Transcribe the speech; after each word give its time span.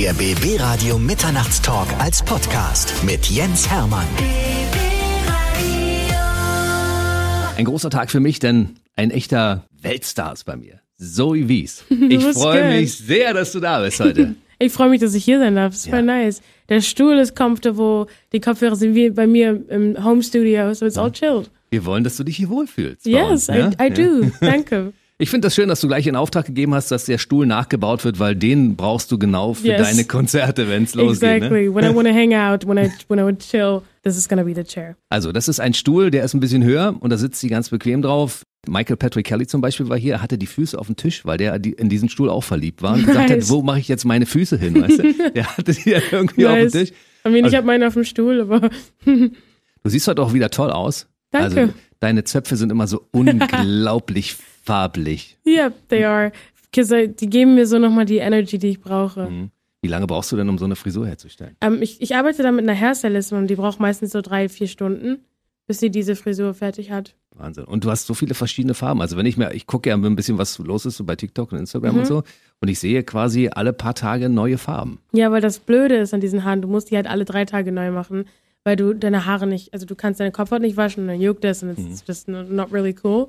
Der 0.00 0.12
BB 0.14 0.60
Radio 0.60 0.96
Mitternachtstalk 0.96 1.88
als 1.98 2.22
Podcast 2.22 2.94
mit 3.04 3.26
Jens 3.26 3.68
Hermann. 3.68 4.06
Ein 7.56 7.64
großer 7.64 7.90
Tag 7.90 8.08
für 8.12 8.20
mich, 8.20 8.38
denn 8.38 8.76
ein 8.94 9.10
echter 9.10 9.64
Weltstar 9.82 10.34
ist 10.34 10.44
bei 10.44 10.54
mir. 10.54 10.78
Zoe 10.98 11.48
Wies. 11.48 11.82
Ich 11.90 12.22
freue 12.22 12.78
mich 12.78 12.96
sehr, 12.96 13.34
dass 13.34 13.50
du 13.50 13.58
da 13.58 13.80
bist 13.80 13.98
heute. 13.98 14.36
Ich 14.60 14.72
freue 14.72 14.88
mich, 14.88 15.00
dass 15.00 15.14
ich 15.14 15.24
hier 15.24 15.40
sein 15.40 15.56
darf. 15.56 15.72
Das 15.72 15.80
ist 15.84 15.90
voll 15.90 16.02
nice. 16.02 16.42
Der 16.68 16.80
Stuhl 16.80 17.18
ist 17.18 17.34
comfortable, 17.34 18.06
die 18.32 18.40
Kopfhörer 18.40 18.76
sind 18.76 18.94
wie 18.94 19.10
bei 19.10 19.26
mir 19.26 19.60
im 19.68 20.04
Home 20.04 20.22
Studio, 20.22 20.74
so 20.74 20.86
it's 20.86 20.96
all 20.96 21.10
chilled. 21.10 21.50
Wir 21.70 21.84
wollen, 21.84 22.04
dass 22.04 22.16
du 22.18 22.22
dich 22.22 22.36
hier 22.36 22.48
wohlfühlst. 22.50 23.04
Yes, 23.04 23.30
uns, 23.30 23.48
I, 23.48 23.52
ne? 23.52 23.70
I 23.80 23.88
Ja. 23.88 23.88
do. 23.90 24.30
Danke. 24.40 24.92
Ich 25.20 25.30
finde 25.30 25.46
das 25.46 25.56
schön, 25.56 25.68
dass 25.68 25.80
du 25.80 25.88
gleich 25.88 26.06
in 26.06 26.14
Auftrag 26.14 26.46
gegeben 26.46 26.74
hast, 26.74 26.92
dass 26.92 27.04
der 27.04 27.18
Stuhl 27.18 27.44
nachgebaut 27.44 28.04
wird, 28.04 28.20
weil 28.20 28.36
den 28.36 28.76
brauchst 28.76 29.10
du 29.10 29.18
genau 29.18 29.52
für 29.54 29.66
Yes. 29.66 29.82
deine 29.88 30.04
Konzerte, 30.04 30.68
wenn 30.68 30.84
es 30.84 30.94
losgeht. 30.94 31.22
Ne? 31.22 31.34
exactly. 31.36 31.74
When 31.74 31.84
I 31.84 31.94
want 31.94 32.06
to 32.06 32.14
hang 32.14 32.34
out, 32.34 32.66
when 32.68 32.78
I 32.78 32.88
when 33.08 33.18
I 33.18 33.22
would 33.22 33.40
chill, 33.40 33.82
this 34.04 34.16
is 34.16 34.28
gonna 34.28 34.44
be 34.44 34.54
the 34.54 34.62
chair. 34.62 34.96
Also, 35.08 35.32
das 35.32 35.48
ist 35.48 35.58
ein 35.58 35.74
Stuhl, 35.74 36.12
der 36.12 36.22
ist 36.24 36.34
ein 36.34 36.40
bisschen 36.40 36.62
höher 36.62 36.94
und 37.00 37.10
da 37.10 37.16
sitzt 37.16 37.40
sie 37.40 37.48
ganz 37.48 37.68
bequem 37.70 38.00
drauf. 38.00 38.42
Michael 38.68 38.96
Patrick 38.96 39.26
Kelly 39.26 39.46
zum 39.48 39.60
Beispiel 39.60 39.88
war 39.88 39.96
hier, 39.98 40.14
er 40.14 40.22
hatte 40.22 40.38
die 40.38 40.46
Füße 40.46 40.78
auf 40.78 40.86
dem 40.86 40.94
Tisch, 40.96 41.24
weil 41.24 41.36
der 41.38 41.54
in 41.64 41.88
diesen 41.88 42.08
Stuhl 42.08 42.28
auch 42.30 42.44
verliebt 42.44 42.82
war 42.82 42.94
und 42.94 43.06
gesagt 43.06 43.30
hat, 43.30 43.38
Nice. 43.38 43.50
wo 43.50 43.62
mache 43.62 43.80
ich 43.80 43.88
jetzt 43.88 44.04
meine 44.04 44.26
Füße 44.26 44.56
hin, 44.56 44.80
weißt 44.80 44.98
du? 44.98 45.14
Der 45.34 45.56
hatte 45.56 45.72
die 45.72 45.90
ja 45.90 46.00
irgendwie 46.12 46.46
auf 46.46 46.54
dem 46.54 46.62
Nice. 46.64 46.72
Tisch. 46.72 46.90
I 47.26 47.30
mean, 47.30 47.36
ich 47.38 47.44
Also- 47.46 47.56
habe 47.58 47.66
meinen 47.66 47.84
auf 47.84 47.94
dem 47.94 48.04
Stuhl, 48.04 48.40
aber 48.42 48.70
Du 49.04 49.90
siehst 49.90 50.06
heute 50.06 50.22
auch 50.22 50.32
wieder 50.34 50.50
toll 50.50 50.70
aus. 50.70 51.06
Danke. 51.30 51.60
Also, 51.60 51.72
deine 52.00 52.24
Zöpfe 52.24 52.56
sind 52.56 52.70
immer 52.70 52.86
so 52.86 53.06
unglaublich 53.12 54.36
farblich. 54.68 55.36
yeah, 55.46 55.72
they 55.88 56.04
are. 56.04 56.32
Because 56.70 57.08
die 57.08 57.28
geben 57.30 57.54
mir 57.54 57.66
so 57.66 57.78
nochmal 57.78 58.04
die 58.04 58.18
Energy, 58.18 58.58
die 58.58 58.68
ich 58.68 58.80
brauche. 58.80 59.28
Mhm. 59.30 59.50
Wie 59.80 59.88
lange 59.88 60.06
brauchst 60.06 60.30
du 60.32 60.36
denn, 60.36 60.48
um 60.48 60.58
so 60.58 60.64
eine 60.64 60.76
Frisur 60.76 61.06
herzustellen? 61.06 61.56
Ähm, 61.60 61.80
ich, 61.82 62.00
ich 62.02 62.14
arbeite 62.16 62.42
da 62.42 62.50
mit 62.52 62.68
einer 62.68 62.78
Hairstylistin 62.78 63.38
und 63.38 63.46
die 63.48 63.54
braucht 63.56 63.80
meistens 63.80 64.10
so 64.12 64.20
drei, 64.20 64.48
vier 64.48 64.66
Stunden, 64.66 65.18
bis 65.66 65.78
sie 65.80 65.90
diese 65.90 66.14
Frisur 66.16 66.52
fertig 66.54 66.90
hat. 66.90 67.14
Wahnsinn. 67.34 67.64
Und 67.64 67.84
du 67.84 67.90
hast 67.90 68.06
so 68.06 68.14
viele 68.14 68.34
verschiedene 68.34 68.74
Farben. 68.74 69.00
Also 69.00 69.16
wenn 69.16 69.24
ich 69.24 69.36
mir, 69.36 69.54
ich 69.54 69.66
gucke 69.68 69.88
ja 69.88 69.96
ein 69.96 70.16
bisschen, 70.16 70.36
was 70.36 70.58
los 70.58 70.84
ist 70.84 70.96
so 70.96 71.04
bei 71.04 71.14
TikTok 71.16 71.52
und 71.52 71.58
Instagram 71.58 71.94
Mhm. 71.94 72.00
und 72.00 72.06
so. 72.06 72.22
Und 72.60 72.68
ich 72.68 72.80
sehe 72.80 73.02
quasi 73.04 73.48
alle 73.52 73.72
paar 73.72 73.94
Tage 73.94 74.28
neue 74.28 74.58
Farben. 74.58 74.98
Ja, 75.12 75.30
weil 75.30 75.40
das 75.40 75.60
Blöde 75.60 75.96
ist 75.96 76.12
an 76.12 76.20
diesen 76.20 76.42
Haaren, 76.44 76.60
du 76.60 76.68
musst 76.68 76.90
die 76.90 76.96
halt 76.96 77.06
alle 77.06 77.24
drei 77.24 77.44
Tage 77.44 77.70
neu 77.70 77.92
machen, 77.92 78.24
weil 78.64 78.74
du 78.76 78.92
deine 78.92 79.24
Haare 79.26 79.46
nicht, 79.46 79.72
also 79.72 79.86
du 79.86 79.94
kannst 79.94 80.18
deine 80.18 80.32
Kopfhaut 80.32 80.60
nicht 80.60 80.76
waschen 80.76 81.04
und 81.04 81.08
dann 81.08 81.20
juckt 81.20 81.44
das 81.44 81.62
und 81.62 81.78
Mhm. 81.78 81.86
it's 81.92 82.02
just 82.06 82.26
not 82.28 82.72
really 82.72 82.94
cool. 83.04 83.28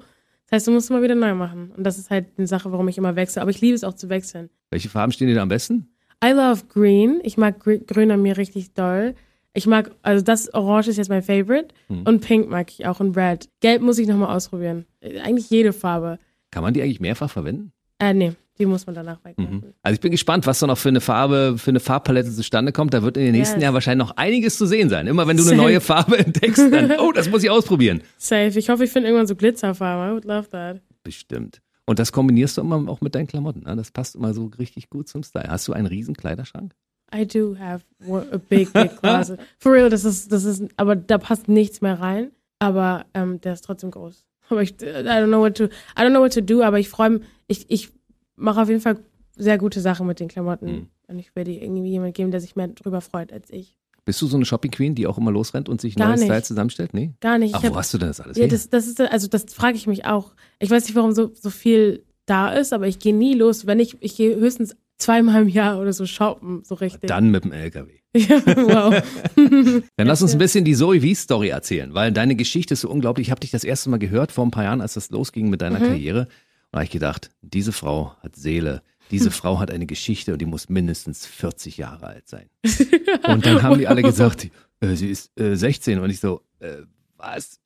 Das 0.49 0.57
heißt, 0.57 0.67
du 0.67 0.71
musst 0.71 0.89
immer 0.89 1.01
wieder 1.03 1.15
neu 1.15 1.35
machen. 1.35 1.71
Und 1.77 1.83
das 1.83 1.97
ist 1.99 2.09
halt 2.09 2.25
eine 2.37 2.47
Sache, 2.47 2.71
warum 2.71 2.87
ich 2.87 2.97
immer 2.97 3.15
wechsle. 3.15 3.41
Aber 3.41 3.51
ich 3.51 3.61
liebe 3.61 3.75
es 3.75 3.83
auch 3.83 3.93
zu 3.93 4.09
wechseln. 4.09 4.49
Welche 4.71 4.89
Farben 4.89 5.11
stehen 5.11 5.27
dir 5.27 5.35
da 5.35 5.43
am 5.43 5.49
besten? 5.49 5.89
I 6.23 6.29
love 6.31 6.63
green. 6.67 7.19
Ich 7.23 7.37
mag 7.37 7.59
Gr- 7.59 7.77
grün 7.77 8.11
an 8.11 8.21
mir 8.21 8.35
richtig 8.37 8.73
doll. 8.73 9.13
Ich 9.53 9.67
mag, 9.67 9.91
also 10.01 10.23
das 10.23 10.53
Orange 10.53 10.89
ist 10.89 10.97
jetzt 10.97 11.09
mein 11.09 11.21
Favorite. 11.23 11.67
Mhm. 11.87 12.01
Und 12.03 12.21
pink 12.21 12.49
mag 12.49 12.71
ich 12.71 12.85
auch 12.87 12.99
und 12.99 13.15
red. 13.17 13.47
Gelb 13.61 13.81
muss 13.81 13.97
ich 13.99 14.07
nochmal 14.07 14.35
ausprobieren. 14.35 14.85
Äh, 15.01 15.19
Eigentlich 15.19 15.49
jede 15.49 15.71
Farbe. 15.73 16.17
Kann 16.51 16.63
man 16.63 16.73
die 16.73 16.81
eigentlich 16.81 16.99
mehrfach 16.99 17.29
verwenden? 17.29 17.71
Äh, 17.99 18.13
nee, 18.13 18.31
die 18.59 18.65
muss 18.65 18.85
man 18.85 18.93
danach 18.95 19.23
wegmachen. 19.23 19.73
Also 19.83 19.93
ich 19.93 20.01
bin 20.01 20.11
gespannt, 20.11 20.45
was 20.45 20.59
da 20.59 20.67
noch 20.67 20.77
für 20.77 20.89
eine 20.89 20.99
Farbe, 21.01 21.55
für 21.57 21.71
eine 21.71 21.79
Farbpalette 21.79 22.31
zustande 22.31 22.71
kommt. 22.71 22.93
Da 22.93 23.03
wird 23.03 23.15
in 23.17 23.23
den 23.23 23.31
nächsten 23.31 23.55
Yes. 23.55 23.63
Jahren 23.63 23.73
wahrscheinlich 23.73 24.05
noch 24.07 24.17
einiges 24.17 24.57
zu 24.57 24.65
sehen 24.65 24.89
sein. 24.89 25.07
Immer 25.07 25.27
wenn 25.27 25.37
du 25.37 25.43
eine 25.43 25.51
Same. 25.51 25.61
neue 25.61 25.81
Farbe 25.81 26.17
entdeckst, 26.25 26.59
dann, 26.71 26.91
oh, 26.99 27.11
das 27.11 27.29
muss 27.29 27.43
ich 27.43 27.49
ausprobieren. 27.49 28.01
Safe. 28.17 28.57
Ich 28.59 28.69
hoffe, 28.69 28.83
ich 28.83 28.91
finde 28.91 29.07
irgendwann 29.07 29.27
so 29.27 29.35
Glitzerfarben. 29.35 30.09
I 30.09 30.13
would 30.13 30.25
love 30.25 30.49
that. 30.49 30.81
Bestimmt. 31.03 31.61
Und 31.85 31.99
das 31.99 32.11
kombinierst 32.11 32.57
du 32.57 32.61
immer 32.61 32.87
auch 32.89 33.01
mit 33.01 33.15
deinen 33.15 33.27
Klamotten. 33.27 33.61
Ne? 33.63 33.75
Das 33.75 33.91
passt 33.91 34.15
immer 34.15 34.33
so 34.33 34.51
richtig 34.59 34.89
gut 34.89 35.07
zum 35.07 35.23
Style. 35.23 35.47
Hast 35.49 35.67
du 35.67 35.73
einen 35.73 35.87
riesen 35.87 36.15
Kleiderschrank? 36.15 36.73
I 37.15 37.25
do 37.25 37.55
have 37.57 37.83
a 38.07 38.37
big, 38.37 38.71
big 38.73 38.95
closet. 39.01 39.39
For 39.57 39.71
real, 39.73 39.89
das 39.89 40.05
ist, 40.05 40.31
das 40.31 40.43
ist, 40.43 40.63
aber 40.77 40.95
da 40.95 41.17
passt 41.17 41.47
nichts 41.47 41.81
mehr 41.81 41.99
rein. 41.99 42.31
Aber 42.59 43.05
ähm, 43.13 43.39
der 43.41 43.53
ist 43.53 43.61
trotzdem 43.63 43.89
groß. 43.89 44.25
Aber 44.49 44.61
ich, 44.61 44.71
I 44.81 44.85
don't 44.85 45.27
know 45.27 45.39
what 45.39 45.55
to, 45.57 45.63
I 45.65 45.69
don't 46.01 46.09
know 46.09 46.19
what 46.21 46.33
to 46.33 46.41
do. 46.41 46.61
Aber 46.61 46.77
ich 46.77 46.89
freue 46.89 47.09
mich, 47.11 47.21
ich, 47.47 47.65
ich 47.69 47.89
mache 48.39 48.61
auf 48.61 48.69
jeden 48.69 48.81
Fall 48.81 48.97
sehr 49.37 49.57
gute 49.57 49.79
Sachen 49.81 50.07
mit 50.07 50.19
den 50.19 50.27
Klamotten. 50.27 50.65
Mhm. 50.71 50.87
Und 51.07 51.19
ich 51.19 51.35
werde 51.35 51.51
irgendwie 51.51 51.89
jemand 51.91 52.13
geben, 52.15 52.31
der 52.31 52.39
sich 52.41 52.55
mehr 52.55 52.67
drüber 52.69 53.01
freut 53.01 53.31
als 53.33 53.49
ich. 53.51 53.75
Bist 54.05 54.21
du 54.21 54.27
so 54.27 54.37
eine 54.37 54.45
Shopping 54.45 54.71
Queen, 54.71 54.95
die 54.95 55.05
auch 55.07 55.17
immer 55.17 55.31
losrennt 55.31 55.69
und 55.69 55.79
sich 55.81 55.95
Gar 55.95 56.07
neue 56.07 56.15
nicht. 56.17 56.25
Styles 56.25 56.47
zusammenstellt? 56.47 56.93
Nee? 56.93 57.11
Gar 57.19 57.37
nicht. 57.37 57.53
Ach, 57.53 57.59
Ich 57.59 57.65
hab- 57.67 57.73
wo 57.73 57.77
hast 57.77 57.93
du 57.93 57.97
denn 57.99 58.07
das 58.07 58.19
alles 58.19 58.37
ja, 58.37 58.47
das, 58.47 58.69
das 58.69 58.87
ist, 58.87 58.99
also 59.01 59.27
das 59.27 59.45
frage 59.53 59.77
ich 59.77 59.85
mich 59.87 60.05
auch. 60.05 60.33
Ich 60.59 60.69
weiß 60.69 60.85
nicht, 60.85 60.95
warum 60.95 61.11
so, 61.11 61.31
so 61.35 61.49
viel 61.49 62.03
da 62.25 62.49
ist, 62.51 62.73
aber 62.73 62.87
ich 62.87 62.99
gehe 62.99 63.13
nie 63.15 63.33
los. 63.35 63.65
Wenn 63.67 63.79
ich, 63.79 63.97
ich 64.01 64.15
gehe 64.15 64.35
höchstens 64.35 64.75
zweimal 64.97 65.43
im 65.43 65.47
Jahr 65.47 65.79
oder 65.79 65.93
so 65.93 66.05
shoppen, 66.05 66.63
so 66.63 66.75
richtig. 66.75 67.07
Dann 67.07 67.29
mit 67.31 67.43
dem 67.43 67.51
LKW. 67.51 67.91
Ja, 68.17 68.41
wow. 68.45 69.03
Dann 69.97 70.07
lass 70.07 70.21
uns 70.23 70.33
ein 70.33 70.39
bisschen 70.39 70.65
die 70.65 70.73
Zoe 70.75 70.99
V-Story 71.01 71.49
erzählen, 71.49 71.93
weil 71.93 72.11
deine 72.11 72.35
Geschichte 72.35 72.73
ist 72.73 72.81
so 72.81 72.89
unglaublich. 72.89 73.27
Ich 73.27 73.31
habe 73.31 73.39
dich 73.39 73.51
das 73.51 73.63
erste 73.63 73.89
Mal 73.91 73.97
gehört 73.99 74.31
vor 74.31 74.45
ein 74.45 74.49
paar 74.51 74.63
Jahren, 74.63 74.81
als 74.81 74.95
das 74.95 75.11
losging 75.11 75.49
mit 75.49 75.59
Mhm. 75.61 75.65
deiner 75.65 75.79
Karriere. 75.79 76.27
Und 76.71 76.73
da 76.73 76.79
habe 76.79 76.85
ich 76.85 76.91
gedacht, 76.91 77.31
diese 77.41 77.71
Frau 77.71 78.15
hat 78.21 78.35
Seele. 78.35 78.83
Diese 79.11 79.31
Frau 79.31 79.59
hat 79.59 79.71
eine 79.71 79.87
Geschichte 79.87 80.33
und 80.33 80.39
die 80.39 80.45
muss 80.45 80.69
mindestens 80.69 81.25
40 81.25 81.77
Jahre 81.77 82.05
alt 82.05 82.27
sein. 82.27 82.47
Und 83.27 83.43
dann 83.43 83.63
haben 83.63 83.79
die 83.79 83.87
alle 83.87 84.03
gesagt, 84.03 84.49
äh, 84.81 84.95
sie 84.95 85.09
ist 85.09 85.31
äh, 85.39 85.55
16. 85.55 85.97
Und 85.99 86.11
ich 86.11 86.19
so, 86.19 86.41
äh, 86.59 86.83
was? 87.17 87.59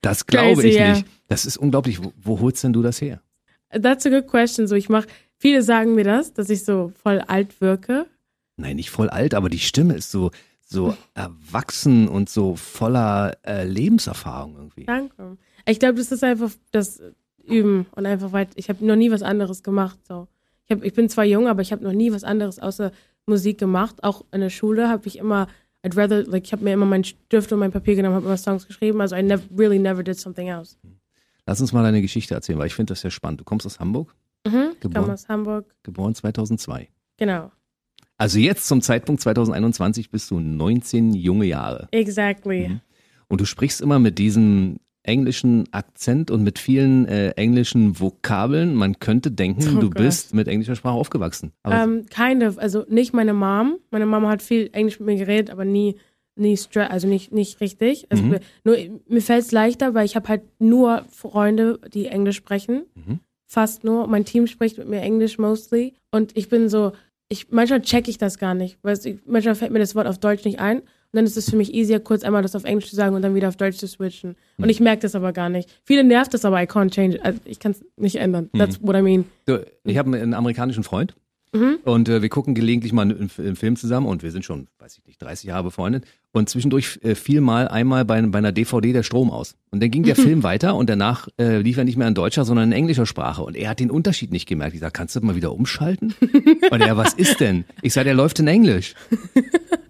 Das 0.00 0.26
glaube 0.28 0.62
Crazy, 0.62 0.68
ich 0.68 0.78
nicht. 0.78 1.06
Das 1.26 1.44
ist 1.44 1.56
unglaublich. 1.56 2.02
Wo, 2.04 2.12
wo 2.22 2.40
holst 2.40 2.62
denn 2.62 2.72
du 2.72 2.82
das 2.82 3.00
her? 3.00 3.20
That's 3.70 4.06
a 4.06 4.10
good 4.10 4.28
question. 4.28 4.68
So, 4.68 4.76
ich 4.76 4.88
mache, 4.88 5.08
viele 5.38 5.62
sagen 5.62 5.96
mir 5.96 6.04
das, 6.04 6.32
dass 6.32 6.48
ich 6.50 6.64
so 6.64 6.92
voll 7.02 7.20
alt 7.20 7.60
wirke. 7.60 8.06
Nein, 8.56 8.76
nicht 8.76 8.90
voll 8.90 9.10
alt, 9.10 9.34
aber 9.34 9.48
die 9.48 9.58
Stimme 9.58 9.94
ist 9.94 10.12
so, 10.12 10.30
so 10.64 10.96
erwachsen 11.14 12.06
und 12.06 12.30
so 12.30 12.54
voller 12.54 13.36
äh, 13.44 13.64
Lebenserfahrung 13.64 14.54
irgendwie. 14.54 14.84
Danke. 14.84 15.36
Ich 15.66 15.80
glaube, 15.80 15.94
das 15.94 16.12
ist 16.12 16.22
einfach 16.22 16.52
das 16.70 17.02
Üben 17.46 17.86
und 17.94 18.06
einfach 18.06 18.32
weit. 18.32 18.48
Ich 18.56 18.68
habe 18.68 18.84
noch 18.84 18.96
nie 18.96 19.10
was 19.10 19.22
anderes 19.22 19.62
gemacht. 19.62 19.98
So, 20.06 20.28
ich, 20.66 20.72
hab, 20.76 20.82
ich 20.84 20.94
bin 20.94 21.08
zwar 21.08 21.24
jung, 21.24 21.46
aber 21.48 21.62
ich 21.62 21.72
habe 21.72 21.84
noch 21.84 21.92
nie 21.92 22.12
was 22.12 22.24
anderes 22.24 22.58
außer 22.58 22.92
Musik 23.26 23.58
gemacht. 23.58 24.02
Auch 24.02 24.24
in 24.32 24.40
der 24.40 24.50
Schule 24.50 24.88
habe 24.88 25.06
ich 25.06 25.18
immer, 25.18 25.46
I'd 25.84 25.96
rather, 25.96 26.24
like, 26.26 26.44
ich 26.44 26.52
habe 26.52 26.64
mir 26.64 26.72
immer 26.72 26.86
meinen 26.86 27.04
Stift 27.04 27.52
und 27.52 27.58
mein 27.58 27.72
Papier 27.72 27.94
genommen, 27.96 28.14
habe 28.16 28.26
immer 28.26 28.36
Songs 28.36 28.66
geschrieben. 28.66 29.00
Also 29.00 29.16
I 29.16 29.22
never, 29.22 29.42
really 29.56 29.78
never 29.78 30.02
did 30.02 30.18
something 30.18 30.48
else. 30.48 30.76
Lass 31.46 31.60
uns 31.60 31.72
mal 31.72 31.82
deine 31.82 32.00
Geschichte 32.00 32.34
erzählen, 32.34 32.58
weil 32.58 32.66
ich 32.68 32.74
finde 32.74 32.92
das 32.92 33.02
sehr 33.02 33.10
spannend. 33.10 33.40
Du 33.40 33.44
kommst 33.44 33.66
aus 33.66 33.78
Hamburg, 33.80 34.14
Mhm. 34.46 34.70
Ich 34.74 34.80
Geboren. 34.80 35.02
komme 35.04 35.14
aus 35.14 35.26
Hamburg. 35.28 35.74
geboren 35.82 36.14
2002. 36.14 36.88
Genau. 37.16 37.50
Also 38.18 38.38
jetzt 38.38 38.66
zum 38.68 38.82
Zeitpunkt 38.82 39.22
2021 39.22 40.10
bist 40.10 40.30
du 40.30 40.38
19 40.38 41.14
junge 41.14 41.46
Jahre. 41.46 41.88
Exactly. 41.90 42.68
Mhm. 42.68 42.80
Und 43.28 43.40
du 43.40 43.46
sprichst 43.46 43.80
immer 43.80 43.98
mit 43.98 44.18
diesem 44.18 44.80
englischen 45.04 45.64
Akzent 45.72 46.30
und 46.30 46.42
mit 46.42 46.58
vielen 46.58 47.06
äh, 47.06 47.30
englischen 47.32 48.00
Vokabeln. 48.00 48.74
Man 48.74 48.98
könnte 48.98 49.30
denken, 49.30 49.76
Oh 49.76 49.80
du 49.80 49.90
Gott. 49.90 49.98
bist 50.02 50.34
mit 50.34 50.48
englischer 50.48 50.74
Sprache 50.74 50.94
aufgewachsen. 50.96 51.52
Ähm, 51.64 52.06
kind 52.10 52.42
of. 52.42 52.58
Also 52.58 52.84
nicht 52.88 53.12
meine 53.14 53.34
Mom. 53.34 53.76
Meine 53.90 54.06
Mama 54.06 54.30
hat 54.30 54.42
viel 54.42 54.70
Englisch 54.72 54.98
mit 54.98 55.06
mir 55.06 55.16
geredet, 55.16 55.50
aber 55.50 55.64
nie, 55.64 55.96
nie 56.36 56.58
also 56.74 57.06
nicht, 57.06 57.32
nicht 57.32 57.60
richtig. 57.60 58.06
Also 58.10 58.24
Mhm. 58.24 58.30
mir- 58.30 58.40
nur, 58.64 58.76
mir 59.06 59.20
fällt 59.22 59.42
es 59.44 59.52
leichter, 59.52 59.94
weil 59.94 60.06
ich 60.06 60.16
habe 60.16 60.28
halt 60.28 60.42
nur 60.58 61.04
Freunde, 61.10 61.78
die 61.92 62.06
Englisch 62.06 62.36
sprechen. 62.36 62.84
Mhm. 62.94 63.20
Fast 63.46 63.84
nur. 63.84 64.06
Mein 64.08 64.24
Team 64.24 64.46
spricht 64.46 64.78
mit 64.78 64.88
mir 64.88 65.00
Englisch 65.02 65.38
mostly. 65.38 65.92
Und 66.10 66.36
ich 66.36 66.48
bin 66.48 66.68
so, 66.68 66.92
ich, 67.28 67.50
manchmal 67.50 67.82
check 67.82 68.08
ich 68.08 68.18
das 68.18 68.38
gar 68.38 68.54
nicht. 68.54 68.78
Weil 68.82 68.98
ich, 69.04 69.18
manchmal 69.26 69.54
fällt 69.54 69.70
mir 69.70 69.78
das 69.78 69.94
Wort 69.94 70.06
auf 70.06 70.18
Deutsch 70.18 70.44
nicht 70.44 70.60
ein. 70.60 70.82
Und 71.14 71.18
dann 71.18 71.26
ist 71.26 71.36
es 71.36 71.48
für 71.48 71.54
mich 71.56 71.72
easier, 71.72 72.00
kurz 72.00 72.24
einmal 72.24 72.42
das 72.42 72.56
auf 72.56 72.64
Englisch 72.64 72.90
zu 72.90 72.96
sagen 72.96 73.14
und 73.14 73.22
dann 73.22 73.36
wieder 73.36 73.46
auf 73.46 73.56
Deutsch 73.56 73.76
zu 73.76 73.86
switchen. 73.86 74.34
Und 74.58 74.68
ich 74.68 74.80
merke 74.80 75.02
das 75.02 75.14
aber 75.14 75.32
gar 75.32 75.48
nicht. 75.48 75.70
Viele 75.84 76.02
nervt 76.02 76.34
das 76.34 76.44
aber, 76.44 76.60
I 76.60 76.66
can't 76.66 76.90
change 76.90 77.16
it. 77.18 77.24
Also 77.24 77.38
ich 77.44 77.60
kann 77.60 77.70
es 77.70 77.84
nicht 77.96 78.16
ändern. 78.16 78.50
That's 78.58 78.82
what 78.82 78.96
I 78.96 79.02
mean. 79.02 79.24
du, 79.46 79.64
ich 79.84 79.96
habe 79.96 80.12
einen 80.16 80.34
amerikanischen 80.34 80.82
Freund 80.82 81.14
Mhm. 81.54 81.78
und 81.84 82.08
äh, 82.08 82.20
wir 82.20 82.28
gucken 82.30 82.56
gelegentlich 82.56 82.92
mal 82.92 83.02
einen, 83.02 83.30
einen 83.38 83.54
Film 83.54 83.76
zusammen 83.76 84.08
und 84.08 84.24
wir 84.24 84.32
sind 84.32 84.44
schon, 84.44 84.66
weiß 84.80 84.98
ich 84.98 85.06
nicht, 85.06 85.22
30 85.22 85.44
Jahre 85.46 85.62
befreundet. 85.62 86.04
Und 86.32 86.48
zwischendurch 86.48 86.98
äh, 87.04 87.14
fiel 87.14 87.40
mal 87.40 87.68
einmal 87.68 88.04
bei, 88.04 88.20
bei 88.22 88.38
einer 88.38 88.50
DVD 88.50 88.92
der 88.92 89.04
Strom 89.04 89.30
aus. 89.30 89.54
Und 89.70 89.80
dann 89.80 89.92
ging 89.92 90.02
der 90.02 90.16
Film 90.16 90.42
weiter 90.42 90.74
und 90.74 90.90
danach 90.90 91.28
äh, 91.38 91.58
lief 91.58 91.76
er 91.78 91.84
nicht 91.84 91.96
mehr 91.96 92.08
in 92.08 92.14
deutscher, 92.14 92.44
sondern 92.44 92.72
in 92.72 92.76
englischer 92.76 93.06
Sprache. 93.06 93.44
Und 93.44 93.56
er 93.56 93.70
hat 93.70 93.78
den 93.78 93.92
Unterschied 93.92 94.32
nicht 94.32 94.48
gemerkt. 94.48 94.74
Ich 94.74 94.80
sag, 94.80 94.92
kannst 94.94 95.14
du 95.14 95.20
mal 95.20 95.36
wieder 95.36 95.52
umschalten? 95.52 96.12
Und 96.72 96.80
er, 96.80 96.96
was 96.96 97.14
ist 97.14 97.38
denn? 97.38 97.64
Ich 97.82 97.92
sag, 97.92 98.02
der 98.02 98.14
läuft 98.14 98.40
in 98.40 98.48
Englisch. 98.48 98.96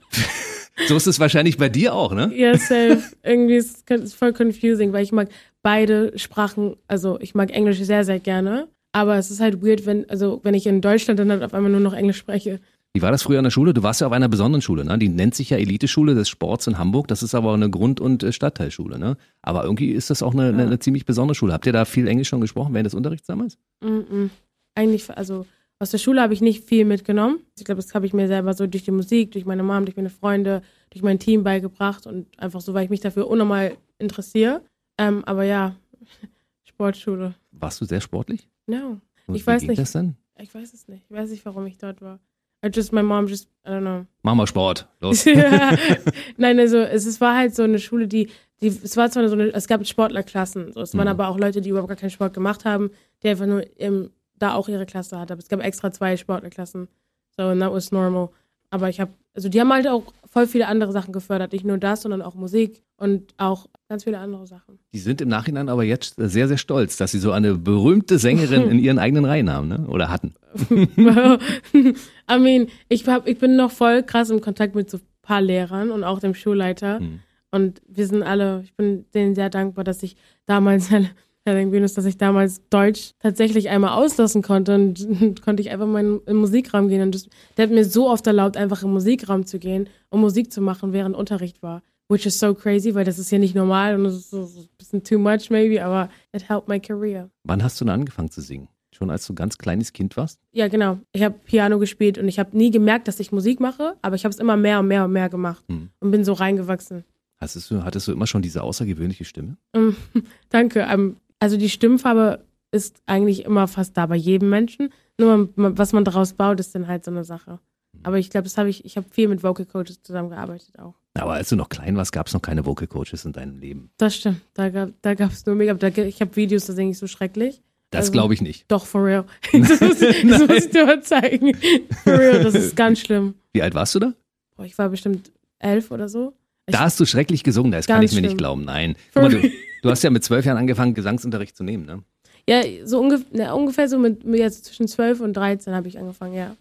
so 0.89 0.97
ist 0.97 1.07
es 1.07 1.21
wahrscheinlich 1.21 1.57
bei 1.59 1.69
dir 1.69 1.95
auch, 1.95 2.13
ne? 2.13 2.33
Ja, 2.35 2.57
safe. 2.57 3.03
Irgendwie 3.23 3.57
ist 3.57 3.91
es 3.91 4.15
voll 4.15 4.33
confusing, 4.33 4.93
weil 4.93 5.05
ich 5.05 5.13
mag 5.13 5.29
beide 5.63 6.19
Sprachen, 6.19 6.77
also 6.89 7.19
ich 7.21 7.35
mag 7.35 7.51
Englisch 7.51 7.79
sehr, 7.81 8.05
sehr 8.05 8.21
gerne. 8.21 8.69
Aber 8.93 9.17
es 9.17 9.31
ist 9.31 9.41
halt 9.41 9.65
weird, 9.65 9.87
wenn, 9.87 10.09
also 10.09 10.41
wenn 10.45 10.55
ich 10.55 10.67
in 10.67 10.81
Deutschland 10.81 11.19
dann 11.19 11.31
halt 11.31 11.43
auf 11.43 11.53
einmal 11.53 11.73
nur 11.73 11.81
noch 11.81 11.95
Englisch 11.95 12.17
spreche. 12.17 12.61
Wie 12.93 13.03
war 13.03 13.11
das 13.11 13.25
früher 13.25 13.39
an 13.39 13.45
der 13.45 13.51
Schule? 13.51 13.75
Du 13.75 13.83
warst 13.83 14.01
ja 14.01 14.07
auf 14.07 14.13
einer 14.13 14.29
besonderen 14.29 14.63
Schule, 14.63 14.85
ne? 14.85 14.97
Die 14.99 15.09
nennt 15.09 15.35
sich 15.35 15.51
ja 15.51 15.57
Eliteschule 15.57 16.15
des 16.15 16.29
Sports 16.29 16.69
in 16.69 16.79
Hamburg. 16.79 17.09
Das 17.09 17.25
ist 17.25 17.35
aber 17.35 17.53
eine 17.53 17.69
Grund- 17.69 18.01
und 18.01 18.23
äh, 18.23 18.33
Stadtteilschule, 18.33 19.01
ne? 19.01 19.17
Aber 19.43 19.65
irgendwie 19.65 19.91
ist 19.91 20.11
das 20.11 20.23
auch 20.23 20.33
eine, 20.33 20.51
eine, 20.51 20.63
eine 20.63 20.79
ziemlich 20.79 21.05
besondere 21.05 21.35
Schule. 21.35 21.53
Habt 21.53 21.67
ihr 21.67 21.73
da 21.73 21.87
viel 21.87 22.07
Englisch 22.07 22.29
schon 22.29 22.41
gesprochen 22.41 22.73
während 22.73 22.87
des 22.87 22.95
Unterrichts 22.95 23.27
damals? 23.27 23.59
Mm 23.81 23.87
-mm. 23.87 24.31
Eigentlich, 24.77 25.11
also 25.11 25.45
aus 25.85 25.91
der 25.91 25.99
Schule 25.99 26.23
habe 26.23 26.33
ich 26.33 26.41
nicht 26.41 26.65
viel 26.65 26.87
mitgenommen. 26.87 27.41
Ich 27.59 27.65
glaube, 27.67 27.81
das 27.83 27.95
habe 27.95 28.07
ich 28.07 28.15
mir 28.15 28.27
selber 28.27 28.55
so 28.55 28.67
durch 28.67 28.85
die 28.85 28.91
Musik, 28.91 29.33
durch 29.33 29.45
meine 29.45 29.63
Mom, 29.63 29.85
durch 29.85 29.97
meine 29.97 30.09
Freunde, 30.11 30.63
durch 30.91 31.03
mein 31.03 31.19
Team 31.19 31.45
beigebracht 31.45 32.07
und 32.07 32.27
einfach 32.39 32.63
so, 32.63 32.73
weil 32.73 32.85
ich 32.85 32.91
mich 32.91 33.01
dafür 33.01 33.29
unnormal 33.29 33.77
interessiere. 33.99 34.63
Ähm, 34.99 35.23
aber 35.27 35.45
ja, 35.45 35.77
Sportschule. 36.65 37.35
Warst 37.53 37.81
du 37.81 37.85
sehr 37.85 38.01
sportlich? 38.01 38.49
No. 38.67 39.01
Und 39.27 39.35
Ich 39.35 39.43
wie 39.43 39.47
weiß 39.47 39.61
ging 39.61 39.71
nicht. 39.71 39.81
das 39.81 39.93
dann? 39.93 40.17
Ich 40.39 40.55
weiß 40.55 40.73
es 40.75 40.89
nicht. 40.89 41.05
Ich 41.09 41.15
weiß 41.17 41.31
nicht, 41.31 41.45
warum 41.45 41.67
ich 41.67 41.79
dort 41.79 42.01
war. 42.01 42.19
I 42.65 42.71
just, 42.73 42.93
my 42.93 43.03
mom 43.03 43.27
just, 43.27 43.49
I 43.67 43.71
don't 43.71 43.81
know. 43.83 44.07
Mach 44.23 44.35
mal 44.35 44.47
Sport. 44.47 44.89
Los. 45.01 45.27
Nein, 46.37 46.59
also 46.59 46.79
es, 46.79 47.05
es 47.05 47.21
war 47.21 47.37
halt 47.37 47.55
so 47.55 47.63
eine 47.63 47.79
Schule, 47.79 48.09
die, 48.09 48.31
die, 48.63 48.69
es 48.69 48.97
war 48.97 49.11
zwar 49.11 49.29
so 49.29 49.35
eine, 49.35 49.53
es 49.53 49.69
gab 49.69 49.87
Sportlerklassen, 49.87 50.73
so, 50.73 50.81
es 50.81 50.95
waren 50.97 51.05
Mhm. 51.05 51.11
aber 51.11 51.29
auch 51.29 51.39
Leute, 51.39 51.61
die 51.61 51.69
überhaupt 51.71 51.89
gar 51.89 51.97
keinen 51.97 52.11
Sport 52.11 52.33
gemacht 52.33 52.65
haben, 52.65 52.91
die 53.23 53.29
einfach 53.29 53.47
nur 53.47 53.65
im, 53.79 54.11
da 54.45 54.55
auch 54.55 54.69
ihre 54.69 54.87
Klasse 54.87 55.19
hatten. 55.19 55.33
Aber 55.33 55.41
es 55.41 55.49
gab 55.49 55.61
extra 55.63 55.91
zwei 55.91 56.17
Sportlerklassen. 56.17 56.89
So, 57.37 57.45
and 57.45 57.61
that 57.61 57.73
was 57.73 57.91
normal. 57.91 58.29
Aber 58.71 58.89
ich 58.89 59.01
habe, 59.01 59.13
also 59.35 59.49
die 59.49 59.61
haben 59.61 59.73
halt 59.73 59.87
auch 59.89 60.13
voll 60.27 60.47
viele 60.47 60.67
andere 60.67 60.93
Sachen 60.93 61.13
gefördert. 61.13 61.53
Nicht 61.53 61.65
nur 61.65 61.79
das, 61.79 62.03
sondern 62.03 62.23
auch 62.23 62.35
Musik 62.35 62.83
und 62.97 63.35
auch 63.37 63.69
ganz 63.89 64.05
viele 64.05 64.19
andere 64.19 64.47
Sachen. 64.47 64.79
Die 64.93 64.99
sind 64.99 65.21
im 65.21 65.29
Nachhinein 65.29 65.69
aber 65.69 65.85
jetzt 65.85 66.15
sehr, 66.17 66.49
sehr 66.49 66.59
stolz, 66.59 66.97
dass 66.97 67.13
sie 67.13 67.19
so 67.19 67.33
eine 67.33 67.55
berühmte 67.55 68.19
Sängerin 68.19 68.71
in 68.71 68.79
ihren 68.79 68.99
eigenen 68.99 69.25
Reihen 69.25 69.51
haben, 69.51 69.69
ne? 69.69 69.87
Oder 69.89 70.11
hatten. 70.11 70.35
I 70.71 72.39
mean, 72.39 72.69
ich, 72.89 73.07
hab, 73.09 73.27
ich 73.27 73.39
bin 73.39 73.57
noch 73.57 73.71
voll 73.71 74.03
krass 74.03 74.31
im 74.31 74.41
Kontakt 74.41 74.75
mit 74.75 74.91
so 74.91 74.99
ein 74.99 75.03
paar 75.23 75.41
Lehrern 75.41 75.91
und 75.91 76.05
auch 76.05 76.21
dem 76.21 76.35
Schulleiter. 76.35 77.01
Mhm. 77.01 77.21
Und 77.51 77.81
wir 77.87 78.07
sind 78.09 78.25
alle, 78.25 78.63
ich 78.65 78.75
bin 78.75 79.05
denen 79.15 79.37
sehr 79.37 79.51
dankbar, 79.51 79.85
dass 79.85 80.03
ich 80.03 80.17
damals, 80.47 80.91
Herr 81.47 81.57
Venus, 81.71 81.93
dass 81.95 82.07
ich 82.07 82.17
damals 82.17 82.63
Deutsch 82.71 83.11
tatsächlich 83.19 83.69
einmal 83.69 83.91
auslassen 84.03 84.41
konnte 84.43 84.75
und 84.75 85.41
konnte 85.45 85.61
ich 85.63 85.71
einfach 85.71 85.87
mal 85.87 86.01
in, 86.01 86.15
in 86.21 86.25
den 86.27 86.37
Musikraum 86.37 86.89
gehen. 86.89 87.03
Und 87.03 87.15
das, 87.15 87.29
der 87.57 87.65
hat 87.67 87.71
mir 87.73 87.85
so 87.85 88.09
oft 88.09 88.27
erlaubt, 88.27 88.57
einfach 88.57 88.83
im 88.83 88.93
Musikraum 88.93 89.45
zu 89.45 89.59
gehen 89.59 89.89
und 90.09 90.21
Musik 90.21 90.51
zu 90.53 90.61
machen, 90.63 90.93
während 90.93 91.15
Unterricht 91.15 91.63
war. 91.63 91.83
Which 92.09 92.27
is 92.27 92.39
so 92.39 92.55
crazy, 92.55 92.95
weil 92.95 93.05
das 93.05 93.19
ist 93.19 93.31
ja 93.31 93.39
nicht 93.39 93.55
normal 93.55 93.95
und 93.97 94.05
das 94.05 94.15
ist 94.15 94.31
so, 94.31 94.43
ein 94.43 94.69
bisschen 94.79 95.03
too 95.05 95.19
much 95.19 95.49
maybe, 95.51 95.83
aber 95.85 96.11
it 96.35 96.49
helped 96.49 96.69
my 96.69 96.79
career. 96.81 97.31
Wann 97.45 97.63
hast 97.63 97.81
du 97.81 97.85
denn 97.85 97.95
angefangen 97.95 98.31
zu 98.31 98.41
singen? 98.41 98.69
Schon 98.93 99.11
als 99.11 99.27
du 99.27 99.35
ganz 99.35 99.59
kleines 99.59 99.93
Kind 99.93 100.17
warst? 100.17 100.39
Ja, 100.53 100.69
genau. 100.69 100.99
Ich 101.13 101.23
habe 101.23 101.35
Piano 101.45 101.79
gespielt 101.79 102.17
und 102.19 102.29
ich 102.29 102.39
habe 102.39 102.57
nie 102.57 102.71
gemerkt, 102.71 103.09
dass 103.09 103.21
ich 103.21 103.33
Musik 103.33 103.59
mache, 103.59 103.97
aber 104.03 104.17
ich 104.17 104.25
habe 104.25 104.33
es 104.33 104.39
immer 104.39 104.57
mehr 104.57 104.81
und 104.81 104.87
mehr 104.89 105.05
und 105.07 105.13
mehr 105.13 105.29
gemacht 105.29 105.65
Mhm. 105.69 105.89
und 106.01 106.11
bin 106.11 106.25
so 106.25 106.33
reingewachsen. 106.35 107.05
Hattest 107.39 107.71
du, 107.71 107.83
hattest 107.83 108.07
du 108.07 108.13
immer 108.13 108.27
schon 108.27 108.43
diese 108.43 108.63
außergewöhnliche 108.63 109.25
Stimme? 109.25 109.57
Ähm, 109.75 109.97
Danke. 110.51 110.87
Ähm, 110.89 111.17
also 111.41 111.57
die 111.57 111.69
Stimmfarbe 111.71 112.45
ist 112.71 112.97
eigentlich 113.07 113.45
immer 113.45 113.69
fast 113.69 113.97
da 113.97 114.07
bei 114.07 114.17
jedem 114.17 114.51
Menschen. 114.51 114.91
Nur 115.19 115.49
man- 115.57 115.79
was 115.79 115.93
man 115.93 116.05
daraus 116.05 116.33
baut, 116.33 116.59
ist 116.61 116.75
dann 116.75 116.89
halt 116.89 117.05
so 117.05 117.11
eine 117.11 117.25
Sache. 117.25 117.61
Aber 118.03 118.19
ich 118.19 118.31
glaube, 118.31 118.45
das 118.45 118.59
habe 118.59 118.69
ich, 118.69 118.85
ich 118.85 118.97
habe 118.97 119.07
viel 119.11 119.29
mit 119.29 119.43
Vocal 119.43 119.65
Coaches 119.67 120.03
zusammengearbeitet 120.03 120.79
auch. 120.79 120.95
Aber 121.17 121.35
als 121.35 121.49
du 121.51 121.57
noch 121.57 121.69
klein 121.69 121.97
warst, 121.97 122.11
gab 122.13 122.27
es 122.27 122.33
noch 122.35 122.43
keine 122.43 122.67
Vocal 122.67 122.89
Coaches 122.89 123.25
in 123.25 123.33
deinem 123.33 123.59
Leben. 123.61 123.91
Das 123.99 124.17
stimmt. 124.17 124.41
Da 124.55 124.69
gab 124.71 124.91
da 125.03 125.15
gab's 125.15 125.47
nur 125.47 125.55
mega. 125.55 125.73
Da, 125.75 125.87
ich 125.89 126.21
habe 126.21 126.35
Videos, 126.35 126.67
da 126.67 126.73
singe 126.73 126.91
ich 126.91 126.99
so 126.99 127.07
schrecklich. 127.07 127.63
Das 127.91 128.01
Also- 128.07 128.13
glaube 128.13 128.35
ich 128.35 128.41
nicht. 128.43 128.65
Doch, 128.69 128.85
for 128.87 129.05
real. 129.05 129.25
Das 129.53 129.81
muss, 129.81 129.99
das 130.01 130.23
muss 130.49 130.65
ich 130.65 130.71
dir 130.71 130.87
mal 130.87 131.01
zeigen. 131.03 131.55
For 132.03 132.19
real, 132.19 132.43
das 132.43 132.55
ist 132.57 132.75
ganz 132.75 132.99
schlimm. 132.99 133.35
Wie 133.53 133.63
alt 133.63 133.75
warst 133.75 133.95
du 133.95 134.01
da? 134.01 134.13
Boah, 134.57 134.65
ich 134.67 134.77
war 134.77 134.89
bestimmt 134.89 135.31
elf 135.61 135.93
oder 135.93 136.09
so. 136.09 136.35
Ich- 136.67 136.73
Da 136.73 136.81
hast 136.81 136.99
du 136.99 137.05
schrecklich 137.07 137.45
gesungen, 137.45 137.71
das 137.71 137.87
kann 137.87 138.03
ich 138.03 138.11
mir 138.13 138.21
nicht 138.23 138.31
schlimm. 138.31 138.39
glauben. 138.39 138.65
Nein. 138.65 138.97
Guck 139.15 139.23
mal, 139.23 139.29
du, 139.31 139.51
du 139.85 139.91
hast 139.91 140.03
ja 140.03 140.11
mit 140.11 140.25
zwölf 140.25 140.45
Jahren 140.45 140.59
angefangen, 140.59 140.95
Gesangsunterricht 140.95 141.57
zu 141.57 141.63
nehmen, 141.65 141.85
ne? 141.85 142.03
Ja, 142.49 142.63
so 142.85 143.01
ungefähr, 143.01 143.27
ne, 143.33 143.55
ungefähr 143.55 143.89
so 143.89 143.99
mit, 143.99 144.25
mit 144.25 144.41
jetzt 144.41 144.67
zwischen 144.67 144.89
12 144.89 145.21
und 145.21 145.35
13 145.35 145.75
habe 145.75 145.89
ich 145.89 145.99
angefangen, 145.99 146.35
ja. 146.35 146.57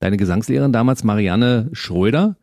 Deine 0.00 0.16
Gesangslehrerin 0.16 0.72
damals, 0.72 1.02
Marianne 1.02 1.70
Schröder, 1.72 2.36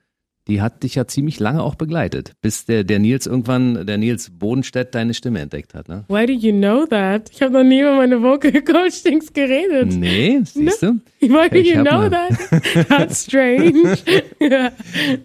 die 0.47 0.61
hat 0.61 0.83
dich 0.83 0.95
ja 0.95 1.05
ziemlich 1.05 1.39
lange 1.39 1.61
auch 1.61 1.75
begleitet, 1.75 2.33
bis 2.41 2.65
der, 2.65 2.83
der 2.83 2.99
Nils 2.99 3.27
irgendwann, 3.27 3.85
der 3.85 3.97
Nils 3.97 4.31
Bodenstedt 4.31 4.95
deine 4.95 5.13
Stimme 5.13 5.39
entdeckt 5.39 5.75
hat, 5.75 5.87
ne? 5.87 6.03
Why 6.07 6.25
do 6.25 6.33
you 6.33 6.51
know 6.51 6.85
that? 6.87 7.29
Ich 7.31 7.41
habe 7.41 7.53
noch 7.53 7.63
nie 7.63 7.81
über 7.81 7.95
meine 7.95 8.21
Vocal 8.21 8.51
Coachings 8.63 9.31
geredet. 9.33 9.93
Nee, 9.93 10.41
siehst 10.43 10.81
du? 10.81 10.99
Why 11.19 11.47
do 11.49 11.57
you 11.57 11.83
know 11.83 12.01
ne- 12.01 12.09
that? 12.09 12.87
That's 12.87 13.25
strange. 13.25 13.97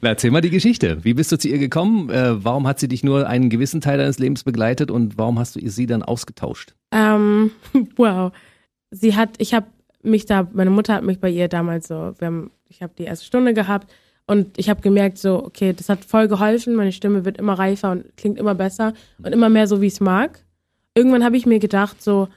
Na, 0.00 0.08
erzähl 0.10 0.30
mal 0.30 0.42
die 0.42 0.50
Geschichte. 0.50 1.02
Wie 1.02 1.14
bist 1.14 1.32
du 1.32 1.38
zu 1.38 1.48
ihr 1.48 1.58
gekommen? 1.58 2.10
Äh, 2.10 2.44
warum 2.44 2.66
hat 2.66 2.78
sie 2.78 2.88
dich 2.88 3.02
nur 3.02 3.26
einen 3.26 3.48
gewissen 3.48 3.80
Teil 3.80 3.98
deines 3.98 4.18
Lebens 4.18 4.44
begleitet 4.44 4.90
und 4.90 5.16
warum 5.16 5.38
hast 5.38 5.56
du 5.56 5.66
sie 5.68 5.86
dann 5.86 6.02
ausgetauscht? 6.02 6.74
Ähm, 6.92 7.52
wow. 7.96 8.32
Sie 8.90 9.16
hat, 9.16 9.30
ich 9.38 9.54
habe 9.54 9.66
mich 10.02 10.26
da, 10.26 10.46
meine 10.52 10.70
Mutter 10.70 10.94
hat 10.94 11.04
mich 11.04 11.20
bei 11.20 11.30
ihr 11.30 11.48
damals 11.48 11.88
so, 11.88 12.14
wir 12.18 12.26
haben, 12.26 12.50
ich 12.68 12.82
habe 12.82 12.92
die 12.98 13.04
erste 13.04 13.24
Stunde 13.24 13.54
gehabt 13.54 13.90
und 14.26 14.58
ich 14.58 14.68
habe 14.68 14.80
gemerkt 14.80 15.18
so, 15.18 15.44
okay, 15.44 15.72
das 15.72 15.88
hat 15.88 16.04
voll 16.04 16.28
geholfen, 16.28 16.74
meine 16.74 16.92
Stimme 16.92 17.24
wird 17.24 17.38
immer 17.38 17.54
reifer 17.54 17.92
und 17.92 18.16
klingt 18.16 18.38
immer 18.38 18.54
besser 18.54 18.92
und 19.22 19.32
immer 19.32 19.48
mehr 19.48 19.68
so, 19.68 19.80
wie 19.80 19.86
ich 19.86 19.94
es 19.94 20.00
mag. 20.00 20.40
Irgendwann 20.94 21.24
habe 21.24 21.36
ich 21.36 21.46
mir 21.46 21.60
gedacht 21.60 22.02
so, 22.02 22.28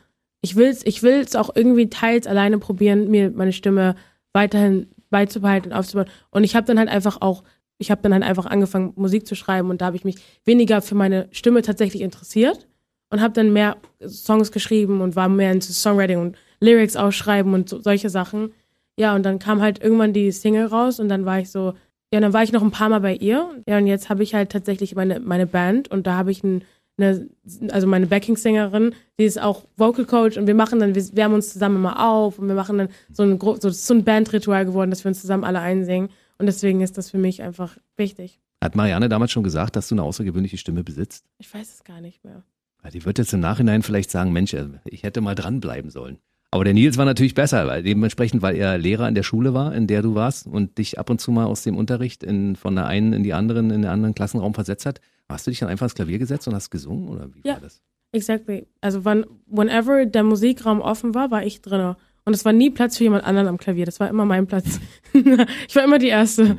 ich 0.42 0.56
will's, 0.56 0.86
ich 0.86 1.02
will's 1.04 1.36
auch 1.36 1.50
irgendwie 1.56 1.90
teils 1.90 2.28
alleine 2.28 2.60
probieren, 2.60 3.10
mir 3.10 3.32
meine 3.32 3.54
Stimme 3.54 3.96
weiterhin 4.34 4.88
beizubehalten 5.10 5.72
und 5.72 5.78
aufzubauen. 5.78 6.08
Und 6.30 6.44
ich 6.44 6.56
habe 6.56 6.68
dann 6.68 6.78
halt 6.78 6.90
einfach 6.90 7.22
auch, 7.22 7.44
ich 7.80 7.90
habe 7.90 8.02
dann 8.02 8.14
halt 8.14 8.24
einfach 8.24 8.46
angefangen, 8.46 8.94
Musik 8.96 9.26
zu 9.26 9.36
schreiben 9.36 9.70
und 9.70 9.82
da 9.82 9.88
habe 9.88 9.96
ich 9.96 10.04
mich 10.04 10.18
weniger 10.46 10.82
für 10.82 10.96
meine 10.96 11.28
Stimme 11.32 11.62
tatsächlich 11.64 12.04
interessiert 12.04 12.68
und 13.10 13.22
habe 13.22 13.34
dann 13.34 13.52
mehr 13.52 13.78
Songs 14.06 14.52
geschrieben 14.52 15.02
und 15.02 15.16
war 15.16 15.28
mehr 15.28 15.52
into 15.52 15.74
Songwriting 15.74 16.20
und 16.20 16.38
Lyrics 16.60 16.96
ausschreiben 16.96 17.54
und 17.54 17.70
so, 17.70 17.82
solche 17.82 18.10
Sachen. 18.10 18.54
Ja, 19.00 19.16
und 19.16 19.24
dann 19.24 19.40
kam 19.40 19.62
halt 19.62 19.82
irgendwann 19.82 20.12
die 20.12 20.30
Single 20.32 20.66
raus 20.66 21.00
und 21.00 21.08
dann 21.08 21.24
war 21.24 21.40
ich 21.40 21.50
so, 21.50 21.74
ja, 22.12 22.20
dann 22.20 22.34
war 22.34 22.44
ich 22.44 22.52
noch 22.52 22.62
ein 22.62 22.72
paar 22.72 22.90
Mal 22.90 23.00
bei 23.00 23.16
ihr. 23.16 23.50
Ja, 23.66 23.78
und 23.78 23.88
jetzt 23.88 24.10
habe 24.10 24.24
ich 24.24 24.34
halt 24.34 24.52
tatsächlich 24.52 24.94
meine, 24.94 25.22
meine 25.22 25.48
Band 25.48 25.90
und 25.90 26.06
da 26.06 26.16
habe 26.16 26.32
ich 26.32 26.44
ein, 26.44 26.66
eine, 26.98 27.30
also 27.72 27.88
meine 27.88 28.08
Backing-Sängerin, 28.08 28.94
die 29.18 29.24
ist 29.24 29.42
auch 29.42 29.64
Vocal 29.78 30.04
Coach 30.04 30.36
und 30.38 30.48
wir 30.48 30.54
machen 30.54 30.80
dann, 30.80 30.96
wir 30.96 31.16
wärmen 31.16 31.36
uns 31.36 31.54
zusammen 31.54 31.78
immer 31.78 32.10
auf 32.10 32.40
und 32.40 32.50
wir 32.50 32.56
machen 32.56 32.78
dann 32.78 32.90
so 33.14 33.24
ein, 33.24 33.40
so, 33.40 33.70
so 33.70 33.94
ein 33.94 34.04
Bandritual 34.04 34.66
geworden, 34.66 34.90
dass 34.90 35.06
wir 35.06 35.10
uns 35.10 35.22
zusammen 35.22 35.46
alle 35.46 35.62
einsingen. 35.62 36.10
Und 36.38 36.48
deswegen 36.48 36.82
ist 36.82 36.98
das 36.98 37.10
für 37.10 37.18
mich 37.18 37.42
einfach 37.42 37.78
wichtig. 37.96 38.42
Hat 38.62 38.76
Marianne 38.76 39.08
damals 39.08 39.32
schon 39.32 39.44
gesagt, 39.44 39.78
dass 39.78 39.88
du 39.88 39.96
eine 39.96 40.04
außergewöhnliche 40.04 40.58
Stimme 40.58 40.84
besitzt? 40.84 41.24
Ich 41.38 41.54
weiß 41.54 41.74
es 41.74 41.84
gar 41.86 42.02
nicht 42.02 42.26
mehr. 42.26 42.44
Ja, 42.84 42.90
Die 42.90 43.06
wird 43.06 43.18
jetzt 43.18 43.34
im 43.34 43.40
Nachhinein 43.40 43.82
vielleicht 43.82 44.12
sagen, 44.12 44.34
Mensch, 44.34 44.54
äh, 44.54 44.68
ich 44.84 45.04
hätte 45.04 45.22
mal 45.22 45.36
dranbleiben 45.36 45.90
sollen. 45.90 46.18
Aber 46.52 46.64
der 46.64 46.74
Nils 46.74 46.98
war 46.98 47.06
natürlich 47.06 47.36
besser, 47.36 47.68
weil 47.68 47.84
dementsprechend, 47.84 48.42
weil 48.42 48.56
er 48.56 48.78
Lehrer 48.78 49.08
in 49.08 49.14
der 49.16 49.24
Schule 49.24 49.54
war, 49.54 49.74
in 49.76 49.86
der 49.86 50.02
du 50.02 50.16
warst 50.16 50.48
und 50.48 50.78
dich 50.80 50.98
ab 50.98 51.10
und 51.10 51.22
zu 51.22 51.32
mal 51.32 51.46
aus 51.46 51.64
dem 51.64 51.78
Unterricht 51.78 52.24
in, 52.24 52.56
von 52.56 52.76
der 52.76 52.88
einen 52.88 53.14
in 53.14 53.24
die 53.24 53.34
anderen, 53.34 53.70
in 53.70 53.84
den 53.84 53.92
anderen 53.92 54.16
Klassenraum 54.16 54.54
versetzt 54.56 54.86
hat. 54.88 55.00
Hast 55.28 55.46
du 55.46 55.52
dich 55.52 55.60
dann 55.60 55.70
einfach 55.70 55.86
ins 55.86 55.94
Klavier 55.94 56.18
gesetzt 56.18 56.48
und 56.48 56.56
hast 56.56 56.72
gesungen 56.72 57.08
oder 57.08 57.30
wie 57.36 57.42
Ja. 57.48 57.54
war 57.54 57.62
das? 57.62 57.82
Exactly. 58.12 58.66
Also 58.82 59.06
wann, 59.06 59.26
whenever 59.46 60.06
der 60.08 60.24
Musikraum 60.24 60.82
offen 60.82 61.14
war, 61.14 61.30
war 61.30 61.44
ich 61.44 61.62
drinne. 61.62 61.98
Und 62.26 62.34
es 62.34 62.44
war 62.46 62.54
nie 62.54 62.72
Platz 62.72 62.98
für 62.98 63.04
jemand 63.04 63.24
anderen 63.26 63.48
am 63.48 63.58
Klavier. 63.58 63.86
Das 63.86 64.00
war 64.00 64.10
immer 64.10 64.26
mein 64.26 64.48
Platz. 64.48 64.80
ich 65.14 65.76
war 65.76 65.84
immer 65.84 66.00
die 66.00 66.08
Erste. 66.08 66.58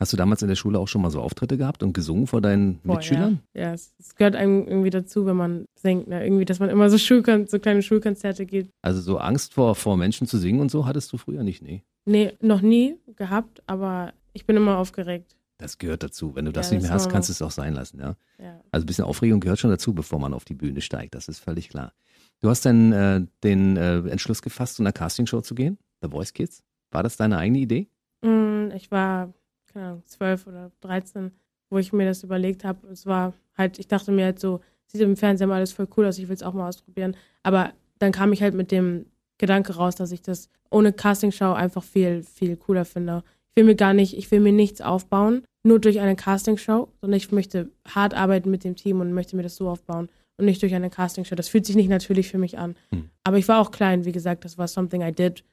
Hast 0.00 0.12
du 0.12 0.16
damals 0.16 0.42
in 0.42 0.48
der 0.48 0.56
Schule 0.56 0.78
auch 0.80 0.88
schon 0.88 1.02
mal 1.02 1.10
so 1.10 1.20
Auftritte 1.20 1.56
gehabt 1.56 1.82
und 1.84 1.92
gesungen 1.92 2.26
vor 2.26 2.40
deinen 2.40 2.78
Boah, 2.80 2.96
Mitschülern? 2.96 3.40
Ja, 3.54 3.62
ja 3.68 3.72
es, 3.74 3.94
es 3.98 4.16
gehört 4.16 4.34
einem 4.34 4.66
irgendwie 4.66 4.90
dazu, 4.90 5.24
wenn 5.26 5.36
man 5.36 5.66
singt. 5.76 6.08
Ne? 6.08 6.24
Irgendwie, 6.24 6.44
dass 6.44 6.58
man 6.58 6.68
immer 6.68 6.90
so, 6.90 6.98
Schulkon 6.98 7.46
so 7.46 7.58
kleine 7.60 7.80
Schulkonzerte 7.82 8.44
geht. 8.44 8.70
Also 8.82 9.00
so 9.00 9.18
Angst 9.18 9.54
vor, 9.54 9.74
vor 9.76 9.96
Menschen 9.96 10.26
zu 10.26 10.36
singen 10.38 10.60
und 10.60 10.70
so 10.70 10.84
hattest 10.86 11.12
du 11.12 11.16
früher 11.16 11.44
nicht, 11.44 11.62
nee. 11.62 11.82
Nee, 12.06 12.32
noch 12.40 12.60
nie 12.60 12.96
gehabt, 13.16 13.62
aber 13.66 14.12
ich 14.32 14.46
bin 14.46 14.56
immer 14.56 14.78
aufgeregt. 14.78 15.36
Das 15.58 15.78
gehört 15.78 16.02
dazu. 16.02 16.34
Wenn 16.34 16.44
du 16.46 16.52
das 16.52 16.70
Ja, 16.70 16.74
nicht 16.74 16.82
das 16.82 16.88
mehr 16.88 16.94
hast, 16.94 17.02
normal. 17.04 17.12
kannst 17.12 17.28
du 17.28 17.32
es 17.32 17.42
auch 17.42 17.52
sein 17.52 17.74
lassen, 17.74 18.00
ja. 18.00 18.16
Ja. 18.42 18.60
Also 18.72 18.84
ein 18.84 18.86
bisschen 18.86 19.04
Aufregung 19.04 19.38
gehört 19.38 19.60
schon 19.60 19.70
dazu, 19.70 19.94
bevor 19.94 20.18
man 20.18 20.34
auf 20.34 20.44
die 20.44 20.54
Bühne 20.54 20.80
steigt. 20.80 21.14
Das 21.14 21.28
ist 21.28 21.38
völlig 21.38 21.68
klar. 21.68 21.92
Du 22.40 22.50
hast 22.50 22.66
dann 22.66 22.92
äh, 22.92 23.22
den 23.44 23.76
äh, 23.76 23.98
Entschluss 24.08 24.42
gefasst, 24.42 24.74
zu 24.74 24.82
einer 24.82 24.92
Castingshow 24.92 25.40
zu 25.40 25.54
gehen, 25.54 25.78
The 26.02 26.08
Voice 26.08 26.32
Kids. 26.32 26.64
War 26.90 27.04
das 27.04 27.16
deine 27.16 27.38
eigene 27.38 27.58
Idee? 27.60 27.86
Mm, 28.22 28.72
Ich 28.74 28.90
war, 28.90 29.32
keine 29.74 29.86
Ahnung, 29.88 30.02
zwölf 30.06 30.46
oder 30.46 30.70
dreizehn, 30.80 31.32
wo 31.68 31.78
ich 31.78 31.92
mir 31.92 32.06
das 32.06 32.22
überlegt 32.22 32.64
habe. 32.64 32.86
Es 32.88 33.04
war 33.04 33.34
halt, 33.58 33.78
ich 33.78 33.88
dachte 33.88 34.12
mir 34.12 34.24
halt 34.24 34.40
so, 34.40 34.60
sieht 34.86 35.00
im 35.02 35.16
Fernsehen 35.16 35.48
mal 35.48 35.56
alles 35.56 35.72
voll 35.72 35.88
cool 35.96 36.06
aus, 36.06 36.18
ich 36.18 36.28
will 36.28 36.34
es 36.34 36.42
auch 36.42 36.54
mal 36.54 36.68
ausprobieren. 36.68 37.16
Aber 37.42 37.72
dann 37.98 38.12
kam 38.12 38.32
ich 38.32 38.42
halt 38.42 38.54
mit 38.54 38.70
dem 38.70 39.06
Gedanke 39.38 39.74
raus, 39.74 39.96
dass 39.96 40.12
ich 40.12 40.22
das 40.22 40.48
ohne 40.70 40.92
Castingshow 40.92 41.52
einfach 41.52 41.82
viel, 41.82 42.22
viel 42.22 42.56
cooler 42.56 42.84
finde. 42.84 43.22
Ich 43.50 43.56
will 43.56 43.64
mir 43.64 43.74
gar 43.74 43.94
nicht, 43.94 44.16
ich 44.16 44.30
will 44.30 44.40
mir 44.40 44.52
nichts 44.52 44.80
aufbauen, 44.80 45.42
nur 45.64 45.80
durch 45.80 46.00
eine 46.00 46.16
Castingshow, 46.16 46.88
sondern 47.00 47.16
ich 47.16 47.32
möchte 47.32 47.70
hart 47.86 48.14
arbeiten 48.14 48.50
mit 48.50 48.64
dem 48.64 48.76
Team 48.76 49.00
und 49.00 49.12
möchte 49.12 49.36
mir 49.36 49.42
das 49.42 49.56
so 49.56 49.68
aufbauen 49.68 50.08
und 50.36 50.44
nicht 50.44 50.62
durch 50.62 50.74
eine 50.74 50.90
Castingshow. 50.90 51.34
Das 51.34 51.48
fühlt 51.48 51.66
sich 51.66 51.76
nicht 51.76 51.88
natürlich 51.88 52.28
für 52.28 52.38
mich 52.38 52.58
an. 52.58 52.76
Hm. 52.90 53.10
Aber 53.24 53.38
ich 53.38 53.48
war 53.48 53.60
auch 53.60 53.70
klein, 53.70 54.04
wie 54.04 54.12
gesagt, 54.12 54.44
das 54.44 54.58
war 54.58 54.68
something 54.68 55.02
I 55.02 55.12
did 55.12 55.44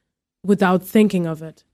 without 0.44 0.80
thinking 0.80 1.28
of 1.28 1.42
it. 1.42 1.66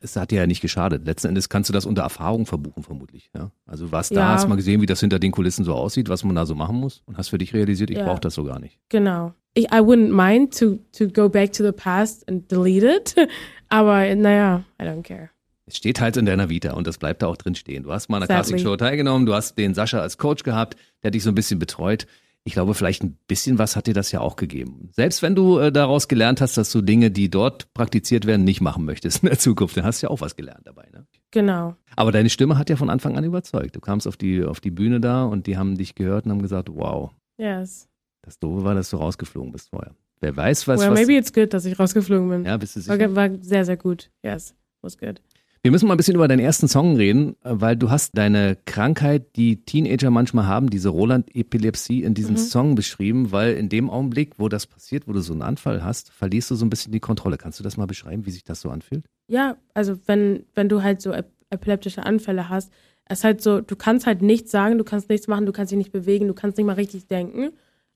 Es 0.00 0.14
hat 0.16 0.30
dir 0.30 0.36
ja 0.40 0.46
nicht 0.46 0.60
geschadet. 0.60 1.04
Letzten 1.06 1.28
Endes 1.28 1.48
kannst 1.48 1.68
du 1.68 1.72
das 1.72 1.84
unter 1.84 2.02
Erfahrung 2.02 2.46
verbuchen, 2.46 2.82
vermutlich. 2.84 3.30
Ja? 3.34 3.50
Also 3.66 3.86
du 3.86 3.92
warst 3.92 4.12
da, 4.12 4.20
Ja. 4.20 4.28
hast 4.34 4.48
mal 4.48 4.54
gesehen, 4.54 4.80
wie 4.80 4.86
das 4.86 5.00
hinter 5.00 5.18
den 5.18 5.32
Kulissen 5.32 5.64
so 5.64 5.74
aussieht, 5.74 6.08
was 6.08 6.22
man 6.24 6.36
da 6.36 6.46
so 6.46 6.54
machen 6.54 6.76
muss 6.76 7.02
und 7.06 7.18
hast 7.18 7.28
für 7.30 7.38
dich 7.38 7.52
realisiert, 7.52 7.90
ich 7.90 7.98
Ja. 7.98 8.04
brauche 8.04 8.20
das 8.20 8.34
so 8.34 8.44
gar 8.44 8.60
nicht. 8.60 8.78
Genau. 8.90 9.34
Ich, 9.54 9.64
I 9.66 9.78
wouldn't 9.80 10.12
mind 10.12 10.56
to, 10.56 10.78
to 10.96 11.08
go 11.08 11.28
back 11.28 11.52
to 11.54 11.64
the 11.64 11.72
past 11.72 12.28
and 12.28 12.50
delete 12.50 12.86
it. 12.86 13.14
Aber 13.68 14.14
naja, 14.14 14.62
I 14.80 14.84
don't 14.84 15.02
care. 15.02 15.30
Es 15.66 15.76
steht 15.76 16.00
halt 16.00 16.16
in 16.16 16.24
deiner 16.26 16.48
Vita 16.48 16.72
und 16.74 16.86
das 16.86 16.96
bleibt 16.96 17.20
da 17.22 17.26
auch 17.26 17.36
drin 17.36 17.54
stehen. 17.54 17.82
Du 17.82 17.92
hast 17.92 18.08
mal 18.08 18.16
an 18.18 18.20
der 18.22 18.28
Sadly. 18.28 18.52
Casting-Show 18.52 18.76
teilgenommen, 18.76 19.26
du 19.26 19.34
hast 19.34 19.58
den 19.58 19.74
Sascha 19.74 19.98
als 20.00 20.16
Coach 20.16 20.42
gehabt, 20.44 20.76
der 21.02 21.08
hat 21.08 21.14
dich 21.14 21.22
so 21.24 21.30
ein 21.30 21.34
bisschen 21.34 21.58
betreut. 21.58 22.06
Ich 22.48 22.54
glaube, 22.54 22.72
vielleicht 22.72 23.02
ein 23.04 23.18
bisschen 23.26 23.58
was 23.58 23.76
hat 23.76 23.86
dir 23.88 23.92
das 23.92 24.10
ja 24.10 24.20
auch 24.20 24.36
gegeben. 24.36 24.88
Selbst 24.92 25.20
wenn 25.20 25.34
du 25.34 25.58
äh, 25.58 25.70
daraus 25.70 26.08
gelernt 26.08 26.40
hast, 26.40 26.56
dass 26.56 26.72
du 26.72 26.80
Dinge, 26.80 27.10
die 27.10 27.28
dort 27.28 27.74
praktiziert 27.74 28.24
werden, 28.24 28.44
nicht 28.44 28.62
machen 28.62 28.86
möchtest 28.86 29.22
in 29.22 29.28
der 29.28 29.38
Zukunft, 29.38 29.76
dann 29.76 29.84
hast 29.84 30.02
du 30.02 30.06
ja 30.06 30.10
auch 30.10 30.22
was 30.22 30.34
gelernt 30.34 30.62
dabei. 30.66 30.88
Ne? 30.94 31.06
Genau. 31.30 31.74
Aber 31.94 32.10
deine 32.10 32.30
Stimme 32.30 32.56
hat 32.56 32.70
ja 32.70 32.76
von 32.76 32.88
Anfang 32.88 33.18
an 33.18 33.24
überzeugt. 33.24 33.76
Du 33.76 33.80
kamst 33.80 34.08
auf 34.08 34.16
die, 34.16 34.42
auf 34.42 34.60
die 34.60 34.70
Bühne 34.70 34.98
da 34.98 35.24
und 35.24 35.46
die 35.46 35.58
haben 35.58 35.76
dich 35.76 35.94
gehört 35.94 36.24
und 36.24 36.30
haben 36.32 36.40
gesagt, 36.40 36.70
wow, 36.72 37.10
Yes. 37.36 37.86
das 38.22 38.38
Doofe 38.38 38.64
war, 38.64 38.74
dass 38.74 38.88
du 38.88 38.96
rausgeflogen 38.96 39.52
bist 39.52 39.68
vorher. 39.68 39.94
Wer 40.20 40.34
weiß, 40.34 40.66
was, 40.66 40.80
well, 40.80 40.90
was 40.92 40.98
maybe 40.98 41.12
it's 41.18 41.32
good, 41.34 41.52
dass 41.52 41.66
ich 41.66 41.78
rausgeflogen 41.78 42.30
bin. 42.30 42.44
ja, 42.46 42.56
bist 42.56 42.76
du 42.76 42.80
sicher? 42.80 42.98
War, 43.14 43.30
war 43.30 43.38
sehr, 43.42 43.66
sehr 43.66 43.76
gut. 43.76 44.10
Yes, 44.24 44.54
was 44.80 44.96
good. 44.96 45.20
Wir 45.68 45.72
müssen 45.72 45.86
mal 45.86 45.92
ein 45.92 45.98
bisschen 45.98 46.14
über 46.14 46.28
deinen 46.28 46.38
ersten 46.40 46.66
Song 46.66 46.96
reden, 46.96 47.36
äh, 47.44 47.50
weil 47.50 47.76
du 47.76 47.90
hast 47.90 48.16
deine 48.16 48.56
Krankheit, 48.64 49.36
die 49.36 49.66
Teenager 49.66 50.08
manchmal 50.10 50.46
haben, 50.46 50.70
diese 50.70 50.88
Roland-Epilepsie, 50.88 52.04
in 52.04 52.14
diesem 52.14 52.36
Mhm. 52.36 52.38
Song 52.38 52.74
beschrieben, 52.74 53.32
weil 53.32 53.52
in 53.52 53.68
dem 53.68 53.90
Augenblick, 53.90 54.38
wo 54.38 54.48
das 54.48 54.66
passiert, 54.66 55.06
wo 55.06 55.12
du 55.12 55.20
so 55.20 55.34
einen 55.34 55.42
Anfall 55.42 55.84
hast, 55.84 56.10
verlierst 56.10 56.50
du 56.50 56.54
so 56.54 56.64
ein 56.64 56.70
bisschen 56.70 56.90
die 56.92 57.00
Kontrolle. 57.00 57.36
Kannst 57.36 57.60
du 57.60 57.64
das 57.64 57.76
mal 57.76 57.84
beschreiben, 57.84 58.24
wie 58.24 58.30
sich 58.30 58.44
das 58.44 58.62
so 58.62 58.70
anfühlt? 58.70 59.04
Ja, 59.26 59.58
also 59.74 59.98
wenn, 60.06 60.46
wenn 60.54 60.70
du 60.70 60.82
halt 60.82 61.02
so 61.02 61.12
ep 61.12 61.26
epileptische 61.50 62.02
Anfälle 62.02 62.48
hast, 62.48 62.72
es 63.04 63.18
ist 63.18 63.24
halt 63.24 63.42
so, 63.42 63.60
du 63.60 63.76
kannst 63.76 64.06
halt 64.06 64.22
nichts 64.22 64.50
sagen, 64.50 64.78
du 64.78 64.84
kannst 64.84 65.10
nichts 65.10 65.28
machen, 65.28 65.44
du 65.44 65.52
kannst 65.52 65.70
dich 65.70 65.76
nicht 65.76 65.92
bewegen, 65.92 66.28
du 66.28 66.34
kannst 66.34 66.56
nicht 66.56 66.66
mal 66.66 66.76
richtig 66.76 67.08
denken. 67.08 67.50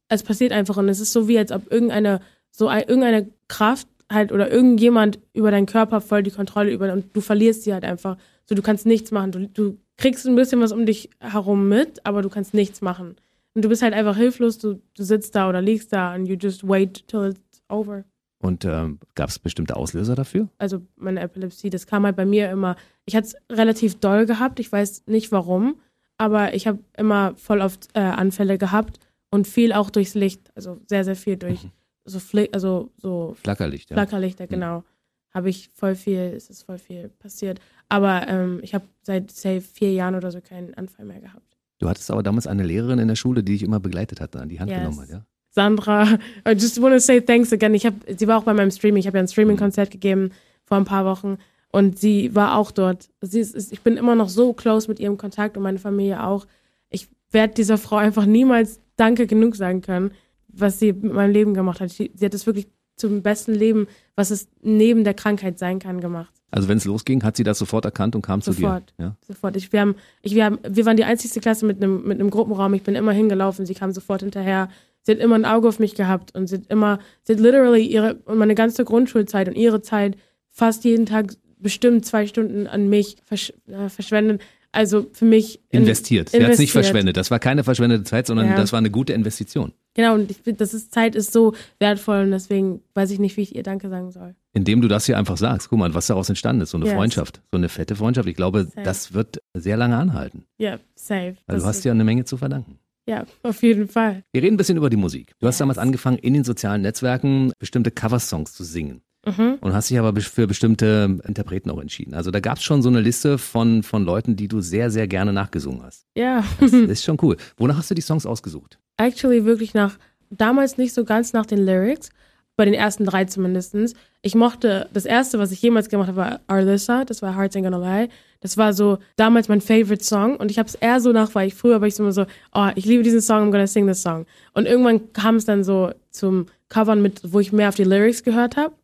Es 0.08 0.22
passiert 0.22 0.52
einfach 0.52 0.76
und 0.76 0.90
es 0.90 1.00
ist 1.00 1.14
so 1.14 1.26
wie, 1.26 1.38
als 1.38 1.50
ob 1.52 1.72
irgendeine, 1.72 2.20
so 2.50 2.68
ein, 2.68 2.82
irgendeine 2.82 3.30
Kraft 3.48 3.88
halt 4.12 4.32
oder 4.32 4.50
irgendjemand 4.50 5.18
über 5.32 5.50
deinen 5.50 5.66
Körper 5.66 6.00
voll 6.00 6.22
die 6.22 6.30
Kontrolle 6.30 6.72
über 6.72 6.92
und 6.92 7.14
du 7.14 7.20
verlierst 7.20 7.62
sie 7.64 7.72
halt 7.72 7.84
einfach. 7.84 8.16
So, 8.44 8.54
du 8.54 8.62
kannst 8.62 8.86
nichts 8.86 9.10
machen. 9.10 9.32
Du, 9.32 9.48
du 9.48 9.78
kriegst 9.96 10.26
ein 10.26 10.34
bisschen 10.34 10.60
was 10.60 10.72
um 10.72 10.86
dich 10.86 11.10
herum 11.20 11.68
mit, 11.68 12.04
aber 12.04 12.22
du 12.22 12.28
kannst 12.28 12.54
nichts 12.54 12.80
machen. 12.80 13.16
Und 13.54 13.64
du 13.64 13.68
bist 13.68 13.82
halt 13.82 13.94
einfach 13.94 14.16
hilflos, 14.16 14.58
du, 14.58 14.80
du 14.94 15.02
sitzt 15.02 15.34
da 15.34 15.48
oder 15.48 15.60
liegst 15.60 15.92
da 15.92 16.12
and 16.12 16.26
you 16.28 16.36
just 16.40 16.66
wait 16.66 17.06
till 17.06 17.30
it's 17.30 17.62
over. 17.68 18.04
Und 18.38 18.64
ähm, 18.64 18.98
gab 19.14 19.28
es 19.28 19.38
bestimmte 19.38 19.76
Auslöser 19.76 20.16
dafür? 20.16 20.48
also 20.58 20.82
meine 20.96 21.20
Epilepsie, 21.20 21.70
das 21.70 21.86
kam 21.86 22.04
halt 22.04 22.16
bei 22.16 22.26
mir 22.26 22.50
immer, 22.50 22.74
ich 23.04 23.14
hatte 23.14 23.28
es 23.28 23.56
relativ 23.56 24.00
doll 24.00 24.26
gehabt, 24.26 24.58
ich 24.58 24.72
weiß 24.72 25.04
nicht 25.06 25.30
warum, 25.30 25.76
aber 26.18 26.54
ich 26.54 26.66
habe 26.66 26.80
immer 26.96 27.34
voll 27.36 27.60
oft 27.60 27.88
äh, 27.94 28.00
Anfälle 28.00 28.58
gehabt 28.58 28.98
und 29.30 29.46
viel 29.46 29.72
auch 29.72 29.90
durchs 29.90 30.14
Licht, 30.14 30.50
also 30.56 30.80
sehr, 30.88 31.04
sehr 31.04 31.14
viel 31.14 31.36
durch 31.36 31.68
so, 32.04 32.18
Fli 32.18 32.48
also 32.52 32.90
so 32.96 33.34
Flackerlicht, 33.42 33.90
ja. 33.90 33.96
Flackerlichter, 33.96 34.46
genau, 34.46 34.84
habe 35.32 35.50
ich 35.50 35.70
voll 35.74 35.94
viel, 35.94 36.32
es 36.36 36.50
ist 36.50 36.62
voll 36.64 36.78
viel 36.78 37.08
passiert. 37.08 37.60
Aber 37.88 38.26
ähm, 38.28 38.60
ich 38.62 38.74
habe 38.74 38.84
seit 39.02 39.30
say, 39.30 39.60
vier 39.60 39.92
Jahren 39.92 40.14
oder 40.14 40.30
so 40.30 40.40
keinen 40.40 40.74
Anfall 40.74 41.04
mehr 41.06 41.20
gehabt. 41.20 41.56
Du 41.78 41.88
hattest 41.88 42.10
aber 42.10 42.22
damals 42.22 42.46
eine 42.46 42.62
Lehrerin 42.64 42.98
in 42.98 43.08
der 43.08 43.16
Schule, 43.16 43.42
die 43.42 43.52
dich 43.52 43.62
immer 43.62 43.80
begleitet 43.80 44.20
hat, 44.20 44.36
an 44.36 44.48
die 44.48 44.60
Hand 44.60 44.70
Yes. 44.70 44.80
genommen 44.80 45.00
hat, 45.00 45.08
ja? 45.08 45.26
Sandra, 45.50 46.04
I 46.48 46.52
just 46.52 46.80
want 46.80 46.94
to 46.94 47.00
say 47.00 47.20
thanks 47.20 47.52
again. 47.52 47.74
Ich 47.74 47.84
hab, 47.84 47.94
sie 48.06 48.26
war 48.28 48.38
auch 48.38 48.44
bei 48.44 48.54
meinem 48.54 48.70
Streaming. 48.70 49.00
Ich 49.00 49.06
habe 49.06 49.18
ja 49.18 49.22
ein 49.22 49.28
Streaming-Konzert 49.28 49.90
gegeben 49.90 50.30
vor 50.64 50.76
ein 50.76 50.84
paar 50.84 51.04
Wochen 51.04 51.38
und 51.70 51.98
sie 51.98 52.34
war 52.34 52.56
auch 52.56 52.70
dort. 52.70 53.10
Sie 53.20 53.40
ist, 53.40 53.54
ist, 53.54 53.72
ich 53.72 53.80
bin 53.82 53.96
immer 53.96 54.14
noch 54.14 54.28
so 54.28 54.52
close 54.52 54.88
mit 54.88 55.00
ihrem 55.00 55.16
Kontakt 55.18 55.56
und 55.56 55.62
meine 55.62 55.78
Familie 55.78 56.22
auch. 56.24 56.46
Ich 56.88 57.08
werde 57.30 57.54
dieser 57.54 57.78
Frau 57.78 57.96
einfach 57.96 58.26
niemals 58.26 58.80
Danke 58.96 59.26
genug 59.26 59.56
sagen 59.56 59.80
können, 59.82 60.12
was 60.52 60.78
sie 60.78 60.92
mit 60.92 61.12
meinem 61.12 61.32
Leben 61.32 61.54
gemacht 61.54 61.80
hat. 61.80 61.90
Sie, 61.90 62.10
sie 62.14 62.24
hat 62.24 62.34
es 62.34 62.46
wirklich 62.46 62.68
zum 62.96 63.22
besten 63.22 63.54
Leben, 63.54 63.86
was 64.16 64.30
es 64.30 64.48
neben 64.62 65.02
der 65.04 65.14
Krankheit 65.14 65.58
sein 65.58 65.78
kann, 65.78 66.00
gemacht. 66.00 66.32
Also 66.50 66.68
wenn 66.68 66.76
es 66.76 66.84
losging, 66.84 67.22
hat 67.24 67.36
sie 67.36 67.44
das 67.44 67.58
sofort 67.58 67.84
erkannt 67.86 68.14
und 68.14 68.20
kam 68.22 68.42
Sofort. 68.42 68.90
zu 68.90 68.96
dir. 68.98 69.04
Ja? 69.04 69.16
Sofort. 69.26 69.56
Ich, 69.56 69.72
wir, 69.72 69.80
haben, 69.80 69.94
ich, 70.20 70.34
wir, 70.34 70.44
haben, 70.44 70.58
wir 70.68 70.84
waren 70.84 70.98
die 70.98 71.04
einzigste 71.04 71.40
Klasse 71.40 71.64
mit 71.64 71.82
einem, 71.82 72.02
mit 72.06 72.20
einem 72.20 72.28
Gruppenraum. 72.30 72.74
Ich 72.74 72.82
bin 72.82 72.94
immer 72.94 73.12
hingelaufen. 73.12 73.64
Sie 73.64 73.72
kam 73.74 73.92
sofort 73.92 74.20
hinterher. 74.20 74.68
Sie 75.02 75.12
hat 75.12 75.18
immer 75.18 75.34
ein 75.34 75.46
Auge 75.46 75.66
auf 75.68 75.78
mich 75.78 75.94
gehabt 75.94 76.34
und 76.36 76.46
sie 76.48 76.56
hat 76.56 76.66
immer, 76.68 76.98
sie 77.24 77.32
hat 77.32 77.40
literally 77.40 77.84
ihre, 77.86 78.16
und 78.26 78.36
meine 78.38 78.54
ganze 78.54 78.84
Grundschulzeit 78.84 79.48
und 79.48 79.54
ihre 79.56 79.80
Zeit 79.82 80.16
fast 80.50 80.84
jeden 80.84 81.06
Tag 81.06 81.34
bestimmt 81.58 82.04
zwei 82.04 82.26
Stunden 82.26 82.66
an 82.66 82.88
mich 82.88 83.16
versch 83.24 83.52
äh, 83.68 83.88
verschwendet. 83.88 84.42
Also 84.70 85.06
für 85.12 85.24
mich. 85.24 85.60
in- 85.70 85.80
Investiert. 85.80 86.28
Sie 86.28 86.36
hat 86.36 86.42
es 86.52 86.58
nicht 86.58 86.70
investiert. 86.70 86.84
verschwendet. 86.84 87.16
Das 87.16 87.30
war 87.30 87.38
keine 87.38 87.64
verschwendete 87.64 88.04
Zeit, 88.04 88.26
sondern 88.26 88.48
Ja. 88.48 88.56
das 88.56 88.72
war 88.72 88.78
eine 88.78 88.90
gute 88.90 89.12
Investition. 89.14 89.72
Genau, 89.94 90.14
und 90.14 90.30
ich 90.30 90.38
finde, 90.38 90.58
das 90.58 90.72
ist, 90.74 90.92
Zeit 90.94 91.14
ist 91.14 91.32
so 91.32 91.54
wertvoll 91.78 92.24
und 92.24 92.30
deswegen 92.30 92.80
weiß 92.94 93.10
ich 93.10 93.18
nicht, 93.18 93.36
wie 93.36 93.42
ich 93.42 93.54
ihr 93.54 93.62
Danke 93.62 93.88
sagen 93.90 94.10
soll. 94.10 94.34
Indem 94.54 94.80
du 94.80 94.88
das 94.88 95.06
hier 95.06 95.18
einfach 95.18 95.36
sagst. 95.36 95.68
Guck 95.68 95.78
mal, 95.78 95.92
was 95.94 96.06
daraus 96.06 96.28
entstanden 96.28 96.62
ist. 96.62 96.70
So 96.70 96.78
eine 96.78 96.86
Yes. 96.86 96.94
Freundschaft. 96.94 97.42
So 97.50 97.58
eine 97.58 97.68
fette 97.68 97.94
Freundschaft. 97.96 98.28
Ich 98.28 98.36
glaube, 98.36 98.64
Safe. 98.64 98.82
das 98.82 99.12
wird 99.12 99.42
sehr 99.54 99.76
lange 99.76 99.96
anhalten. 99.96 100.44
Ja, 100.58 100.78
safe. 100.94 101.36
Weil 101.46 101.56
Das 101.56 101.62
du 101.62 101.68
hast 101.68 101.84
ja 101.84 101.92
eine 101.92 102.04
Menge 102.04 102.24
zu 102.24 102.36
verdanken. 102.36 102.78
ja, 103.06 103.24
auf 103.42 103.62
jeden 103.62 103.88
Fall. 103.88 104.22
Wir 104.32 104.42
reden 104.42 104.54
ein 104.54 104.58
bisschen 104.58 104.76
über 104.78 104.88
die 104.90 104.96
Musik. 104.96 105.34
Du 105.40 105.46
hast 105.46 105.54
Yes. 105.56 105.58
damals 105.58 105.78
angefangen, 105.78 106.18
in 106.18 106.34
den 106.34 106.44
sozialen 106.44 106.82
Netzwerken 106.82 107.52
bestimmte 107.58 107.90
Coversongs 107.90 108.52
zu 108.54 108.64
singen. 108.64 109.02
Mhm. 109.24 109.58
Und 109.60 109.72
hast 109.72 109.88
dich 109.90 109.98
aber 109.98 110.12
be- 110.12 110.20
für 110.20 110.46
bestimmte 110.48 111.18
Interpreten 111.26 111.70
auch 111.70 111.80
entschieden. 111.80 112.14
Also 112.14 112.30
da 112.32 112.40
gab 112.40 112.58
es 112.58 112.64
schon 112.64 112.82
so 112.82 112.88
eine 112.88 113.00
Liste 113.00 113.38
von, 113.38 113.82
von 113.84 114.04
Leuten, 114.04 114.34
die 114.34 114.48
du 114.48 114.60
sehr, 114.60 114.90
sehr 114.90 115.06
gerne 115.06 115.32
nachgesungen 115.32 115.82
hast. 115.84 116.06
Ja. 116.16 116.42
Das 116.60 116.72
ist 116.72 117.04
schon 117.04 117.18
cool. 117.22 117.36
Wonach 117.56 117.76
hast 117.78 117.90
du 117.90 117.94
die 117.94 118.00
Songs 118.02 118.26
ausgesucht? 118.26 118.78
actually 118.98 119.44
wirklich 119.44 119.74
nach, 119.74 119.96
damals 120.30 120.76
nicht 120.78 120.92
so 120.94 121.04
ganz 121.04 121.32
nach 121.32 121.46
den 121.46 121.58
Lyrics, 121.64 122.10
bei 122.56 122.64
den 122.66 122.74
ersten 122.74 123.04
drei 123.06 123.24
zumindestens. 123.24 123.94
Ich 124.20 124.34
mochte, 124.34 124.88
das 124.92 125.06
erste, 125.06 125.38
was 125.38 125.50
ich 125.50 125.62
jemals 125.62 125.88
gemacht 125.88 126.08
habe, 126.08 126.16
war 126.18 126.40
Arlissa, 126.46 127.04
das 127.04 127.22
war 127.22 127.34
Hearts 127.36 127.56
Ain't 127.56 127.62
Gonna 127.62 127.78
Lie. 127.78 128.08
Das 128.40 128.56
war 128.58 128.72
so 128.74 128.98
damals 129.16 129.48
mein 129.48 129.60
favorite 129.60 130.04
Song 130.04 130.36
und 130.36 130.50
ich 130.50 130.58
habe 130.58 130.68
es 130.68 130.74
eher 130.74 131.00
so 131.00 131.10
nach, 131.12 131.34
weil 131.34 131.48
ich 131.48 131.54
früher 131.54 131.80
war 131.80 131.88
ich 131.88 131.94
so 131.94 132.02
immer 132.02 132.12
so, 132.12 132.26
oh, 132.54 132.68
ich 132.76 132.84
liebe 132.84 133.02
diesen 133.02 133.20
Song, 133.22 133.48
I'm 133.48 133.50
gonna 133.50 133.66
sing 133.66 133.86
this 133.86 134.02
song. 134.02 134.26
Und 134.52 134.66
irgendwann 134.66 135.12
kam 135.14 135.36
es 135.36 135.44
dann 135.46 135.64
so 135.64 135.92
zum 136.10 136.46
Covern 136.68 137.00
mit, 137.02 137.20
wo 137.32 137.40
ich 137.40 137.52
mehr 137.52 137.68
auf 137.70 137.74
die 137.76 137.84
Lyrics 137.84 138.22
gehört 138.22 138.56
habe. 138.56 138.74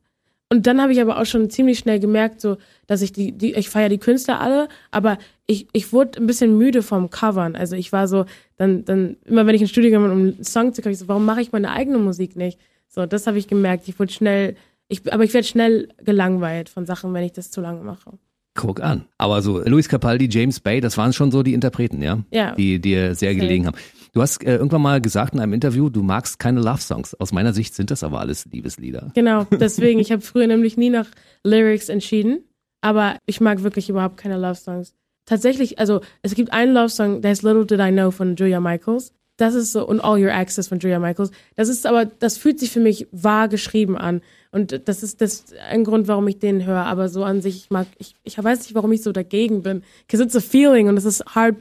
Und 0.50 0.66
dann 0.66 0.80
habe 0.80 0.92
ich 0.92 1.00
aber 1.00 1.20
auch 1.20 1.26
schon 1.26 1.50
ziemlich 1.50 1.78
schnell 1.78 2.00
gemerkt, 2.00 2.40
so, 2.40 2.56
dass 2.86 3.02
ich 3.02 3.12
die, 3.12 3.32
die 3.32 3.54
ich 3.54 3.68
feiere 3.68 3.90
die 3.90 3.98
Künstler 3.98 4.40
alle, 4.40 4.68
aber 4.90 5.18
ich, 5.46 5.68
ich 5.72 5.92
wurde 5.92 6.18
ein 6.18 6.26
bisschen 6.26 6.56
müde 6.56 6.82
vom 6.82 7.10
Covern. 7.10 7.54
Also 7.54 7.76
ich 7.76 7.92
war 7.92 8.08
so, 8.08 8.24
dann, 8.56 8.84
dann, 8.84 9.16
immer 9.26 9.46
wenn 9.46 9.54
ich 9.54 9.60
ins 9.60 9.70
Studio 9.70 9.90
gegangen 9.90 10.08
bin, 10.08 10.12
um 10.12 10.34
einen 10.34 10.44
Song 10.44 10.72
zu 10.72 10.88
ich 10.88 10.98
so, 10.98 11.08
warum 11.08 11.26
mache 11.26 11.42
ich 11.42 11.52
meine 11.52 11.70
eigene 11.70 11.98
Musik 11.98 12.34
nicht? 12.34 12.58
So, 12.88 13.04
das 13.04 13.26
habe 13.26 13.38
ich 13.38 13.46
gemerkt. 13.46 13.88
Ich 13.88 13.98
wurde 13.98 14.12
schnell, 14.12 14.56
ich, 14.88 15.12
aber 15.12 15.24
ich 15.24 15.34
werde 15.34 15.46
schnell 15.46 15.88
gelangweilt 16.02 16.70
von 16.70 16.86
Sachen, 16.86 17.12
wenn 17.12 17.24
ich 17.24 17.32
das 17.32 17.50
zu 17.50 17.60
lange 17.60 17.82
mache. 17.82 18.12
Guck 18.54 18.80
an. 18.80 19.04
Aber 19.18 19.42
so 19.42 19.60
Luis 19.60 19.88
Capaldi, 19.88 20.28
James 20.30 20.60
Bay, 20.60 20.80
das 20.80 20.96
waren 20.96 21.12
schon 21.12 21.30
so 21.30 21.42
die 21.42 21.54
Interpreten, 21.54 22.02
ja? 22.02 22.18
Ja. 22.30 22.54
Die 22.54 22.80
dir 22.80 23.14
sehr 23.14 23.32
Safe. 23.32 23.40
gelegen 23.40 23.66
haben. 23.66 23.76
Du 24.12 24.22
hast 24.22 24.42
äh, 24.44 24.56
irgendwann 24.56 24.82
mal 24.82 25.00
gesagt 25.00 25.34
in 25.34 25.40
einem 25.40 25.52
Interview, 25.52 25.88
du 25.90 26.02
magst 26.02 26.38
keine 26.38 26.60
Love-Songs. 26.60 27.14
Aus 27.14 27.32
meiner 27.32 27.52
Sicht 27.52 27.74
sind 27.74 27.90
das 27.90 28.02
aber 28.02 28.20
alles 28.20 28.46
Liebeslieder. 28.46 29.12
Genau, 29.14 29.44
deswegen, 29.50 30.00
ich 30.00 30.12
habe 30.12 30.22
früher 30.22 30.46
nämlich 30.46 30.76
nie 30.76 30.90
nach 30.90 31.06
Lyrics 31.44 31.88
entschieden, 31.88 32.44
aber 32.80 33.16
ich 33.26 33.40
mag 33.40 33.62
wirklich 33.62 33.88
überhaupt 33.88 34.16
keine 34.16 34.36
Love 34.36 34.54
Songs. 34.54 34.94
Tatsächlich, 35.26 35.78
also 35.78 36.00
es 36.22 36.34
gibt 36.34 36.52
einen 36.52 36.72
Love 36.72 36.88
Song, 36.88 37.20
der 37.20 37.32
ist 37.32 37.42
Little 37.42 37.66
Did 37.66 37.80
I 37.80 37.92
Know 37.92 38.10
von 38.10 38.34
Julia 38.34 38.60
Michaels. 38.60 39.12
Das 39.36 39.54
ist 39.54 39.72
so, 39.72 39.86
und 39.86 40.00
All 40.00 40.20
Your 40.20 40.32
Exes 40.32 40.68
von 40.68 40.80
Julia 40.80 40.98
Michaels. 40.98 41.30
Das 41.54 41.68
ist 41.68 41.86
aber, 41.86 42.06
das 42.06 42.38
fühlt 42.38 42.58
sich 42.58 42.70
für 42.70 42.80
mich 42.80 43.06
wahr 43.12 43.48
geschrieben 43.48 43.96
an. 43.96 44.20
Und 44.50 44.88
das 44.88 45.02
ist 45.02 45.20
das 45.20 45.44
ein 45.70 45.84
Grund, 45.84 46.08
warum 46.08 46.26
ich 46.26 46.38
den 46.38 46.64
höre. 46.66 46.86
Aber 46.86 47.08
so 47.08 47.22
an 47.22 47.40
sich, 47.40 47.56
ich 47.56 47.70
mag, 47.70 47.86
ich, 47.98 48.16
ich 48.24 48.42
weiß 48.42 48.60
nicht, 48.60 48.74
warum 48.74 48.90
ich 48.90 49.02
so 49.02 49.12
dagegen 49.12 49.62
bin. 49.62 49.82
Because 50.06 50.24
it's 50.24 50.34
a 50.34 50.40
feeling 50.40 50.88
und 50.88 50.96
es 50.96 51.04
ist 51.04 51.24
hard. 51.26 51.56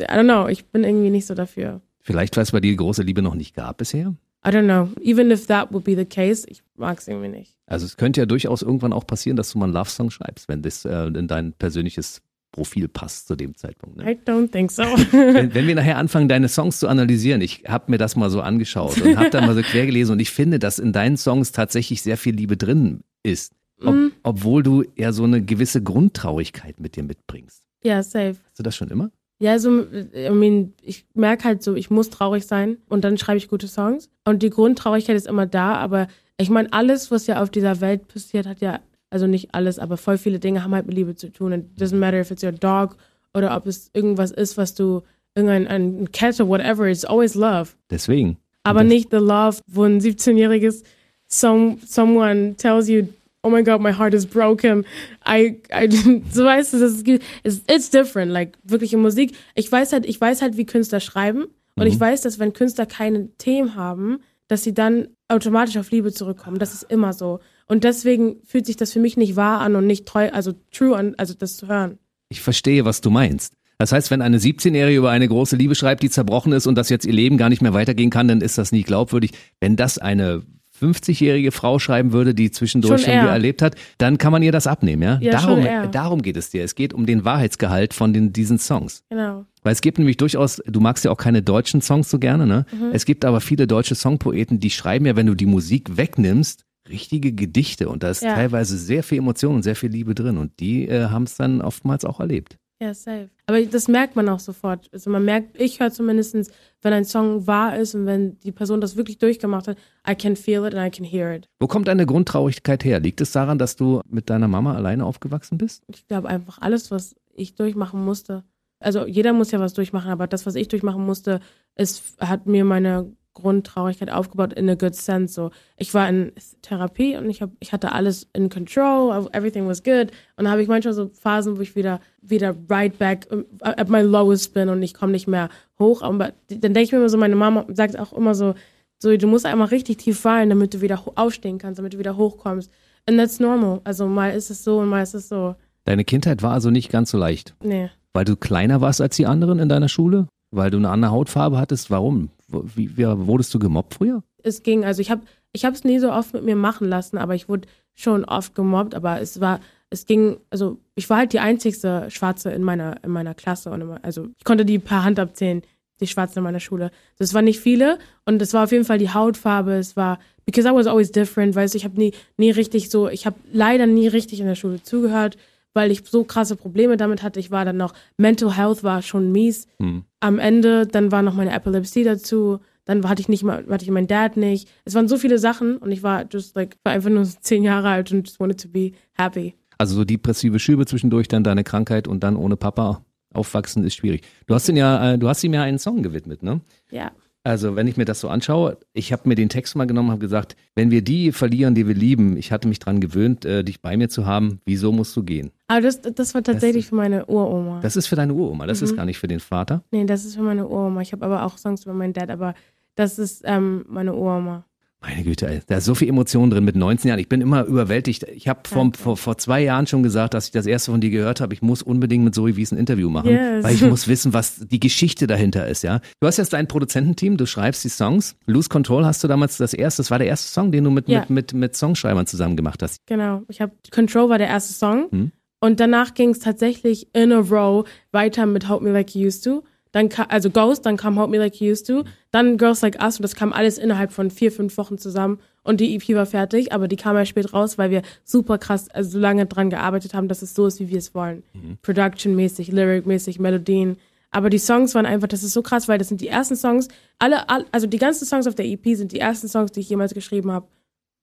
I 0.00 0.04
don't 0.04 0.24
know, 0.24 0.48
ich 0.48 0.64
bin 0.66 0.82
irgendwie 0.82 1.10
nicht 1.10 1.26
so 1.26 1.34
dafür. 1.34 1.82
Vielleicht, 2.02 2.36
weil 2.36 2.42
es 2.42 2.52
bei 2.52 2.60
dir 2.60 2.70
die 2.70 2.76
große 2.76 3.02
Liebe 3.02 3.22
noch 3.22 3.34
nicht 3.34 3.54
gab 3.54 3.78
bisher? 3.78 4.14
I 4.44 4.48
don't 4.48 4.64
know. 4.64 4.88
Even 5.02 5.30
if 5.30 5.46
that 5.46 5.72
would 5.72 5.84
be 5.84 5.94
the 5.94 6.06
case, 6.06 6.46
ich 6.48 6.62
mag 6.76 6.98
es 6.98 7.08
irgendwie 7.08 7.28
nicht. 7.28 7.56
Also 7.66 7.84
es 7.84 7.96
könnte 7.96 8.20
ja 8.20 8.26
durchaus 8.26 8.62
irgendwann 8.62 8.92
auch 8.92 9.06
passieren, 9.06 9.36
dass 9.36 9.52
du 9.52 9.58
mal 9.58 9.66
einen 9.66 9.74
Love-Song 9.74 10.10
schreibst, 10.10 10.48
wenn 10.48 10.62
das 10.62 10.84
äh, 10.86 11.06
in 11.06 11.28
dein 11.28 11.52
persönliches 11.52 12.22
Profil 12.52 12.88
passt 12.88 13.28
zu 13.28 13.36
dem 13.36 13.54
Zeitpunkt. 13.54 13.98
Ne? 13.98 14.10
I 14.10 14.18
don't 14.26 14.50
think 14.50 14.72
so. 14.72 14.82
Wenn, 15.12 15.54
wenn 15.54 15.68
wir 15.68 15.76
nachher 15.76 15.98
anfangen, 15.98 16.28
deine 16.28 16.48
Songs 16.48 16.80
zu 16.80 16.88
analysieren, 16.88 17.40
ich 17.42 17.62
habe 17.68 17.92
mir 17.92 17.98
das 17.98 18.16
mal 18.16 18.28
so 18.28 18.40
angeschaut 18.40 19.00
und 19.00 19.16
habe 19.16 19.30
da 19.30 19.40
mal 19.40 19.54
so 19.54 19.62
quer 19.62 19.86
gelesen 19.86 20.12
und 20.12 20.20
ich 20.20 20.30
finde, 20.30 20.58
dass 20.58 20.80
in 20.80 20.92
deinen 20.92 21.16
Songs 21.16 21.52
tatsächlich 21.52 22.02
sehr 22.02 22.16
viel 22.16 22.34
Liebe 22.34 22.56
drin 22.56 23.02
ist. 23.22 23.52
Ob, 23.84 23.94
Mm. 23.94 24.08
Obwohl 24.24 24.62
du 24.62 24.82
eher 24.96 25.12
so 25.12 25.24
eine 25.24 25.42
gewisse 25.42 25.82
Grundtraurigkeit 25.82 26.80
mit 26.80 26.96
dir 26.96 27.02
mitbringst. 27.02 27.62
Ja, 27.82 28.02
safe. 28.02 28.36
Hast 28.44 28.58
du 28.58 28.62
das 28.62 28.76
schon 28.76 28.88
immer? 28.88 29.10
Ja, 29.40 29.52
also, 29.52 29.84
I 30.14 30.30
mean, 30.30 30.74
ich 30.82 31.06
merke 31.14 31.44
halt 31.44 31.62
so, 31.62 31.74
ich 31.74 31.88
muss 31.88 32.10
traurig 32.10 32.46
sein 32.46 32.76
und 32.90 33.04
dann 33.04 33.16
schreibe 33.16 33.38
ich 33.38 33.48
gute 33.48 33.68
Songs. 33.68 34.10
Und 34.24 34.42
die 34.42 34.50
Grundtraurigkeit 34.50 35.16
ist 35.16 35.26
immer 35.26 35.46
da, 35.46 35.74
aber 35.76 36.08
ich 36.36 36.50
meine, 36.50 36.72
alles, 36.72 37.10
was 37.10 37.26
ja 37.26 37.42
auf 37.42 37.48
dieser 37.48 37.80
Welt 37.80 38.06
passiert, 38.06 38.46
hat 38.46 38.60
ja, 38.60 38.80
also 39.08 39.26
nicht 39.26 39.54
alles, 39.54 39.78
aber 39.78 39.96
voll 39.96 40.18
viele 40.18 40.38
Dinge 40.38 40.62
haben 40.62 40.74
halt 40.74 40.86
mit 40.86 40.94
Liebe 40.94 41.14
zu 41.14 41.32
tun. 41.32 41.52
It 41.52 41.64
doesn't 41.78 41.96
matter 41.96 42.20
if 42.20 42.30
it's 42.30 42.44
your 42.44 42.52
dog 42.52 42.96
oder 43.32 43.56
ob 43.56 43.66
es 43.66 43.90
irgendwas 43.94 44.30
ist, 44.30 44.58
was 44.58 44.74
du, 44.74 45.02
irgendein 45.34 45.66
ein 45.68 46.12
Cat 46.12 46.38
or 46.38 46.48
whatever, 46.48 46.86
it's 46.86 47.06
always 47.06 47.34
love. 47.34 47.70
Deswegen. 47.90 48.36
Aber 48.62 48.84
nicht 48.84 49.10
the 49.10 49.16
love, 49.16 49.62
wo 49.66 49.84
ein 49.84 50.00
17-jähriges 50.00 50.82
some, 51.28 51.78
someone 51.86 52.56
tells 52.56 52.88
you 52.88 53.08
oh 53.42 53.50
my 53.50 53.62
god, 53.62 53.80
my 53.80 53.92
heart 53.92 54.14
is 54.14 54.26
broken. 54.26 54.84
I, 55.26 55.60
I, 55.72 55.88
so 56.32 56.44
weißt 56.44 56.74
du, 56.74 56.78
das 56.80 56.92
ist, 56.92 57.08
it's, 57.08 57.62
it's 57.70 57.90
different, 57.90 58.30
like 58.32 58.58
wirkliche 58.64 58.96
Musik. 58.96 59.32
Ich 59.54 59.70
weiß 59.70 59.92
halt, 59.92 60.06
ich 60.06 60.20
weiß 60.20 60.42
halt, 60.42 60.56
wie 60.56 60.66
Künstler 60.66 61.00
schreiben 61.00 61.46
und 61.76 61.86
ich 61.86 61.94
Mhm. 61.94 62.00
weiß, 62.00 62.22
dass 62.22 62.38
wenn 62.38 62.52
Künstler 62.52 62.86
keine 62.86 63.28
Themen 63.38 63.74
haben, 63.74 64.18
dass 64.48 64.64
sie 64.64 64.74
dann 64.74 65.08
automatisch 65.28 65.76
auf 65.76 65.90
Liebe 65.90 66.12
zurückkommen. 66.12 66.58
Das 66.58 66.74
ist 66.74 66.82
immer 66.84 67.12
so. 67.12 67.38
Und 67.66 67.84
deswegen 67.84 68.36
fühlt 68.44 68.66
sich 68.66 68.76
das 68.76 68.92
für 68.92 68.98
mich 68.98 69.16
nicht 69.16 69.36
wahr 69.36 69.60
an 69.60 69.76
und 69.76 69.86
nicht 69.86 70.06
treu, 70.06 70.28
also 70.30 70.52
true 70.72 70.96
an, 70.96 71.14
also 71.18 71.34
das 71.34 71.56
zu 71.56 71.68
hören. 71.68 71.98
Ich 72.28 72.40
verstehe, 72.40 72.84
was 72.84 73.00
du 73.00 73.10
meinst. 73.10 73.54
Das 73.78 73.92
heißt, 73.92 74.10
wenn 74.10 74.20
eine 74.22 74.38
17-Jährige 74.38 74.98
über 74.98 75.10
eine 75.10 75.26
große 75.28 75.56
Liebe 75.56 75.74
schreibt, 75.74 76.02
die 76.02 76.10
zerbrochen 76.10 76.52
ist 76.52 76.66
und 76.66 76.74
dass 76.74 76.88
jetzt 76.90 77.06
ihr 77.06 77.12
Leben 77.12 77.38
gar 77.38 77.48
nicht 77.48 77.62
mehr 77.62 77.72
weitergehen 77.72 78.10
kann, 78.10 78.28
dann 78.28 78.40
ist 78.40 78.58
das 78.58 78.72
nie 78.72 78.82
glaubwürdig. 78.82 79.30
Wenn 79.60 79.76
das 79.76 79.98
eine 79.98 80.42
50-jährige 80.80 81.52
Frau 81.52 81.78
schreiben 81.78 82.12
würde, 82.12 82.34
die 82.34 82.50
zwischendurch 82.50 83.02
Schon 83.02 83.12
schon, 83.12 83.28
erlebt 83.28 83.62
hat, 83.62 83.76
dann 83.98 84.18
kann 84.18 84.32
man 84.32 84.42
ihr 84.42 84.52
das 84.52 84.66
abnehmen, 84.66 85.02
ja? 85.02 85.18
Ja, 85.20 85.32
darum, 85.32 85.66
darum 85.92 86.22
geht 86.22 86.36
es 86.36 86.50
dir. 86.50 86.64
Es 86.64 86.74
geht 86.74 86.92
um 86.92 87.06
den 87.06 87.24
Wahrheitsgehalt 87.24 87.94
von 87.94 88.12
den, 88.12 88.32
diesen 88.32 88.58
Songs. 88.58 89.02
Genau. 89.10 89.44
Weil 89.62 89.72
es 89.72 89.80
gibt 89.82 89.98
nämlich 89.98 90.16
durchaus, 90.16 90.62
du 90.66 90.80
magst 90.80 91.04
ja 91.04 91.10
auch 91.10 91.16
keine 91.18 91.42
deutschen 91.42 91.82
Songs 91.82 92.10
so 92.10 92.18
gerne, 92.18 92.46
ne? 92.46 92.64
Mhm. 92.72 92.90
Es 92.92 93.04
gibt 93.04 93.24
aber 93.24 93.40
viele 93.40 93.66
deutsche 93.66 93.94
Songpoeten, 93.94 94.58
die 94.58 94.70
schreiben 94.70 95.06
ja, 95.06 95.16
wenn 95.16 95.26
du 95.26 95.34
die 95.34 95.46
Musik 95.46 95.96
wegnimmst, 95.96 96.64
richtige 96.88 97.32
Gedichte 97.32 97.88
und 97.88 98.02
da 98.02 98.10
ist 98.10 98.22
Ja. 98.22 98.34
teilweise 98.34 98.76
sehr 98.78 99.02
viel 99.02 99.18
Emotion 99.18 99.56
und 99.56 99.62
sehr 99.62 99.76
viel 99.76 99.90
Liebe 99.90 100.14
drin 100.14 100.38
und 100.38 100.58
die 100.60 100.88
äh, 100.88 101.06
haben 101.08 101.24
es 101.24 101.36
dann 101.36 101.60
oftmals 101.60 102.04
auch 102.04 102.20
erlebt. 102.20 102.56
Ja, 102.82 102.94
safe. 102.94 103.28
Aber 103.46 103.60
das 103.62 103.88
merkt 103.88 104.16
man 104.16 104.28
auch 104.30 104.38
sofort. 104.38 104.88
Also 104.92 105.10
man 105.10 105.24
merkt, 105.24 105.60
ich 105.60 105.80
höre 105.80 105.90
zumindestens, 105.90 106.50
wenn 106.80 106.94
ein 106.94 107.04
Song 107.04 107.46
wahr 107.46 107.76
ist 107.76 107.94
und 107.94 108.06
wenn 108.06 108.38
die 108.40 108.52
Person 108.52 108.80
das 108.80 108.96
wirklich 108.96 109.18
durchgemacht 109.18 109.68
hat, 109.68 109.76
I 110.08 110.14
can 110.14 110.34
feel 110.34 110.64
it 110.64 110.74
and 110.74 110.86
I 110.86 110.90
can 110.90 111.04
hear 111.04 111.34
it. 111.34 111.48
Wo 111.58 111.66
kommt 111.66 111.88
deine 111.88 112.06
Grundtraurigkeit 112.06 112.82
her? 112.84 112.98
Liegt 113.00 113.20
es 113.20 113.32
daran, 113.32 113.58
dass 113.58 113.76
du 113.76 114.00
mit 114.08 114.30
deiner 114.30 114.48
Mama 114.48 114.74
alleine 114.74 115.04
aufgewachsen 115.04 115.58
bist? 115.58 115.82
Ich 115.88 116.08
glaube 116.08 116.28
einfach 116.28 116.58
alles, 116.62 116.90
was 116.90 117.14
ich 117.34 117.54
durchmachen 117.54 118.02
musste. 118.02 118.44
Also 118.78 119.06
jeder 119.06 119.34
muss 119.34 119.50
ja 119.50 119.60
was 119.60 119.74
durchmachen, 119.74 120.10
aber 120.10 120.26
das, 120.26 120.46
was 120.46 120.54
ich 120.54 120.68
durchmachen 120.68 121.04
musste, 121.04 121.40
es 121.74 122.14
hat 122.18 122.46
mir 122.46 122.64
meine 122.64 123.14
Grundtraurigkeit 123.34 124.10
aufgebaut 124.10 124.52
in 124.52 124.68
a 124.68 124.74
good 124.74 124.94
sense. 124.94 125.34
So, 125.34 125.50
ich 125.76 125.94
war 125.94 126.08
in 126.08 126.32
Therapie 126.62 127.16
und 127.16 127.30
ich 127.30 127.42
hab, 127.42 127.50
ich 127.60 127.72
hatte 127.72 127.92
alles 127.92 128.28
in 128.32 128.48
control, 128.48 129.28
everything 129.32 129.66
was 129.66 129.82
good. 129.82 130.10
Und 130.36 130.44
dann 130.44 130.50
habe 130.50 130.62
ich 130.62 130.68
manchmal 130.68 130.94
so 130.94 131.08
Phasen, 131.12 131.56
wo 131.56 131.60
ich 131.60 131.76
wieder 131.76 132.00
wieder 132.22 132.54
right 132.68 132.96
back 132.98 133.28
at 133.62 133.88
my 133.88 134.00
lowest 134.02 134.52
bin 134.52 134.68
und 134.68 134.82
ich 134.82 134.94
komme 134.94 135.12
nicht 135.12 135.26
mehr 135.28 135.48
hoch. 135.78 136.02
Aber 136.02 136.32
dann 136.48 136.74
denke 136.74 136.82
ich 136.82 136.92
mir 136.92 136.98
immer 136.98 137.08
so, 137.08 137.16
meine 137.18 137.36
Mama 137.36 137.64
sagt 137.72 137.98
auch 137.98 138.12
immer 138.12 138.34
so, 138.34 138.54
so 138.98 139.16
du 139.16 139.26
musst 139.26 139.46
einmal 139.46 139.68
richtig 139.68 139.98
tief 139.98 140.20
fallen, 140.20 140.50
damit 140.50 140.74
du 140.74 140.80
wieder 140.80 141.02
aufstehen 141.14 141.58
kannst, 141.58 141.78
damit 141.78 141.94
du 141.94 141.98
wieder 141.98 142.16
hochkommst. 142.16 142.70
And 143.06 143.18
that's 143.18 143.40
normal. 143.40 143.80
Also 143.84 144.06
mal 144.06 144.30
ist 144.34 144.50
es 144.50 144.62
so 144.62 144.78
und 144.80 144.88
mal 144.88 145.02
ist 145.02 145.14
es 145.14 145.28
so. 145.28 145.54
Deine 145.84 146.04
Kindheit 146.04 146.42
war 146.42 146.52
also 146.52 146.70
nicht 146.70 146.90
ganz 146.90 147.10
so 147.10 147.16
leicht, 147.18 147.54
Nee. 147.62 147.88
weil 148.12 148.26
du 148.26 148.36
kleiner 148.36 148.82
warst 148.82 149.00
als 149.00 149.16
die 149.16 149.26
anderen 149.26 149.58
in 149.58 149.68
deiner 149.70 149.88
Schule, 149.88 150.26
weil 150.50 150.70
du 150.70 150.76
eine 150.76 150.90
andere 150.90 151.10
Hautfarbe 151.12 151.56
hattest. 151.58 151.90
Warum? 151.90 152.28
Wie, 152.52 152.96
wie 152.96 153.06
wurdest 153.26 153.52
du 153.54 153.58
gemobbt 153.58 153.94
früher? 153.94 154.22
es 154.44 154.62
ging, 154.62 154.84
also 154.84 155.00
ich 155.00 155.10
habe 155.10 155.22
ich 155.52 155.64
habe 155.64 155.74
es 155.74 155.84
nie 155.84 155.98
so 155.98 156.12
oft 156.12 156.32
mit 156.32 156.44
mir 156.44 156.56
machen 156.56 156.88
lassen, 156.88 157.18
aber 157.18 157.34
ich 157.34 157.48
wurde 157.48 157.68
schon 157.94 158.24
oft 158.24 158.54
gemobbt, 158.54 158.94
aber 158.94 159.20
es 159.20 159.40
war 159.40 159.60
es 159.90 160.06
ging, 160.06 160.38
also 160.50 160.78
ich 160.94 161.10
war 161.10 161.18
halt 161.18 161.32
die 161.32 161.40
einzigste 161.40 162.08
Schwarze 162.10 162.50
in 162.50 162.62
meiner 162.62 163.02
in 163.04 163.10
meiner 163.10 163.34
Klasse 163.34 163.70
und 163.70 163.80
immer, 163.80 164.04
also 164.04 164.28
ich 164.38 164.44
konnte 164.44 164.64
die 164.64 164.78
per 164.78 165.04
Hand 165.04 165.18
abzählen, 165.18 165.62
die 166.00 166.06
Schwarzen 166.06 166.38
in 166.38 166.44
meiner 166.44 166.60
Schule. 166.60 166.90
Das 167.18 167.34
waren 167.34 167.44
nicht 167.44 167.60
viele 167.60 167.98
und 168.24 168.40
es 168.40 168.54
war 168.54 168.64
auf 168.64 168.72
jeden 168.72 168.84
Fall 168.84 168.98
die 168.98 169.12
Hautfarbe, 169.12 169.72
es 169.72 169.96
war 169.96 170.18
because 170.46 170.68
I 170.68 170.72
was 170.72 170.86
always 170.86 171.10
different, 171.10 171.54
weißt 171.54 171.74
du, 171.74 171.78
ich 171.78 171.84
habe 171.84 171.98
nie 171.98 172.12
nie 172.36 172.50
richtig 172.50 172.90
so, 172.90 173.08
ich 173.08 173.26
habe 173.26 173.36
leider 173.52 173.86
nie 173.86 174.08
richtig 174.08 174.40
in 174.40 174.46
der 174.46 174.54
Schule 174.54 174.82
zugehört, 174.82 175.36
weil 175.74 175.90
ich 175.90 176.02
so 176.04 176.24
krasse 176.24 176.56
Probleme 176.56 176.96
damit 176.96 177.22
hatte. 177.22 177.40
Ich 177.40 177.50
war 177.50 177.64
dann 177.64 177.76
noch 177.76 177.94
Mental 178.16 178.56
Health 178.56 178.82
war 178.82 179.02
schon 179.02 179.32
mies 179.32 179.66
Hm. 179.80 180.04
am 180.20 180.38
Ende, 180.38 180.86
dann 180.86 181.12
war 181.12 181.22
noch 181.22 181.34
meine 181.34 181.52
Epilepsie 181.52 182.04
dazu, 182.04 182.58
dann 182.84 183.08
hatte 183.08 183.20
ich 183.20 183.28
nicht 183.28 183.42
mal, 183.44 183.64
hatte 183.68 183.84
ich 183.84 183.90
meinen 183.90 184.06
Dad 184.08 184.36
nicht. 184.36 184.68
Es 184.84 184.94
waren 184.94 185.06
so 185.08 185.16
viele 185.16 185.38
Sachen 185.38 185.76
und 185.76 185.92
ich 185.92 186.02
war 186.02 186.24
just 186.30 186.56
like, 186.56 186.76
war 186.84 186.92
einfach 186.92 187.10
nur 187.10 187.24
zehn 187.40 187.62
Jahre 187.62 187.88
alt 187.88 188.10
und 188.12 188.26
just 188.26 188.40
wanted 188.40 188.60
to 188.60 188.68
be 188.68 188.92
happy. 189.14 189.54
Also 189.78 189.94
so 189.94 190.04
depressive 190.04 190.58
Schübe 190.58 190.86
zwischendurch, 190.86 191.28
dann 191.28 191.44
deine 191.44 191.64
Krankheit 191.64 192.06
und 192.08 192.22
dann 192.22 192.36
ohne 192.36 192.56
Papa 192.56 193.04
aufwachsen 193.32 193.84
ist 193.84 193.94
schwierig. 193.94 194.22
Du 194.46 194.54
hast 194.54 194.68
ihn 194.68 194.76
ja, 194.76 195.12
äh, 195.12 195.18
du 195.18 195.28
hast 195.28 195.42
ihm 195.44 195.54
ja 195.54 195.62
einen 195.62 195.78
Song 195.78 196.02
gewidmet, 196.02 196.42
ne? 196.42 196.60
Ja. 196.90 197.12
Also 197.42 197.74
wenn 197.74 197.86
ich 197.86 197.96
mir 197.96 198.04
das 198.04 198.20
so 198.20 198.28
anschaue, 198.28 198.76
ich 198.92 199.12
habe 199.12 199.26
mir 199.28 199.34
den 199.34 199.48
Text 199.48 199.74
mal 199.74 199.86
genommen, 199.86 200.10
habe 200.10 200.20
gesagt, 200.20 200.56
wenn 200.74 200.90
wir 200.90 201.02
die 201.02 201.32
verlieren, 201.32 201.74
die 201.74 201.86
wir 201.88 201.94
lieben, 201.94 202.36
ich 202.36 202.52
hatte 202.52 202.68
mich 202.68 202.78
dran 202.80 203.00
gewöhnt, 203.00 203.46
äh, 203.46 203.64
dich 203.64 203.80
bei 203.80 203.96
mir 203.96 204.10
zu 204.10 204.26
haben, 204.26 204.60
wieso 204.66 204.92
musst 204.92 205.16
du 205.16 205.22
gehen? 205.22 205.50
Aber 205.66 205.80
das, 205.80 206.02
das 206.02 206.34
war 206.34 206.42
tatsächlich 206.42 206.86
für 206.88 206.96
meine 206.96 207.24
Uroma. 207.26 207.80
Das 207.80 207.96
ist 207.96 208.08
für 208.08 208.16
deine 208.16 208.34
Uroma, 208.34 208.66
das 208.66 208.80
Mhm. 208.80 208.84
ist 208.86 208.96
gar 208.96 209.06
nicht 209.06 209.18
für 209.18 209.28
den 209.28 209.40
Vater. 209.40 209.82
nee, 209.90 210.04
das 210.04 210.26
ist 210.26 210.36
für 210.36 210.42
meine 210.42 210.66
Uroma. 210.68 211.00
Ich 211.00 211.12
habe 211.12 211.24
aber 211.24 211.44
auch 211.46 211.56
Songs 211.56 211.84
über 211.84 211.94
meinen 211.94 212.12
Dad, 212.12 212.28
aber 212.30 212.54
das 212.94 213.18
ist 213.18 213.42
ähm, 213.46 213.86
meine 213.88 214.14
Uroma. 214.14 214.64
Meine 215.02 215.24
Güte, 215.24 215.48
ey, 215.48 215.60
da 215.66 215.78
ist 215.78 215.86
so 215.86 215.94
viel 215.94 216.08
Emotion 216.10 216.50
drin 216.50 216.62
mit 216.62 216.76
19 216.76 217.08
Jahren. 217.08 217.18
Ich 217.20 217.28
bin 217.28 217.40
immer 217.40 217.64
überwältigt. 217.64 218.24
Ich 218.34 218.48
habe 218.48 218.60
vor, 218.68 218.92
vor, 218.94 219.16
vor 219.16 219.38
zwei 219.38 219.62
Jahren 219.62 219.86
schon 219.86 220.02
gesagt, 220.02 220.34
dass 220.34 220.44
ich 220.44 220.50
das 220.50 220.66
erste 220.66 220.90
von 220.90 221.00
dir 221.00 221.08
gehört 221.08 221.40
habe. 221.40 221.54
Ich 221.54 221.62
muss 221.62 221.80
unbedingt 221.82 222.22
mit 222.22 222.34
Zoe 222.34 222.54
Wies 222.56 222.70
ein 222.70 222.76
Interview 222.78 223.08
machen, 223.08 223.30
Yes. 223.30 223.64
weil 223.64 223.74
ich 223.74 223.80
muss 223.82 224.08
wissen, 224.08 224.34
was 224.34 224.56
die 224.58 224.78
Geschichte 224.78 225.26
dahinter 225.26 225.66
ist. 225.66 225.82
Ja, 225.84 226.00
Du 226.20 226.26
hast 226.26 226.36
jetzt 226.36 226.52
dein 226.52 226.66
Produzententeam, 226.68 227.38
du 227.38 227.46
schreibst 227.46 227.82
die 227.82 227.88
Songs. 227.88 228.36
Lose 228.44 228.68
Control 228.68 229.06
hast 229.06 229.24
du 229.24 229.28
damals 229.28 229.56
das 229.56 229.72
erste, 229.72 230.02
das 230.02 230.10
war 230.10 230.18
der 230.18 230.26
erste 230.28 230.48
Song, 230.52 230.70
den 230.70 230.84
du 230.84 230.90
mit, 230.90 231.08
Ja. 231.08 231.20
mit, 231.20 231.30
mit, 231.30 231.54
mit 231.54 231.76
Songschreibern 231.76 232.26
zusammen 232.26 232.56
gemacht 232.56 232.82
hast. 232.82 232.98
Genau. 233.06 233.42
Ich 233.48 233.62
habe 233.62 233.72
Control 233.90 234.28
war 234.28 234.36
der 234.36 234.48
erste 234.48 234.74
Song 234.74 235.06
Hm. 235.10 235.32
und 235.60 235.80
danach 235.80 236.12
ging 236.12 236.28
es 236.28 236.40
tatsächlich 236.40 237.08
in 237.14 237.32
a 237.32 237.38
row 237.38 237.86
weiter 238.12 238.44
mit 238.44 238.68
Hope 238.68 238.84
Me 238.84 238.92
Like 238.92 239.14
You 239.14 239.28
Used 239.28 239.44
To. 239.44 239.64
Dann 239.92 240.08
ka 240.08 240.24
also 240.28 240.50
Ghost, 240.50 240.86
dann 240.86 240.96
kam 240.96 241.18
Hope 241.18 241.30
Me 241.30 241.38
Like 241.38 241.60
You 241.60 241.72
Used 241.72 241.86
To, 241.88 242.04
dann 242.30 242.58
Girls 242.58 242.82
Like 242.82 243.02
Us 243.02 243.16
und 243.16 243.22
das 243.22 243.34
kam 243.34 243.52
alles 243.52 243.78
innerhalb 243.78 244.12
von 244.12 244.30
vier, 244.30 244.52
fünf 244.52 244.76
Wochen 244.76 244.98
zusammen 244.98 245.40
und 245.62 245.80
die 245.80 245.94
EP 245.94 246.08
war 246.14 246.26
fertig, 246.26 246.72
aber 246.72 246.88
die 246.88 246.96
kam 246.96 247.16
ja 247.16 247.24
spät 247.26 247.52
raus, 247.52 247.76
weil 247.76 247.90
wir 247.90 248.02
super 248.24 248.58
krass, 248.58 248.88
also 248.88 249.10
so 249.10 249.18
lange 249.18 249.46
dran 249.46 249.68
gearbeitet 249.70 250.14
haben, 250.14 250.28
dass 250.28 250.42
es 250.42 250.54
so 250.54 250.66
ist, 250.66 250.80
wie 250.80 250.88
wir 250.88 250.98
es 250.98 251.14
wollen. 251.14 251.42
Production-mäßig, 251.82 252.72
Lyric-mäßig, 252.72 253.40
Melodien. 253.40 253.96
Aber 254.30 254.48
die 254.48 254.58
Songs 254.58 254.94
waren 254.94 255.06
einfach, 255.06 255.28
das 255.28 255.42
ist 255.42 255.52
so 255.52 255.62
krass, 255.62 255.88
weil 255.88 255.98
das 255.98 256.08
sind 256.08 256.20
die 256.20 256.28
ersten 256.28 256.56
Songs, 256.56 256.88
alle, 257.18 257.48
all, 257.48 257.66
also 257.72 257.86
die 257.86 257.98
ganzen 257.98 258.24
Songs 258.26 258.46
auf 258.46 258.54
der 258.54 258.66
EP 258.66 258.96
sind 258.96 259.12
die 259.12 259.18
ersten 259.18 259.48
Songs, 259.48 259.72
die 259.72 259.80
ich 259.80 259.90
jemals 259.90 260.14
geschrieben 260.14 260.52
habe. 260.52 260.66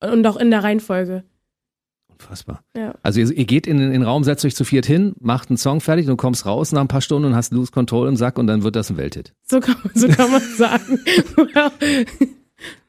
Und 0.02 0.28
auch 0.28 0.38
in 0.38 0.52
der 0.52 0.64
Reihenfolge. 0.64 1.24
Unfassbar. 2.20 2.64
Ja. 2.76 2.96
Also 3.04 3.20
ihr, 3.20 3.32
ihr 3.32 3.46
geht 3.46 3.68
in, 3.68 3.80
in 3.80 3.92
den 3.92 4.02
Raum, 4.04 4.24
setzt 4.24 4.44
euch 4.46 4.56
zu 4.56 4.64
viert 4.64 4.86
hin, 4.86 5.14
macht 5.20 5.50
einen 5.50 5.58
Song 5.58 5.82
fertig, 5.82 6.06
du 6.08 6.16
kommst 6.16 6.46
raus 6.46 6.72
nach 6.72 6.82
ein 6.82 6.88
paar 6.88 7.02
Stunden 7.02 7.28
und 7.30 7.36
hast 7.36 7.54
Lose 7.54 7.72
Control 7.72 8.08
im 8.08 8.16
Sack 8.16 8.38
und 8.40 8.48
dann 8.48 8.64
wird 8.64 8.76
das 8.76 8.90
ein 8.90 8.98
Welthit. 8.98 9.34
So 9.44 9.60
kann, 9.60 9.76
so 9.94 10.08
kann 10.08 10.32
man 10.32 10.42
sagen. 10.42 11.00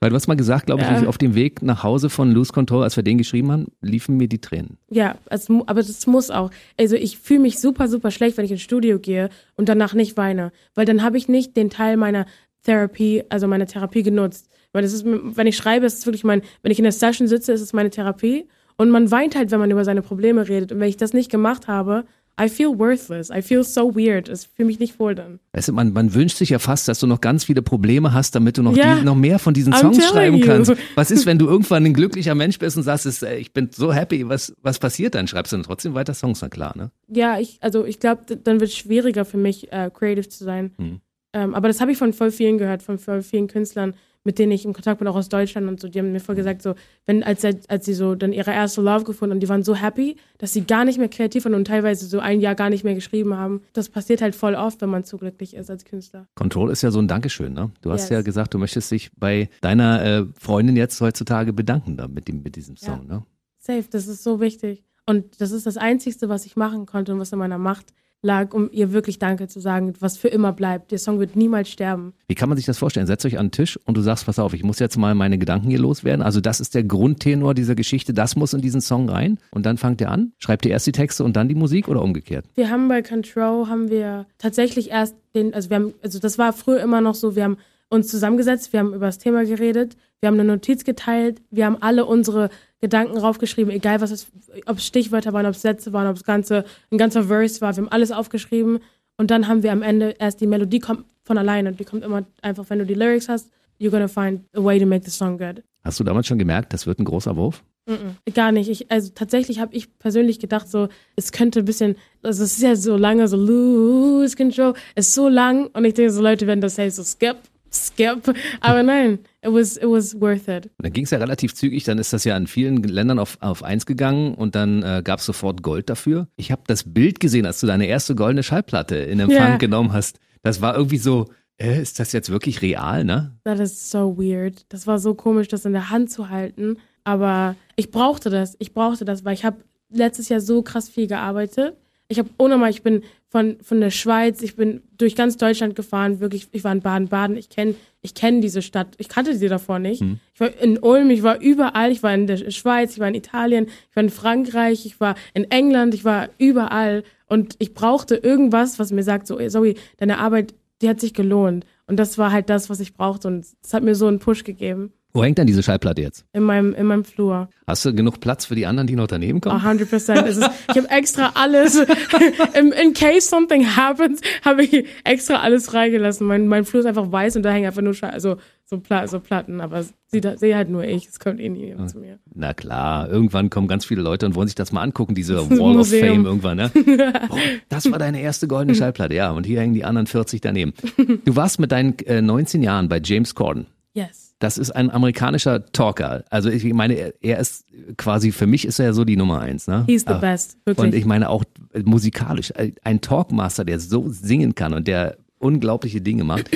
Weil 0.01 0.09
du 0.11 0.17
hast 0.17 0.29
mal 0.29 0.35
gesagt, 0.35 0.67
glaube 0.67 0.81
ich, 0.83 0.89
Ja. 0.89 1.07
auf 1.07 1.19
dem 1.19 1.35
Weg 1.35 1.61
nach 1.61 1.83
Hause 1.83 2.09
von 2.09 2.33
Lose 2.33 2.53
Control, 2.55 2.83
als 2.85 2.97
wir 2.97 3.03
den 3.03 3.19
geschrieben 3.19 3.53
haben, 3.53 3.67
liefen 3.83 4.17
mir 4.17 4.27
die 4.29 4.41
Tränen. 4.41 4.79
ja, 4.91 5.17
es, 5.27 5.49
aber 5.51 5.83
das 5.83 6.07
muss 6.07 6.31
auch. 6.31 6.51
Also 6.79 6.97
ich 6.97 7.19
fühle 7.19 7.41
mich 7.41 7.59
super, 7.59 7.87
super 7.89 8.11
schlecht, 8.11 8.39
wenn 8.39 8.47
ich 8.47 8.51
ins 8.51 8.63
Studio 8.63 8.99
gehe 8.99 9.29
und 9.57 9.69
danach 9.69 9.93
nicht 9.93 10.17
weine. 10.17 10.53
Weil 10.75 10.87
dann 10.87 11.03
habe 11.03 11.19
ich 11.19 11.29
nicht 11.29 11.55
den 11.57 11.69
Teil 11.69 11.99
meiner 11.99 12.25
Therapie, 12.63 13.25
also 13.29 13.47
meiner 13.47 13.67
Therapie 13.67 14.03
genutzt. 14.03 14.49
Weil 14.73 14.83
das 14.83 14.93
ist, 14.95 15.05
wenn 15.07 15.47
ich 15.47 15.57
schreibe, 15.57 15.85
ist 15.87 15.99
es 15.99 16.07
wirklich 16.07 16.25
mein, 16.25 16.41
wenn 16.63 16.73
ich 16.73 16.79
in 16.79 16.85
der 16.85 16.93
Session 16.93 17.29
sitze, 17.29 17.53
ist 17.53 17.61
es 17.61 17.73
meine 17.75 17.91
Therapie. 17.91 18.49
Und 18.79 18.91
man 18.91 19.11
weint 19.11 19.37
halt, 19.37 19.51
wenn 19.51 19.59
man 19.61 19.71
über 19.71 19.85
seine 19.85 20.03
Probleme 20.03 20.49
redet. 20.49 20.73
Und 20.73 20.81
wenn 20.81 20.89
ich 20.89 20.97
das 20.97 21.13
nicht 21.13 21.31
gemacht 21.31 21.67
habe, 21.69 22.05
I 22.41 22.49
feel 22.49 22.79
worthless. 22.79 23.31
I 23.31 23.43
feel 23.43 23.65
so 23.65 23.97
weird. 23.97 24.29
Es 24.29 24.45
fühle 24.45 24.69
mich 24.69 24.79
nicht 24.79 25.01
wohl 25.01 25.17
dann. 25.17 25.41
Weißt 25.53 25.69
du, 25.69 25.73
man, 25.73 25.93
man 25.93 26.15
wünscht 26.15 26.37
sich 26.37 26.51
ja 26.51 26.61
fast, 26.61 26.87
dass 26.87 27.01
du 27.01 27.09
noch 27.09 27.21
ganz 27.21 27.43
viele 27.45 27.63
Probleme 27.63 28.13
hast, 28.15 28.37
damit 28.37 28.57
du 28.57 28.63
noch, 28.63 28.77
Ja. 28.77 28.95
die, 28.95 29.05
noch 29.05 29.17
mehr 29.17 29.41
von 29.41 29.55
diesen 29.55 29.73
Songs 29.73 30.07
schreiben 30.07 30.37
you. 30.37 30.47
kannst. 30.47 30.73
Was 30.95 31.11
ist, 31.11 31.27
wenn 31.27 31.39
du 31.41 31.49
irgendwann 31.49 31.85
ein 31.85 31.95
glücklicher 31.95 32.37
Mensch 32.37 32.61
bist 32.61 32.77
und 32.77 32.85
sagst, 32.85 33.07
es, 33.07 33.25
äh, 33.25 33.35
ich 33.39 33.53
bin 33.53 33.71
so 33.73 33.93
happy, 33.93 34.29
was, 34.29 34.55
was 34.63 34.79
passiert 34.79 35.17
dann? 35.17 35.27
Schreibst 35.27 35.53
du 35.53 35.57
dann 35.57 35.65
trotzdem 35.65 35.95
weiter 35.95 36.15
Songs, 36.15 36.41
na 36.41 36.49
klar, 36.49 36.77
ne? 36.77 36.93
Ja, 37.09 37.41
ich, 37.41 37.59
also 37.61 37.85
ich 37.85 37.99
glaube, 37.99 38.37
dann 38.37 38.61
wird 38.61 38.71
es 38.71 38.77
schwieriger 38.77 39.25
für 39.25 39.39
mich, 39.39 39.73
äh, 39.73 39.91
creative 39.93 40.29
zu 40.29 40.45
sein. 40.45 40.71
Mhm. 40.79 41.01
Ähm, 41.33 41.55
aber 41.57 41.67
das 41.67 41.81
habe 41.81 41.91
ich 41.91 41.99
von 41.99 42.13
voll 42.13 42.31
vielen 42.31 42.57
gehört, 42.59 42.85
von 42.85 42.99
voll 42.99 43.23
vielen 43.23 43.49
Künstlern, 43.49 43.95
mit 44.25 44.39
denen 44.39 44.53
ich 44.53 44.65
im 44.65 44.73
Kontakt 44.73 44.99
bin, 44.99 45.09
auch 45.09 45.17
aus 45.17 45.29
Deutschland 45.29 45.69
und 45.69 45.81
so. 45.81 45.89
Die 45.89 45.99
haben 45.99 46.13
mir 46.13 46.21
voll 46.21 46.35
gesagt, 46.35 46.61
so, 46.63 46.75
wenn, 47.07 47.23
als, 47.23 47.45
als 47.45 47.87
sie 47.87 47.95
so 47.95 48.15
dann 48.15 48.33
ihre 48.33 48.51
erste 48.53 48.83
Love 48.83 49.05
gefunden 49.05 49.33
und 49.35 49.41
die 49.41 49.49
waren 49.49 49.63
so 49.63 49.75
happy, 49.75 50.17
dass 50.39 50.53
sie 50.53 50.63
gar 50.65 50.85
nicht 50.85 50.99
mehr 50.99 51.09
kreativ 51.09 51.45
waren 51.45 51.55
und 51.55 51.67
teilweise 51.67 52.07
so 52.07 52.19
ein 52.19 52.41
Jahr 52.41 52.55
gar 52.55 52.69
nicht 52.71 52.85
mehr 52.85 52.95
geschrieben 52.95 53.37
haben. 53.37 53.63
Das 53.73 53.89
passiert 53.89 54.21
halt 54.21 54.35
voll 54.35 54.55
oft, 54.55 54.81
wenn 54.83 54.91
man 54.91 55.05
zu 55.05 55.17
glücklich 55.19 55.55
ist 55.55 55.71
als 55.71 55.85
Künstler. 55.85 56.27
Control 56.35 56.71
ist 56.71 56.83
ja 56.83 56.91
so 56.91 56.99
ein 57.01 57.09
Dankeschön, 57.09 57.53
ne? 57.53 57.71
Du 57.81 57.91
hast 57.91 58.03
Yes. 58.03 58.11
ja 58.11 58.23
gesagt, 58.23 58.55
du 58.55 58.59
möchtest 58.59 58.91
dich 58.91 59.11
bei 59.17 59.49
deiner 59.61 60.05
äh, 60.05 60.27
Freundin 60.39 60.77
jetzt 60.77 61.01
heutzutage 61.01 61.53
bedanken 61.53 61.97
da 61.97 62.09
mit, 62.09 62.29
dem, 62.29 62.43
mit 62.43 62.57
diesem 62.57 62.77
Song, 62.77 63.07
ne? 63.07 63.25
Safe, 63.59 63.85
das 63.91 64.07
ist 64.07 64.23
so 64.23 64.41
wichtig. 64.41 64.85
Und 65.07 65.41
das 65.41 65.53
ist 65.53 65.67
das 65.67 65.77
Einzige, 65.79 66.29
was 66.29 66.45
ich 66.45 66.57
machen 66.57 66.85
konnte 66.87 67.13
und 67.15 67.19
was 67.21 67.33
in 67.33 67.39
meiner 67.39 67.59
Macht 67.59 67.95
lag, 68.23 68.53
um 68.53 68.69
ihr 68.73 68.93
wirklich 68.93 69.19
Danke 69.19 69.49
zu 69.49 69.61
sagen, 69.61 69.95
was 70.01 70.17
für 70.17 70.29
immer 70.29 70.53
bleibt. 70.53 70.91
Der 70.91 70.99
Song 70.99 71.21
wird 71.21 71.37
niemals 71.37 71.69
sterben. 71.69 72.15
Wie 72.27 72.35
kann 72.35 72.49
man 72.49 72.57
sich 72.57 72.67
das 72.67 72.79
vorstellen? 72.79 73.07
Setzt 73.07 73.25
euch 73.25 73.39
an 73.39 73.47
den 73.47 73.53
Tisch 73.53 73.79
und 73.85 73.97
du 73.97 74.01
sagst, 74.01 74.27
pass 74.27 74.39
auf, 74.39 74.55
ich 74.55 74.65
muss 74.65 74.79
jetzt 74.79 74.97
mal 74.97 75.15
meine 75.15 75.39
Gedanken 75.39 75.69
hier 75.69 75.79
loswerden. 75.79 76.23
Also 76.23 76.41
das 76.41 76.61
ist 76.61 76.75
der 76.75 76.85
Grundtenor 76.85 77.55
dieser 77.55 77.75
Geschichte, 77.75 78.13
das 78.13 78.37
muss 78.37 78.53
in 78.53 78.61
diesen 78.61 78.81
Song 78.81 79.09
rein. 79.09 79.39
Und 79.51 79.67
dann 79.67 79.77
fangt 79.77 80.01
ihr 80.01 80.11
an, 80.11 80.33
schreibt 80.39 80.67
ihr 80.67 80.73
erst 80.73 80.87
die 80.87 80.93
Texte 80.93 81.23
und 81.25 81.37
dann 81.37 81.49
die 81.49 81.55
Musik 81.55 81.89
oder 81.89 82.03
umgekehrt? 82.03 82.45
Wir 82.55 82.71
haben 82.71 82.89
bei 82.89 83.03
Control, 83.03 83.69
haben 83.69 83.89
wir 83.91 84.27
tatsächlich 84.39 84.91
erst 84.91 85.15
den, 85.35 85.55
also 85.55 85.71
wir 85.71 85.77
haben, 85.77 85.95
also 86.03 86.19
das 86.19 86.39
war 86.39 86.53
früher 86.53 86.81
immer 86.81 87.01
noch 87.01 87.15
so, 87.15 87.37
wir 87.37 87.45
haben 87.45 87.59
uns 87.91 88.09
zusammengesetzt, 88.09 88.73
wir 88.73 88.81
haben 88.81 88.95
über 88.95 89.07
das 89.07 89.19
Thema 89.19 89.45
geredet, 89.45 89.97
wir 90.21 90.29
haben 90.29 90.35
eine 90.35 90.45
Notiz 90.45 90.85
geteilt, 90.85 91.41
wir 91.51 91.65
haben 91.65 91.81
alle 91.81 92.05
unsere 92.05 92.51
Gedanken 92.81 93.19
raufgeschrieben, 93.19 93.73
egal 93.73 94.01
was 94.01 94.11
es, 94.11 94.27
ob 94.67 94.79
es 94.79 94.87
Stichwörter 94.87 95.33
waren, 95.33 95.47
ob 95.47 95.55
es 95.55 95.63
Sätze 95.63 95.93
waren, 95.93 96.07
ob 96.07 96.17
es 96.17 96.25
ganze, 96.25 96.65
ein 96.91 96.99
ganzer 96.99 97.25
Verse 97.25 97.61
war, 97.61 97.75
wir 97.75 97.83
haben 97.83 97.93
alles 97.93 98.13
aufgeschrieben 98.13 98.81
und 99.17 99.31
dann 99.31 99.49
haben 99.49 99.63
wir 99.63 99.73
am 99.73 99.83
Ende 99.83 100.15
erst 100.19 100.41
die 100.41 100.47
Melodie 100.47 100.81
kommt 100.81 101.05
von 101.25 101.39
alleine, 101.39 101.73
die 101.73 101.85
kommt 101.85 102.05
immer 102.05 102.25
einfach, 102.43 102.65
wenn 102.69 102.79
du 102.79 102.87
die 102.87 102.95
Lyrics 102.95 103.29
hast, 103.29 103.51
you're 103.81 103.91
gonna 103.91 104.09
find 104.09 104.43
a 104.55 104.63
way 104.63 104.79
to 104.79 104.87
make 104.87 105.05
the 105.05 105.11
song 105.11 105.39
good. 105.39 105.63
Hast 105.85 106.01
du 106.01 106.05
damals 106.05 106.27
schon 106.27 106.39
gemerkt, 106.39 106.73
das 106.73 106.87
wird 106.87 106.99
ein 106.99 107.05
großer 107.05 107.37
Wurf? 107.37 107.63
Mm 107.87 107.93
-mm, 107.93 108.35
gar 108.35 108.53
nicht. 108.53 108.69
Ich, 108.69 108.91
also 108.91 109.11
tatsächlich 109.15 109.61
habe 109.61 109.75
ich 109.75 109.99
persönlich 109.99 110.39
gedacht, 110.39 110.69
so 110.69 110.89
es 111.17 111.33
könnte 111.33 111.61
ein 111.61 111.65
bisschen, 111.65 111.97
also 112.23 112.45
es 112.45 112.53
ist 112.53 112.63
ja 112.63 112.77
so 112.77 112.97
lange, 112.97 113.29
so 113.29 113.37
lose 113.37 114.37
control, 114.37 114.75
es 114.95 115.09
ist 115.09 115.15
so 115.15 115.29
lang 115.29 115.69
und 115.73 115.85
ich 115.85 115.95
denke, 115.95 116.13
so 116.13 116.21
Leute 116.21 116.47
werden 116.47 116.61
das 116.61 116.77
hey, 116.77 116.91
so 116.91 117.03
skip, 117.03 117.37
skip, 117.87 118.35
aber 118.61 118.83
nein, 118.83 119.19
it 119.43 119.53
was 119.53 119.77
it 119.77 119.85
was 119.85 120.21
worth 120.21 120.49
it. 120.49 120.71
Dann 120.79 120.93
ging 120.93 121.05
es 121.05 121.11
ja 121.11 121.19
relativ 121.19 121.55
zügig, 121.55 121.85
dann 121.85 121.99
ist 121.99 122.13
das 122.13 122.25
ja 122.25 122.37
in 122.37 122.47
vielen 122.47 122.83
Ländern 122.83 123.19
auf, 123.19 123.39
auf 123.41 123.63
eins 123.63 123.87
gegangen 123.87 124.35
und 124.35 124.55
dann 124.55 124.83
äh, 124.83 125.03
gab 125.05 125.21
es 125.21 125.27
sofort 125.27 125.63
Gold 125.63 125.89
dafür. 125.89 126.29
Ich 126.37 126.51
habe 126.53 126.63
das 126.67 126.85
Bild 126.85 127.21
gesehen, 127.21 127.47
als 127.47 127.61
du 127.61 127.67
deine 127.67 127.87
erste 127.87 128.15
goldene 128.15 128.43
Schallplatte 128.43 128.97
in 128.97 129.21
Empfang 129.21 129.53
Ja. 129.53 129.57
genommen 129.57 129.93
hast. 129.93 130.19
Das 130.43 130.61
war 130.61 130.75
irgendwie 130.77 130.99
so, 130.99 131.27
äh, 131.57 131.81
ist 131.81 131.99
das 132.01 132.13
jetzt 132.13 132.31
wirklich 132.31 132.63
real, 132.63 133.05
ne? 133.05 133.37
That 133.45 133.59
is 133.61 133.91
so 133.91 134.17
weird. 134.19 134.65
Das 134.69 134.87
war 134.87 134.99
so 134.99 135.15
komisch, 135.15 135.49
das 135.49 135.65
in 135.65 135.73
der 135.73 135.91
Hand 135.91 136.11
zu 136.11 136.29
halten. 136.31 136.77
Aber 137.05 137.57
ich 137.77 137.91
brauchte 137.91 138.31
das. 138.31 138.55
Ich 138.59 138.73
brauchte 138.75 139.05
das, 139.05 139.25
weil 139.25 139.35
ich 139.35 139.45
habe 139.45 139.57
letztes 139.91 140.29
Jahr 140.29 140.41
so 140.41 140.63
krass 140.63 140.89
viel 140.89 141.07
gearbeitet. 141.07 141.75
Ich 142.09 142.19
habe 142.19 142.29
ohne 142.39 142.57
mal, 142.59 142.71
ich 142.71 142.83
bin 142.83 143.03
von, 143.31 143.59
von 143.63 143.81
der 143.81 143.91
Schweiz, 143.91 144.43
ich 144.43 144.57
bin 144.57 144.83
durch 144.97 145.15
ganz 145.15 145.37
Deutschland 145.37 145.77
gefahren, 145.77 146.21
wirklich, 146.21 146.49
ich 146.53 146.65
war 146.65 146.73
in 146.73 146.81
Baden-Baden, 146.81 147.37
ich 147.37 147.51
kenne 147.51 147.75
ich 148.01 148.15
kenn 148.15 148.41
diese 148.41 148.63
Stadt, 148.63 148.95
ich 148.99 149.09
kannte 149.09 149.37
sie 149.37 149.49
davor 149.49 149.79
nicht. 149.79 150.03
Ich 150.33 150.41
war 150.41 150.55
in 150.61 150.79
Ulm, 150.79 151.11
ich 151.11 151.23
war 151.23 151.41
überall, 151.41 151.91
ich 151.91 152.03
war 152.03 152.15
in 152.15 152.27
der 152.27 152.51
Schweiz, 152.51 152.93
ich 152.93 153.01
war 153.01 153.09
in 153.09 153.15
Italien, 153.15 153.67
ich 153.91 153.97
war 153.97 154.03
in 154.03 154.11
Frankreich, 154.11 154.87
ich 154.87 155.01
war 155.01 155.15
in 155.35 155.51
England, 155.51 155.95
ich 155.95 156.05
war 156.05 156.29
überall. 156.39 157.03
Und 157.27 157.57
ich 157.59 157.75
brauchte 157.75 158.15
irgendwas, 158.15 158.79
was 158.79 158.93
mir 158.93 159.03
sagt, 159.03 159.27
so, 159.27 159.37
Zoe, 159.49 159.75
deine 159.99 160.19
Arbeit, 160.19 160.55
die 160.81 160.89
hat 160.89 161.01
sich 161.01 161.13
gelohnt. 161.13 161.67
Und 161.87 161.97
das 161.97 162.19
war 162.19 162.31
halt 162.31 162.49
das, 162.49 162.71
was 162.71 162.81
ich 162.81 162.95
brauchte. 162.95 163.29
Und 163.29 163.45
es 163.63 163.75
hat 163.75 163.83
mir 163.83 163.97
so 163.97 164.07
einen 164.07 164.21
Push 164.21 164.45
gegeben 164.45 164.93
Wo 165.13 165.25
hängt 165.25 165.39
denn 165.39 165.47
diese 165.47 165.63
Schallplatte 165.63 166.03
jetzt? 166.03 166.25
in 166.33 166.43
meinem, 166.43 166.75
in 166.75 166.87
meinem 166.87 167.05
Flur. 167.05 167.49
Hast 167.67 167.85
du 167.85 167.95
genug 167.95 168.21
Platz 168.21 168.45
für 168.45 168.55
die 168.55 168.67
anderen, 168.67 168.87
die 168.87 168.95
noch 168.95 169.07
daneben 169.07 169.41
kommen? 169.41 169.57
100 169.57 169.89
Prozent. 169.89 170.29
Ich 170.29 170.77
habe 170.77 170.91
extra 170.91 171.33
alles, 171.35 171.77
in, 172.55 172.73
in 172.73 172.93
case 172.95 173.29
something 173.29 173.65
happens, 173.77 174.21
habe 174.45 174.65
ich 174.65 174.87
extra 175.05 175.37
alles 175.37 175.67
freigelassen. 175.67 176.27
Mein, 176.27 176.47
mein 176.47 176.65
Flur 176.65 176.81
ist 176.81 176.87
einfach 176.87 177.11
weiß 177.11 177.37
und 177.37 177.43
da 177.43 177.51
hängen 177.51 177.67
einfach 177.67 177.83
nur 177.83 177.95
Scha 177.95 178.09
also 178.09 178.37
so, 178.65 178.79
Pla 178.79 179.07
so 179.09 179.19
Platten, 179.19 179.63
aber 179.63 179.83
sehe 180.09 180.57
halt 180.57 180.69
nur 180.69 180.85
ich. 180.85 181.09
Es 181.09 181.19
kommt 181.19 181.41
eh 181.41 181.49
nie 181.49 181.67
jemand 181.67 181.91
zu 181.91 181.99
mir. 181.99 182.19
Na 182.35 182.53
klar, 182.53 183.09
irgendwann 183.09 183.49
kommen 183.49 183.67
ganz 183.67 183.87
viele 183.87 184.03
Leute 184.03 184.27
und 184.27 184.35
wollen 184.35 184.49
sich 184.49 184.55
das 184.55 184.73
mal 184.73 184.83
angucken, 184.83 185.15
diese 185.15 185.37
Wall 185.51 185.79
of. 185.79 185.89
Fame 185.89 186.27
irgendwann, 186.27 186.59
ne? 186.59 186.71
Oh, 187.31 187.37
das 187.71 187.91
war 187.91 187.99
deine 187.99 188.21
erste 188.21 188.47
goldene 188.47 188.75
Schallplatte, 188.75 189.15
ja. 189.15 189.31
Und 189.31 189.47
hier 189.47 189.61
hängen 189.61 189.75
die 189.75 189.85
anderen 189.85 190.07
40 190.07 190.41
daneben. 190.43 190.75
Du 191.25 191.37
warst 191.37 191.59
mit 191.61 191.73
deinen 191.73 191.99
äh, 192.01 192.21
19 192.21 192.63
Jahren 192.63 192.89
bei 192.89 193.01
James 193.03 193.35
Corden. 193.35 193.67
Yes. 193.95 194.28
Das 194.41 194.57
ist 194.57 194.71
ein 194.71 194.91
amerikanischer 194.91 195.67
Talker. 195.73 196.25
Also 196.31 196.49
ich 196.49 196.65
meine, 196.73 197.13
er, 197.21 197.39
ist 197.39 197.67
quasi, 197.97 198.31
für 198.31 198.47
mich 198.47 198.65
ist 198.65 198.79
er 198.79 198.87
ja 198.87 198.93
so 198.93 199.05
die 199.05 199.17
Nummer 199.17 199.41
eins, 199.41 199.67
ne? 199.67 199.85
He's 199.87 200.03
the 200.03 200.15
Ah, 200.15 200.19
best. 200.19 200.57
Wirklich. 200.65 200.87
Und 200.87 200.95
ich 200.95 201.05
meine 201.05 201.29
auch 201.29 201.45
musikalisch, 201.85 202.53
ein 202.85 203.01
Talkmaster, 203.01 203.65
der 203.65 203.81
so 203.81 204.09
singen 204.09 204.55
kann 204.55 204.75
und 204.75 204.87
der 204.87 205.17
unglaubliche 205.39 206.01
Dinge 206.01 206.25
macht. 206.25 206.51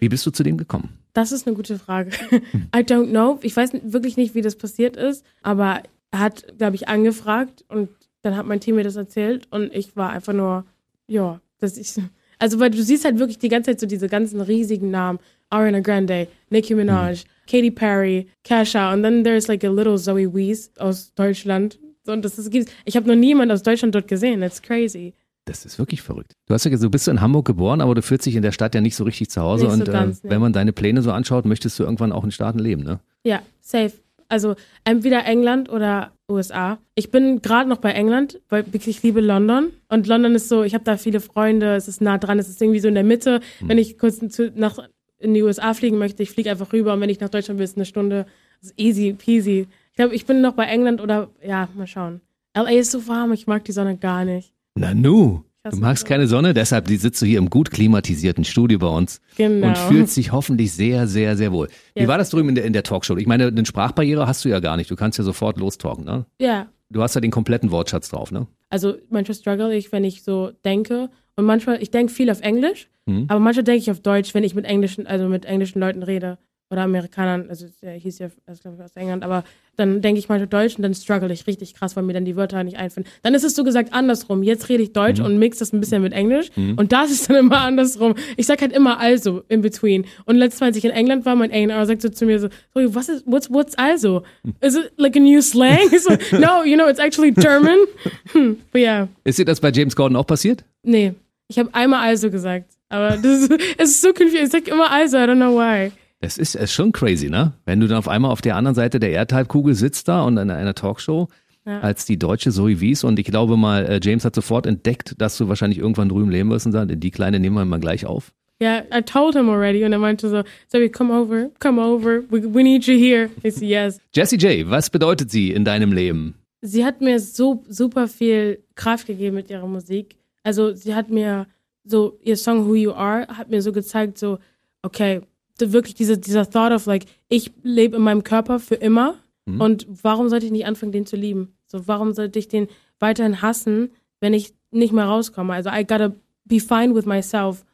Wie 0.00 0.08
bist 0.08 0.26
du 0.26 0.30
zu 0.30 0.42
dem 0.42 0.56
gekommen? 0.56 0.90
Das 1.12 1.32
ist 1.32 1.46
eine 1.46 1.56
gute 1.56 1.78
Frage. 1.78 2.10
I 2.74 2.80
don't 2.80 3.10
know. 3.10 3.38
Ich 3.42 3.56
weiß 3.56 3.70
wirklich 3.84 4.16
nicht, 4.16 4.34
wie 4.34 4.42
das 4.42 4.56
passiert 4.56 4.96
ist, 4.96 5.24
aber 5.42 5.82
er 6.10 6.18
hat, 6.20 6.44
glaube 6.58 6.76
ich, 6.76 6.88
angefragt 6.88 7.64
und 7.68 7.88
dann 8.22 8.36
hat 8.36 8.46
mein 8.46 8.60
Team 8.60 8.76
mir 8.76 8.84
das 8.84 8.96
erzählt 8.96 9.46
und 9.50 9.72
ich 9.74 9.96
war 9.96 10.10
einfach 10.10 10.32
nur, 10.32 10.64
ja, 11.06 11.40
dass 11.60 11.76
ich, 11.76 11.94
also 12.38 12.58
weil 12.60 12.70
du 12.70 12.82
siehst 12.82 13.04
halt 13.04 13.18
wirklich 13.18 13.38
die 13.38 13.48
ganze 13.48 13.70
Zeit 13.70 13.80
so 13.80 13.86
diese 13.86 14.08
ganzen 14.08 14.40
riesigen 14.40 14.90
Namen, 14.90 15.18
Ariana 15.50 15.80
Grande, 15.80 16.28
Nicki 16.50 16.74
Minaj, 16.74 17.24
Katy 17.46 17.70
Perry, 17.70 18.26
Kesha 18.44 18.92
und 18.92 19.02
dann 19.02 19.24
there's 19.24 19.48
like 19.48 19.64
a 19.64 19.70
little 19.70 19.96
Zoe 19.98 20.32
Wees 20.32 20.70
aus 20.78 21.12
Deutschland 21.14 21.78
und 22.06 22.24
das 22.24 22.38
ist, 22.38 22.52
ich 22.84 22.96
habe 22.96 23.08
noch 23.08 23.14
niemand 23.14 23.52
aus 23.52 23.62
Deutschland 23.62 23.94
dort 23.94 24.08
gesehen, 24.08 24.40
that's 24.40 24.62
crazy. 24.62 25.14
Das 25.44 25.64
ist 25.64 25.78
wirklich 25.78 26.02
verrückt. 26.02 26.32
Du 26.46 26.54
hast 26.54 26.64
ja 26.64 26.70
gesagt, 26.70 26.84
du 26.84 26.90
bist 26.90 27.08
in 27.08 27.22
Hamburg 27.22 27.46
geboren, 27.46 27.80
aber 27.80 27.94
du 27.94 28.02
fühlst 28.02 28.26
dich 28.26 28.36
in 28.36 28.42
der 28.42 28.52
Stadt 28.52 28.74
ja 28.74 28.82
nicht 28.82 28.96
so 28.96 29.04
richtig 29.04 29.30
zu 29.30 29.40
Hause. 29.40 29.66
So 29.66 29.72
und 29.72 29.84
ganz, 29.86 30.22
äh, 30.22 30.30
wenn 30.30 30.42
man 30.42 30.52
deine 30.52 30.74
Pläne 30.74 31.00
so 31.00 31.10
anschaut, 31.10 31.46
möchtest 31.46 31.78
du 31.78 31.84
irgendwann 31.84 32.12
auch 32.12 32.24
in 32.24 32.30
Staaten 32.30 32.58
leben, 32.58 32.82
ne? 32.82 33.00
Ja, 33.24 33.40
safe. 33.60 33.92
Also 34.28 34.56
entweder 34.84 35.24
England 35.24 35.70
oder 35.70 36.12
USA. 36.30 36.78
Ich 36.94 37.10
bin 37.10 37.40
gerade 37.40 37.66
noch 37.66 37.78
bei 37.78 37.92
England, 37.92 38.40
weil 38.50 38.66
ich 38.70 39.02
liebe 39.02 39.22
London. 39.22 39.70
Und 39.88 40.06
London 40.06 40.34
ist 40.34 40.50
so, 40.50 40.64
ich 40.64 40.74
habe 40.74 40.84
da 40.84 40.98
viele 40.98 41.20
Freunde, 41.20 41.76
es 41.76 41.88
ist 41.88 42.02
nah 42.02 42.18
dran, 42.18 42.38
es 42.38 42.50
ist 42.50 42.60
irgendwie 42.60 42.80
so 42.80 42.88
in 42.88 42.94
der 42.94 43.04
Mitte. 43.04 43.40
Wenn 43.60 43.78
ich 43.78 43.98
kurz 43.98 44.20
nach, 44.54 44.78
in 45.18 45.34
die 45.34 45.42
USA 45.42 45.74
fliegen 45.74 45.98
möchte, 45.98 46.22
ich 46.22 46.30
fliege 46.30 46.50
einfach 46.50 46.72
rüber 46.72 46.92
und 46.94 47.00
wenn 47.00 47.10
ich 47.10 47.20
nach 47.20 47.28
Deutschland 47.28 47.58
will, 47.58 47.64
ist 47.64 47.76
eine 47.76 47.84
Stunde. 47.86 48.26
Das 48.60 48.70
ist 48.70 48.78
easy 48.78 49.12
peasy. 49.12 49.66
Ich 49.90 49.96
glaube, 49.96 50.14
ich 50.14 50.26
bin 50.26 50.40
noch 50.40 50.54
bei 50.54 50.64
England 50.64 51.00
oder, 51.00 51.28
ja, 51.44 51.68
mal 51.76 51.86
schauen. 51.86 52.20
LA 52.56 52.70
ist 52.72 52.90
so 52.92 53.06
warm, 53.08 53.32
ich 53.32 53.46
mag 53.46 53.64
die 53.64 53.72
Sonne 53.72 53.96
gar 53.96 54.24
nicht. 54.24 54.52
Na 54.74 54.94
nu. 54.94 55.42
Ich 55.60 55.64
hasse 55.64 55.76
Du 55.76 55.82
magst 55.82 56.06
keine 56.06 56.26
Sonne, 56.28 56.54
deshalb 56.54 56.88
sitzt 56.88 57.20
du 57.20 57.26
hier 57.26 57.38
im 57.38 57.50
gut 57.50 57.70
klimatisierten 57.70 58.44
Studio 58.44 58.78
bei 58.78 58.86
uns 58.86 59.20
Genau. 59.36 59.66
und 59.68 59.76
fühlst 59.78 60.16
dich 60.16 60.30
hoffentlich 60.32 60.72
sehr, 60.72 61.06
sehr, 61.08 61.36
sehr 61.36 61.52
wohl. 61.52 61.68
Wie 61.94 62.02
Ja. 62.02 62.08
war 62.08 62.16
das 62.18 62.30
drüben 62.30 62.48
in 62.50 62.54
der, 62.54 62.64
in 62.64 62.72
der 62.72 62.84
Talkshow? 62.84 63.16
Ich 63.16 63.26
meine, 63.26 63.48
eine 63.48 63.66
Sprachbarriere 63.66 64.26
hast 64.28 64.44
du 64.44 64.48
ja 64.48 64.60
gar 64.60 64.76
nicht. 64.76 64.90
Du 64.90 64.96
kannst 64.96 65.18
ja 65.18 65.24
sofort 65.24 65.58
lostalken, 65.58 66.04
ne? 66.04 66.26
Ja, 66.40 66.68
Du 66.90 67.02
hast 67.02 67.14
ja 67.14 67.20
den 67.20 67.30
kompletten 67.30 67.70
Wortschatz 67.70 68.08
drauf, 68.08 68.30
ne? 68.32 68.46
Also 68.70 68.94
manchmal 69.10 69.34
struggle 69.34 69.74
ich, 69.76 69.92
wenn 69.92 70.04
ich 70.04 70.22
so 70.22 70.52
denke. 70.64 71.10
Und 71.36 71.44
manchmal, 71.44 71.82
ich 71.82 71.90
denke 71.90 72.10
viel 72.10 72.30
auf 72.30 72.40
Englisch, 72.40 72.88
Mhm. 73.08 73.24
aber 73.28 73.40
manchmal 73.40 73.64
denke 73.64 73.80
ich 73.80 73.90
auf 73.90 74.00
Deutsch, 74.00 74.34
wenn 74.34 74.44
ich 74.44 74.54
mit 74.54 74.64
englischen, 74.64 75.06
also 75.06 75.28
mit 75.28 75.44
englischen 75.44 75.80
Leuten 75.80 76.02
rede. 76.02 76.38
Oder 76.70 76.82
Amerikanern, 76.82 77.48
also 77.48 77.64
er 77.80 77.94
hieß 77.94 78.18
ja, 78.18 78.28
also, 78.44 78.60
glaub 78.60 78.74
ich, 78.74 78.84
aus 78.84 78.94
England, 78.94 79.24
aber 79.24 79.42
dann 79.76 80.02
denke 80.02 80.18
ich 80.18 80.28
manchmal 80.28 80.48
Deutsch 80.48 80.76
und 80.76 80.82
dann 80.82 80.92
struggle 80.92 81.32
ich 81.32 81.46
richtig 81.46 81.72
krass, 81.72 81.96
weil 81.96 82.02
mir 82.02 82.12
dann 82.12 82.26
die 82.26 82.36
Wörter 82.36 82.62
nicht 82.62 82.76
einfallen. 82.76 83.06
Dann 83.22 83.32
ist 83.32 83.42
es 83.42 83.54
so 83.54 83.64
gesagt 83.64 83.94
andersrum. 83.94 84.42
Jetzt 84.42 84.68
rede 84.68 84.82
ich 84.82 84.92
Deutsch 84.92 85.18
und 85.18 85.38
mix 85.38 85.56
das 85.58 85.72
ein 85.72 85.80
bisschen 85.80 86.02
mit 86.02 86.12
Englisch 86.12 86.50
und 86.76 86.92
das 86.92 87.10
ist 87.10 87.30
dann 87.30 87.36
immer 87.38 87.60
andersrum. 87.60 88.16
Ich 88.36 88.44
sag 88.44 88.60
halt 88.60 88.72
immer 88.72 89.00
also 89.00 89.44
in 89.48 89.62
between. 89.62 90.04
Und 90.26 90.36
letztes 90.36 90.60
Mal, 90.60 90.66
als 90.66 90.76
ich 90.76 90.84
in 90.84 90.90
England 90.90 91.24
war, 91.24 91.36
mein 91.36 91.50
A&R 91.50 91.86
sagt 91.86 92.02
so 92.02 92.10
zu 92.10 92.26
mir 92.26 92.38
so, 92.38 92.48
sorry, 92.74 92.94
was 92.94 93.08
ist, 93.08 93.22
what's, 93.24 93.50
what's 93.50 93.74
also? 93.78 94.24
Is 94.60 94.76
it 94.76 94.92
like 94.98 95.16
a 95.16 95.20
new 95.20 95.40
slang? 95.40 95.88
so, 95.98 96.10
no, 96.36 96.64
you 96.64 96.76
know, 96.76 96.86
it's 96.86 97.00
actually 97.00 97.32
German. 97.32 97.78
Hm, 98.32 98.58
but 98.72 98.82
yeah. 98.82 99.08
Ist 99.24 99.38
dir 99.38 99.46
das 99.46 99.58
bei 99.58 99.70
James 99.70 99.96
Gordon 99.96 100.16
auch 100.16 100.26
passiert? 100.26 100.64
Nee, 100.82 101.14
ich 101.48 101.58
habe 101.58 101.72
einmal 101.72 102.00
also 102.06 102.30
gesagt. 102.30 102.77
Aber 102.88 103.16
das 103.16 103.42
ist, 103.42 103.52
es 103.78 103.90
ist 103.90 104.00
so 104.02 104.08
confusing. 104.12 104.44
Ich 104.44 104.50
sag 104.50 104.68
immer 104.68 104.90
also, 104.90 105.16
I 105.16 105.20
don't 105.20 105.36
know 105.36 105.56
why. 105.56 105.92
Das 106.20 106.36
ist, 106.38 106.54
ist 106.56 106.72
schon 106.72 106.92
crazy, 106.92 107.30
ne? 107.30 107.52
Wenn 107.64 107.80
du 107.80 107.86
dann 107.86 107.98
auf 107.98 108.08
einmal 108.08 108.30
auf 108.32 108.40
der 108.40 108.56
anderen 108.56 108.74
Seite 108.74 108.98
der 108.98 109.10
Erdhalbkugel 109.12 109.74
sitzt 109.74 110.08
da 110.08 110.22
und 110.22 110.36
in 110.36 110.50
einer 110.50 110.74
Talkshow 110.74 111.28
Ja. 111.64 111.80
als 111.80 112.06
die 112.06 112.18
deutsche 112.18 112.50
Zoe 112.50 112.80
Wies 112.80 113.04
und 113.04 113.18
ich 113.18 113.26
glaube 113.26 113.56
mal, 113.56 113.84
äh, 113.86 114.00
James 114.02 114.24
hat 114.24 114.34
sofort 114.34 114.66
entdeckt, 114.66 115.14
dass 115.18 115.36
du 115.38 115.48
wahrscheinlich 115.48 115.78
irgendwann 115.78 116.08
drüben 116.08 116.30
leben 116.30 116.50
wirst 116.50 116.66
und 116.66 116.72
sagt, 116.72 116.90
die 116.92 117.10
Kleine 117.10 117.38
nehmen 117.38 117.56
wir 117.56 117.64
mal 117.64 117.78
gleich 117.78 118.04
auf. 118.06 118.32
Yeah, 118.60 118.82
I 118.92 119.02
told 119.02 119.36
him 119.36 119.48
already. 119.48 119.84
Und 119.84 119.92
er 119.92 120.00
meinte 120.00 120.28
so, 120.28 120.42
Zoe, 120.66 120.88
come 120.90 121.12
over, 121.14 121.50
come 121.60 121.80
over. 121.80 122.22
We, 122.30 122.42
we 122.52 122.64
need 122.64 122.86
you 122.86 122.96
here. 122.98 123.30
Ich 123.44 123.54
so, 123.54 123.64
yes. 123.64 124.00
Jessie 124.12 124.36
J, 124.38 124.68
was 124.68 124.90
bedeutet 124.90 125.30
sie 125.30 125.52
in 125.52 125.64
deinem 125.64 125.92
Leben? 125.92 126.34
Sie 126.62 126.84
hat 126.84 127.00
mir 127.00 127.20
so 127.20 127.62
super 127.68 128.08
viel 128.08 128.58
Kraft 128.74 129.06
gegeben 129.06 129.36
mit 129.36 129.48
ihrer 129.50 129.68
Musik. 129.68 130.16
Also 130.42 130.74
sie 130.74 130.96
hat 130.96 131.08
mir 131.10 131.46
so, 131.88 132.18
ihr 132.22 132.36
Song 132.36 132.66
Who 132.66 132.74
You 132.74 132.92
Are 132.92 133.26
hat 133.28 133.50
mir 133.50 133.62
so 133.62 133.72
gezeigt, 133.72 134.18
so, 134.18 134.38
okay, 134.82 135.22
so 135.58 135.72
wirklich 135.72 135.94
diese, 135.94 136.18
dieser 136.18 136.48
Thought 136.48 136.72
of 136.72 136.86
like, 136.86 137.06
ich 137.28 137.52
lebe 137.62 137.96
in 137.96 138.02
meinem 138.02 138.22
Körper 138.22 138.58
für 138.58 138.76
immer 138.76 139.16
und 139.46 139.86
warum 140.02 140.28
sollte 140.28 140.44
ich 140.44 140.52
nicht 140.52 140.66
anfangen, 140.66 140.92
den 140.92 141.06
zu 141.06 141.16
lieben? 141.16 141.54
So, 141.66 141.88
warum 141.88 142.12
sollte 142.12 142.38
ich 142.38 142.48
den 142.48 142.68
weiterhin 142.98 143.40
hassen, 143.40 143.90
wenn 144.20 144.34
ich 144.34 144.52
nicht 144.70 144.92
mehr 144.92 145.06
rauskomme? 145.06 145.54
Also 145.54 145.70
I 145.70 145.86
gotta 145.86 146.12
be 146.44 146.60
fine 146.60 146.94
with 146.94 147.06
myself. 147.06 147.64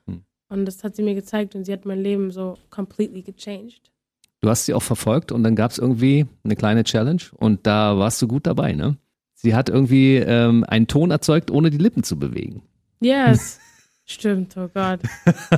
Und 0.49 0.67
das 0.67 0.85
hat 0.85 0.95
sie 0.95 1.03
mir 1.03 1.15
gezeigt 1.15 1.57
und 1.57 1.65
sie 1.65 1.73
hat 1.73 1.85
mein 1.85 2.01
Leben 2.01 2.31
so 2.31 2.59
completely 2.71 3.23
gechanged. 3.23 3.91
Du 4.41 4.51
hast 4.51 4.67
sie 4.67 4.75
auch 4.75 4.83
verfolgt 4.83 5.33
und 5.33 5.43
dann 5.43 5.57
gab 5.57 5.71
es 5.71 5.79
irgendwie 5.79 6.27
eine 6.45 6.55
kleine 6.55 6.85
Challenge 6.85 7.23
und 7.37 7.67
da 7.67 7.99
warst 7.99 8.21
du 8.23 8.29
gut 8.29 8.47
dabei, 8.47 8.73
ne? 8.73 8.97
Sie 9.33 9.55
hat 9.55 9.69
irgendwie 9.69 10.17
ähm, 10.17 10.65
einen 10.65 10.87
Ton 10.87 11.11
erzeugt, 11.11 11.51
ohne 11.51 11.71
die 11.71 11.79
Lippen 11.79 12.03
zu 12.05 12.19
bewegen. 12.19 12.63
Yes. 13.01 13.59
Stimmt, 14.07 14.55
oh 14.59 14.69
Gott. 14.75 15.01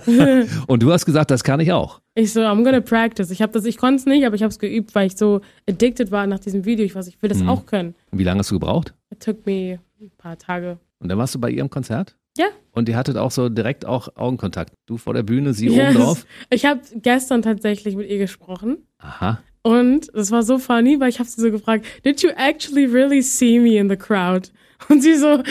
Und 0.68 0.82
du 0.82 0.92
hast 0.92 1.04
gesagt, 1.04 1.30
das 1.30 1.42
kann 1.42 1.58
ich 1.60 1.72
auch. 1.72 2.00
Ich 2.14 2.32
so, 2.32 2.40
I'm 2.40 2.62
gonna 2.64 2.80
practice. 2.80 3.30
Ich 3.30 3.42
habe 3.42 3.52
das, 3.52 3.64
ich 3.64 3.76
konnte 3.76 3.96
es 3.96 4.06
nicht, 4.06 4.24
aber 4.24 4.36
ich 4.36 4.42
habe 4.42 4.50
es 4.50 4.58
geübt, 4.58 4.94
weil 4.94 5.08
ich 5.08 5.16
so 5.16 5.40
addicted 5.68 6.10
war 6.12 6.26
nach 6.26 6.38
diesem 6.38 6.64
Video. 6.64 6.84
Ich 6.86 6.94
weiß, 6.94 7.08
ich 7.08 7.20
will 7.20 7.28
das 7.28 7.42
auch 7.46 7.66
können. 7.66 7.94
Wie 8.12 8.22
lange 8.24 8.38
hast 8.38 8.50
du 8.50 8.54
gebraucht? 8.54 8.94
It 9.10 9.20
took 9.20 9.44
me 9.46 9.80
ein 10.00 10.10
paar 10.16 10.38
Tage. 10.38 10.78
Und 11.00 11.08
dann 11.08 11.18
warst 11.18 11.34
du 11.34 11.40
bei 11.40 11.50
ihrem 11.50 11.68
Konzert? 11.70 12.16
Ja. 12.38 12.46
Und 12.72 12.88
ihr 12.88 12.96
hattet 12.96 13.16
auch 13.16 13.30
so 13.30 13.48
direkt 13.48 13.84
auch 13.84 14.08
Augenkontakt. 14.16 14.72
Du 14.86 14.96
vor 14.96 15.14
der 15.14 15.22
Bühne, 15.22 15.52
sie 15.54 15.68
Yes. 15.68 15.94
oben 15.96 16.04
drauf. 16.04 16.26
Ich 16.50 16.64
habe 16.66 16.80
gestern 16.96 17.42
tatsächlich 17.42 17.96
mit 17.96 18.08
ihr 18.08 18.18
gesprochen. 18.18 18.78
Aha. 18.98 19.40
Und 19.62 20.08
es 20.14 20.30
war 20.30 20.42
so 20.44 20.58
funny, 20.58 21.00
weil 21.00 21.08
ich 21.08 21.18
habe 21.18 21.28
sie 21.28 21.40
so 21.40 21.50
gefragt, 21.50 21.84
did 22.04 22.22
you 22.22 22.28
actually 22.36 22.84
really 22.84 23.22
see 23.22 23.58
me 23.58 23.76
in 23.78 23.88
the 23.88 23.96
crowd? 23.96 24.50
Und 24.88 25.02
sie 25.02 25.16
so, 25.16 25.42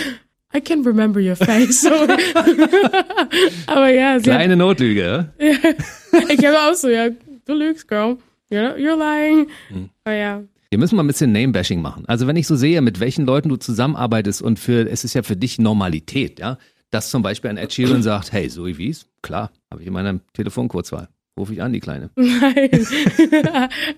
I 0.55 0.61
can 0.61 0.83
remember 0.83 1.19
your 1.19 1.35
face. 1.35 1.81
So. 1.81 1.89
Aber 3.67 3.89
ja, 3.89 4.19
sie 4.19 4.31
hat, 4.31 4.37
Kleine 4.37 4.55
Notlüge. 4.55 5.01
ja? 5.01 5.49
ich 6.29 6.45
habe 6.45 6.57
auch 6.59 6.75
so, 6.75 6.89
ja, 6.89 7.09
du 7.45 7.53
lügst, 7.53 7.87
Girl. 7.87 8.17
You're, 8.51 8.75
you're 8.77 8.95
lying. 8.95 9.47
Hm. 9.69 9.89
Aber 10.03 10.15
ja, 10.15 10.43
Wir 10.69 10.79
müssen 10.79 10.95
mal 10.95 11.03
ein 11.03 11.07
bisschen 11.07 11.31
Name-Bashing 11.31 11.81
machen. 11.81 12.05
Also 12.07 12.27
wenn 12.27 12.35
ich 12.35 12.47
so 12.47 12.55
sehe, 12.55 12.81
mit 12.81 12.99
welchen 12.99 13.25
Leuten 13.25 13.49
du 13.49 13.55
zusammenarbeitest 13.57 14.41
und 14.41 14.59
für, 14.59 14.89
es 14.89 15.03
ist 15.03 15.13
ja 15.13 15.23
für 15.23 15.35
dich 15.35 15.59
Normalität, 15.59 16.39
ja, 16.39 16.57
dass 16.91 17.09
zum 17.09 17.21
Beispiel 17.23 17.49
ein 17.49 17.57
Ed 17.57 17.73
Sheeran 17.73 18.03
sagt, 18.03 18.31
hey, 18.31 18.47
Zoe 18.47 18.77
Wies, 18.77 19.07
klar, 19.21 19.51
habe 19.71 19.81
ich 19.81 19.87
in 19.87 19.93
meiner 19.93 20.19
Telefonkurzwahl. 20.33 21.09
Rufe 21.37 21.53
ich 21.53 21.61
an, 21.61 21.73
die 21.73 21.81
Kleine. 21.81 22.11
nein. 22.15 22.69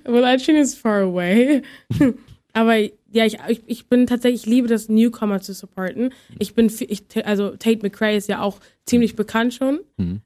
well, 0.06 0.24
Edging 0.24 0.56
is 0.56 0.74
far 0.74 1.02
away. 1.02 1.62
Aber 2.58 2.76
ja, 2.76 3.24
ich, 3.24 3.38
ich, 3.48 3.62
ich 3.68 3.86
bin 3.86 4.08
tatsächlich, 4.08 4.42
ich 4.42 4.50
liebe 4.50 4.68
das, 4.68 4.90
Newcomer 4.90 5.42
zu 5.42 5.54
supporten. 5.54 6.12
Ich 6.40 6.56
bin, 6.56 6.72
ich, 6.80 7.04
also 7.24 7.52
Tate 7.52 7.84
McRae 7.84 8.18
ist 8.18 8.28
ja 8.30 8.42
auch 8.42 8.58
ziemlich 8.84 9.16
bekannt 9.16 9.54
schon, 9.54 9.82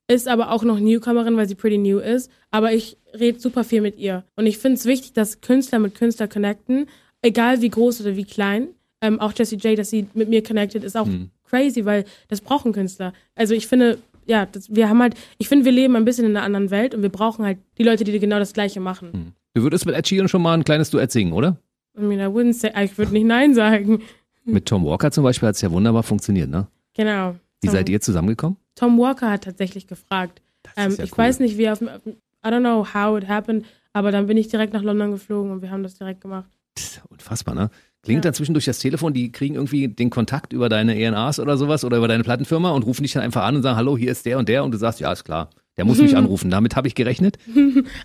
ist 0.08 0.30
aber 0.30 0.52
auch 0.52 0.64
noch 0.64 0.80
Newcomerin, 0.80 1.36
weil 1.36 1.50
sie 1.50 1.56
pretty 1.56 1.78
new 1.78 1.98
ist. 1.98 2.32
Aber 2.50 2.72
ich 2.72 2.96
rede 3.20 3.38
super 3.42 3.66
viel 3.66 3.82
mit 3.82 3.98
ihr. 3.98 4.24
Und 4.38 4.46
ich 4.46 4.60
finde 4.60 4.78
es 4.78 4.86
wichtig, 4.86 5.12
dass 5.12 5.42
Künstler 5.42 5.80
mit 5.80 5.94
Künstler 5.94 6.30
connecten, 6.30 6.88
egal 7.22 7.62
wie 7.62 7.70
groß 7.70 8.00
oder 8.00 8.16
wie 8.16 8.24
klein. 8.24 8.70
Ähm, 9.02 9.20
auch 9.20 9.34
Jessie 9.36 9.58
J, 9.58 9.78
dass 9.78 9.90
sie 9.90 10.08
mit 10.14 10.30
mir 10.30 10.42
connected, 10.42 10.86
ist 10.86 10.96
auch 10.96 11.10
crazy, 11.50 11.84
weil 11.84 12.06
das 12.30 12.40
brauchen 12.40 12.72
Künstler. 12.72 13.12
Also 13.36 13.56
ich 13.56 13.68
finde, 13.68 13.98
ja, 14.26 14.46
das, 14.46 14.74
wir 14.74 14.88
haben 14.88 15.02
halt, 15.02 15.16
ich 15.38 15.50
finde, 15.50 15.66
wir 15.66 15.74
leben 15.74 15.98
ein 15.98 16.06
bisschen 16.06 16.26
in 16.26 16.38
einer 16.38 16.46
anderen 16.46 16.72
Welt 16.72 16.96
und 16.96 17.02
wir 17.02 17.10
brauchen 17.10 17.44
halt 17.44 17.58
die 17.78 17.84
Leute, 17.84 18.06
die 18.06 18.18
genau 18.20 18.40
das 18.40 18.54
Gleiche 18.54 18.80
machen. 18.80 19.34
Du 19.54 19.64
würdest 19.64 19.86
mit 19.86 19.96
Ed 19.96 20.08
Sheeran 20.08 20.30
schon 20.30 20.42
mal 20.42 20.54
ein 20.54 20.64
kleines 20.64 20.92
Duett 20.92 21.12
singen, 21.12 21.34
oder? 21.34 21.58
I 21.98 22.02
mean, 22.02 22.20
I 22.20 22.26
wouldn't 22.26 22.54
say, 22.54 22.72
ich 22.84 22.98
würde 22.98 23.12
nicht 23.14 23.26
Nein 23.26 23.54
sagen. 23.54 24.02
Mit 24.46 24.66
Tom 24.66 24.86
Walker 24.86 25.12
zum 25.12 25.24
Beispiel 25.24 25.48
hat 25.50 25.56
es 25.56 25.62
ja 25.62 25.72
wunderbar 25.72 26.04
funktioniert, 26.04 26.50
ne? 26.50 26.68
Genau. 26.96 27.36
Wie 27.62 27.68
Tom, 27.68 27.76
seid 27.76 27.90
ihr 27.90 28.02
zusammengekommen? 28.02 28.58
Tom 28.76 28.98
Walker 28.98 29.30
hat 29.30 29.44
tatsächlich 29.44 29.88
gefragt. 29.88 30.42
Ähm, 30.78 30.90
ist 30.90 30.98
ja 31.00 31.04
ich 31.04 31.12
cool. 31.12 31.18
weiß 31.20 31.40
nicht, 31.40 31.58
wie 31.58 31.70
auf, 31.70 31.82
auf, 31.82 32.06
I 32.08 32.48
don't 32.48 32.60
know 32.62 32.86
how 32.94 33.18
it 33.18 33.28
happened, 33.28 33.66
aber 33.94 34.12
dann 34.12 34.26
bin 34.28 34.38
ich 34.38 34.48
direkt 34.48 34.74
nach 34.74 34.82
London 34.84 35.12
geflogen 35.12 35.52
und 35.52 35.62
wir 35.62 35.70
haben 35.70 35.84
das 35.84 35.96
direkt 35.96 36.22
gemacht. 36.22 36.50
Das 36.76 37.02
unfassbar, 37.10 37.54
ne? 37.56 37.70
Klingt 38.04 38.24
Ja. 38.26 38.30
dann 38.32 38.34
zwischendurch 38.34 38.66
das 38.66 38.80
Telefon, 38.80 39.14
die 39.14 39.32
kriegen 39.32 39.56
irgendwie 39.56 39.88
den 39.88 40.10
Kontakt 40.10 40.54
über 40.54 40.70
deine 40.70 41.00
ENAs 41.00 41.40
oder 41.40 41.56
sowas 41.58 41.84
oder 41.86 41.98
über 41.98 42.08
deine 42.08 42.24
Plattenfirma 42.24 42.72
und 42.72 42.84
rufen 42.84 43.04
dich 43.04 43.12
dann 43.14 43.22
einfach 43.22 43.44
an 43.44 43.58
und 43.58 43.62
sagen, 43.62 43.78
hallo, 43.78 43.96
hier 43.96 44.12
ist 44.12 44.26
der 44.26 44.40
und 44.40 44.50
der 44.50 44.64
und 44.64 44.72
du 44.72 44.78
sagst, 44.80 45.00
ja, 45.00 45.12
ist 45.12 45.24
klar, 45.24 45.50
der 45.78 45.86
muss 45.86 46.02
mich 46.02 46.16
anrufen. 46.18 46.50
Damit 46.50 46.76
habe 46.76 46.88
ich 46.88 46.96
gerechnet. 46.96 47.38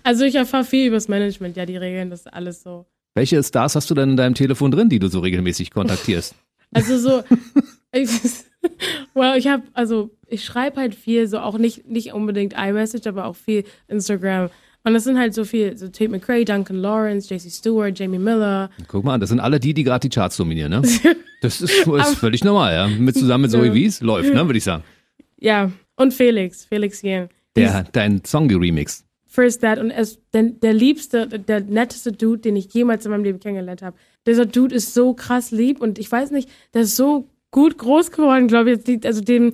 Also 0.03 0.25
ich 0.25 0.35
erfahre 0.35 0.65
viel 0.65 0.87
übers 0.87 1.07
Management, 1.07 1.57
ja, 1.57 1.65
die 1.65 1.77
regeln 1.77 2.11
das 2.11 2.27
alles 2.27 2.61
so. 2.61 2.85
Welche 3.17 3.41
Stars 3.41 3.75
hast 3.75 3.89
du 3.89 3.95
denn 3.95 4.11
in 4.11 4.15
deinem 4.15 4.35
Telefon 4.35 4.69
drin, 4.69 4.89
die 4.89 4.99
du 4.99 5.07
so 5.07 5.19
regelmäßig 5.19 5.71
kontaktierst? 5.71 6.35
Also 6.73 6.97
so, 6.97 7.23
ich, 7.93 8.09
well, 9.13 9.37
ich 9.37 9.47
habe, 9.47 9.63
also 9.71 10.11
ich 10.27 10.43
schreibe 10.43 10.81
halt 10.81 10.95
viel, 10.95 11.25
so 11.25 11.39
auch 11.39 11.57
nicht, 11.57 11.87
nicht 11.87 12.11
unbedingt 12.11 12.55
iMessage, 12.57 13.07
aber 13.07 13.23
auch 13.23 13.37
viel 13.37 13.63
Instagram. 13.87 14.49
Und 14.83 14.93
das 14.93 15.05
sind 15.05 15.17
halt 15.17 15.33
so 15.33 15.45
viel, 15.45 15.77
so 15.77 15.87
Tate 15.87 16.09
McRae, 16.09 16.43
Duncan 16.43 16.75
Lawrence, 16.75 17.33
JC 17.33 17.49
Stewart, 17.49 17.97
Jamie 17.97 18.19
Miller. 18.19 18.69
Guck 18.89 19.05
mal, 19.05 19.13
an, 19.13 19.21
das 19.21 19.29
sind 19.29 19.39
alle 19.39 19.61
die, 19.61 19.73
die 19.73 19.85
gerade 19.85 20.09
die 20.09 20.13
Charts 20.13 20.35
dominieren, 20.35 20.71
ne? 20.71 20.81
Das 21.41 21.61
ist, 21.61 21.87
ist 21.87 22.15
völlig 22.15 22.43
normal, 22.43 22.73
ja. 22.73 22.87
Mit 22.87 23.15
zusammen 23.15 23.43
mit 23.43 23.51
Zoe 23.51 23.73
Wies 23.73 24.01
läuft, 24.01 24.33
ne, 24.33 24.45
würde 24.45 24.57
ich 24.57 24.65
sagen. 24.65 24.83
Ja, 25.39 25.71
und 25.95 26.13
Felix, 26.13 26.65
Felix 26.65 27.01
Yen. 27.01 27.29
Der 27.55 27.73
hat 27.73 27.95
deinen 27.95 28.25
Song 28.25 28.49
geremixed. 28.49 29.06
First 29.37 29.61
Dad 29.61 29.77
und 29.77 29.91
er 29.91 30.01
ist 30.01 30.19
der, 30.33 30.41
der 30.41 30.73
liebste, 30.73 31.27
der 31.27 31.61
netteste 31.61 32.11
Dude, 32.11 32.39
den 32.39 32.55
ich 32.55 32.73
jemals 32.73 33.05
in 33.05 33.11
meinem 33.11 33.23
Leben 33.23 33.39
kennengelernt 33.39 33.83
habe. 33.83 33.95
Dieser 34.25 34.47
Dude 34.47 34.73
ist 34.73 34.95
so 34.95 35.13
krass 35.13 35.51
lieb 35.51 35.79
und 35.79 35.99
ich 35.99 36.11
weiß 36.11 36.31
nicht, 36.31 36.49
der 36.73 36.81
ist 36.81 36.95
so 36.95 37.29
gut 37.51 37.77
groß 37.77 38.09
geworden, 38.09 38.47
glaube 38.47 38.71
ich. 38.71 39.05
Also 39.05 39.21
dem, 39.21 39.53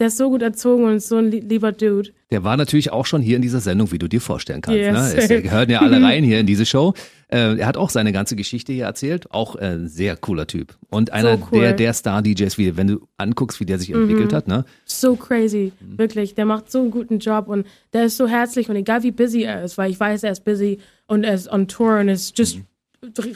der 0.00 0.08
ist 0.08 0.16
so 0.16 0.28
gut 0.28 0.42
erzogen 0.42 0.84
und 0.84 1.00
so 1.02 1.16
ein 1.18 1.30
lie- 1.30 1.40
lieber 1.40 1.70
Dude. 1.72 2.10
Der 2.30 2.42
war 2.42 2.56
natürlich 2.56 2.90
auch 2.90 3.06
schon 3.06 3.22
hier 3.22 3.36
in 3.36 3.42
dieser 3.42 3.60
Sendung, 3.60 3.92
wie 3.92 3.98
du 3.98 4.08
dir 4.08 4.20
vorstellen 4.20 4.60
kannst. 4.60 4.78
Yes. 4.78 4.92
Ne? 4.92 5.14
Es 5.16 5.28
gehören 5.28 5.70
ja 5.70 5.80
alle 5.80 6.02
rein 6.02 6.24
hier 6.24 6.40
in 6.40 6.46
diese 6.46 6.66
Show. 6.66 6.94
Äh, 7.28 7.58
er 7.58 7.66
hat 7.66 7.76
auch 7.76 7.90
seine 7.90 8.10
ganze 8.12 8.34
Geschichte 8.34 8.72
hier 8.72 8.86
erzählt. 8.86 9.30
Auch 9.30 9.54
äh, 9.54 9.74
ein 9.74 9.88
sehr 9.88 10.16
cooler 10.16 10.46
Typ. 10.48 10.76
Und 10.90 11.12
einer 11.12 11.38
cool. 11.52 11.60
der, 11.60 11.72
der 11.74 11.92
Star-DJs, 11.92 12.58
wie, 12.58 12.76
wenn 12.76 12.88
du 12.88 13.06
anguckst, 13.18 13.60
wie 13.60 13.66
der 13.66 13.78
sich 13.78 13.90
entwickelt 13.90 14.32
hat. 14.32 14.48
Ne? 14.48 14.64
So 14.84 15.14
crazy, 15.14 15.72
wirklich. 15.80 16.34
Der 16.34 16.44
macht 16.44 16.72
so 16.72 16.80
einen 16.80 16.90
guten 16.90 17.20
Job 17.20 17.46
und 17.48 17.64
der 17.92 18.06
ist 18.06 18.16
so 18.16 18.26
herzlich 18.26 18.68
und 18.68 18.76
egal 18.76 19.04
wie 19.04 19.12
busy 19.12 19.42
er 19.42 19.62
ist, 19.62 19.78
weil 19.78 19.90
ich 19.92 20.00
weiß, 20.00 20.24
er 20.24 20.32
ist 20.32 20.44
busy 20.44 20.78
und 21.06 21.22
er 21.22 21.34
ist 21.34 21.48
on 21.50 21.68
Tour 21.68 22.00
und 22.00 22.08
ist 22.08 22.36
just 22.36 22.58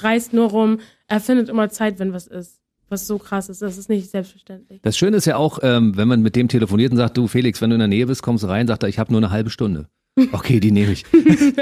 reist 0.03 0.33
nur 0.33 0.51
rum. 0.51 0.81
Er 1.07 1.21
findet 1.21 1.49
immer 1.49 1.69
Zeit, 1.69 1.99
wenn 1.99 2.13
was 2.13 2.27
ist. 2.27 2.59
Was 2.89 3.07
so 3.07 3.19
krass 3.19 3.49
ist, 3.49 3.61
das 3.63 3.77
ist 3.77 3.89
nicht 3.89 4.11
selbstverständlich. 4.11 4.81
Das 4.83 4.97
Schöne 4.97 5.19
ist 5.19 5.27
ja 5.27 5.37
auch, 5.37 5.59
ähm, 5.63 5.97
wenn 5.97 6.09
man 6.09 6.23
mit 6.23 6.37
dem 6.37 6.49
telefoniert 6.49 6.93
und 6.93 6.97
sagt, 6.99 7.17
du 7.17 7.27
Felix, 7.29 7.61
wenn 7.61 7.71
du 7.71 7.75
in 7.75 7.81
der 7.81 7.89
Nähe 7.89 8.07
bist, 8.07 8.23
kommst 8.23 8.45
du 8.45 8.49
rein, 8.49 8.67
sagt 8.67 8.83
er, 8.83 8.89
ich 8.89 8.99
habe 8.99 9.13
nur 9.13 9.21
eine 9.21 9.31
halbe 9.31 9.51
Stunde. 9.51 9.89
Okay, 10.33 10.59
die 10.59 10.73
nehme 10.73 10.93
ich. 10.93 11.05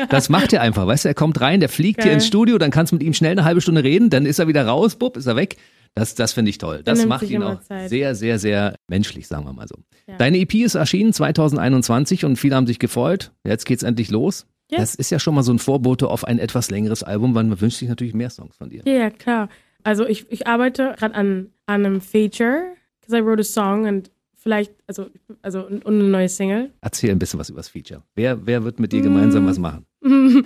Das 0.08 0.28
macht 0.28 0.52
er 0.52 0.62
einfach, 0.62 0.86
weißt 0.86 1.04
du, 1.04 1.08
er 1.08 1.14
kommt 1.14 1.40
rein, 1.40 1.60
der 1.60 1.68
fliegt 1.68 2.02
hier 2.02 2.10
Geil. 2.10 2.14
ins 2.14 2.26
Studio, 2.26 2.58
dann 2.58 2.70
kannst 2.70 2.92
du 2.92 2.96
mit 2.96 3.02
ihm 3.02 3.12
schnell 3.12 3.32
eine 3.32 3.44
halbe 3.44 3.60
Stunde 3.60 3.82
reden, 3.82 4.08
dann 4.08 4.24
ist 4.24 4.38
er 4.38 4.46
wieder 4.46 4.66
raus, 4.66 4.96
bupp, 4.96 5.16
ist 5.16 5.26
er 5.26 5.36
weg. 5.36 5.56
Das, 5.94 6.14
das 6.14 6.32
finde 6.34 6.50
ich 6.50 6.58
toll. 6.58 6.82
Das 6.84 7.06
macht 7.06 7.22
ihn 7.28 7.42
auch 7.42 7.60
Zeit. 7.62 7.88
sehr, 7.88 8.14
sehr, 8.14 8.38
sehr 8.38 8.76
menschlich, 8.86 9.26
sagen 9.26 9.46
wir 9.46 9.54
mal 9.54 9.66
so. 9.66 9.76
Ja. 10.06 10.16
Deine 10.18 10.38
EP 10.38 10.54
ist 10.54 10.74
erschienen 10.74 11.14
2021 11.14 12.26
und 12.26 12.36
viele 12.36 12.54
haben 12.54 12.66
sich 12.66 12.78
gefreut. 12.78 13.32
Jetzt 13.44 13.64
geht's 13.64 13.82
endlich 13.82 14.10
los. 14.10 14.46
Ja. 14.70 14.78
Das 14.78 14.94
ist 14.94 15.10
ja 15.10 15.18
schon 15.18 15.34
mal 15.34 15.42
so 15.42 15.52
ein 15.52 15.58
Vorbote 15.58 16.08
auf 16.08 16.24
ein 16.24 16.38
etwas 16.38 16.70
längeres 16.70 17.02
Album, 17.02 17.34
weil 17.34 17.44
man 17.44 17.60
wünscht 17.60 17.78
sich 17.78 17.88
natürlich 17.88 18.14
mehr 18.14 18.30
Songs 18.30 18.56
von 18.56 18.68
dir. 18.68 18.82
Ja, 18.84 19.10
klar. 19.10 19.48
Also 19.87 20.05
ich, 20.05 20.27
ich 20.31 20.49
arbeite 20.49 20.96
gerade 20.99 21.14
an, 21.14 21.51
an 21.66 21.87
einem 21.87 22.01
Feature, 22.01 22.72
because 23.01 23.16
I 23.16 23.25
wrote 23.25 23.40
a 23.40 23.44
song 23.44 23.87
und 23.87 24.11
vielleicht, 24.35 24.72
also, 24.88 25.07
also 25.42 25.64
und 25.64 25.87
eine 25.87 26.03
neue 26.03 26.29
Single. 26.29 26.72
Erzähl 26.81 27.12
ein 27.12 27.20
bisschen 27.20 27.38
was 27.38 27.51
über 27.51 27.61
das 27.61 27.68
Feature. 27.68 28.03
Wer, 28.16 28.44
wer 28.46 28.64
wird 28.64 28.81
mit 28.81 28.92
dir 28.92 29.01
gemeinsam 29.01 29.46
was 29.46 29.59
machen? 29.59 29.87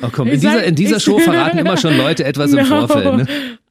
Oh 0.03 0.09
komm, 0.11 0.29
in 0.29 0.41
dieser, 0.41 0.65
in 0.65 0.75
dieser 0.75 1.01
Show 1.01 1.19
verraten 1.19 1.59
immer 1.59 1.77
schon 1.77 1.95
Leute 1.97 2.25
etwas 2.25 2.53
im 2.53 2.65
Vorfeld. 2.65 3.17
Ne? 3.17 3.27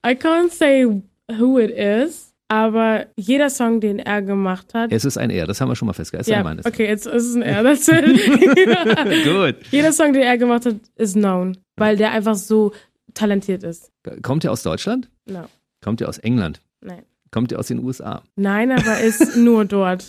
I 0.06 0.12
can't 0.12 0.52
say 0.52 0.86
who 0.86 1.58
it 1.58 1.72
is, 1.72 2.32
aber 2.48 3.08
jeder 3.16 3.50
Song, 3.50 3.80
den 3.80 3.98
er 3.98 4.22
gemacht 4.22 4.76
hat. 4.76 4.92
Es 4.92 5.04
ist 5.04 5.18
ein 5.18 5.32
Er, 5.32 5.48
das 5.48 5.62
haben 5.62 5.70
wir 5.70 5.76
schon 5.76 5.88
mal 5.88 5.94
festgestellt. 5.94 6.22
Es 6.22 6.28
ist 6.28 6.32
ja, 6.32 6.40
ein 6.40 6.44
Mann. 6.44 6.62
okay, 6.64 6.88
jetzt 6.88 7.08
ist 7.08 7.24
es 7.24 7.36
ein 7.36 7.42
er, 7.42 7.64
that's 7.64 7.88
it. 7.88 8.06
Gut. 9.24 9.56
jeder 9.72 9.92
Song, 9.92 10.14
den 10.14 10.22
er 10.22 10.38
gemacht 10.38 10.68
hat, 10.68 10.76
ist 10.96 11.14
known, 11.14 11.58
weil 11.76 11.98
der 11.98 12.12
einfach 12.12 12.36
so 12.36 12.72
talentiert 13.16 13.64
ist. 13.64 13.92
Kommt 14.22 14.44
ihr 14.44 14.52
aus 14.52 14.62
Deutschland? 14.62 15.10
No, 15.26 15.46
Kommt 15.82 16.02
ihr 16.02 16.10
aus 16.10 16.18
England? 16.18 16.62
nein. 16.82 17.04
Kommt 17.32 17.52
ihr 17.52 17.60
aus 17.60 17.68
den 17.68 17.78
USA? 17.84 18.24
Nein, 18.38 18.72
aber 18.72 19.02
ist 19.02 19.38
nur 19.38 19.64
dort. 19.64 20.04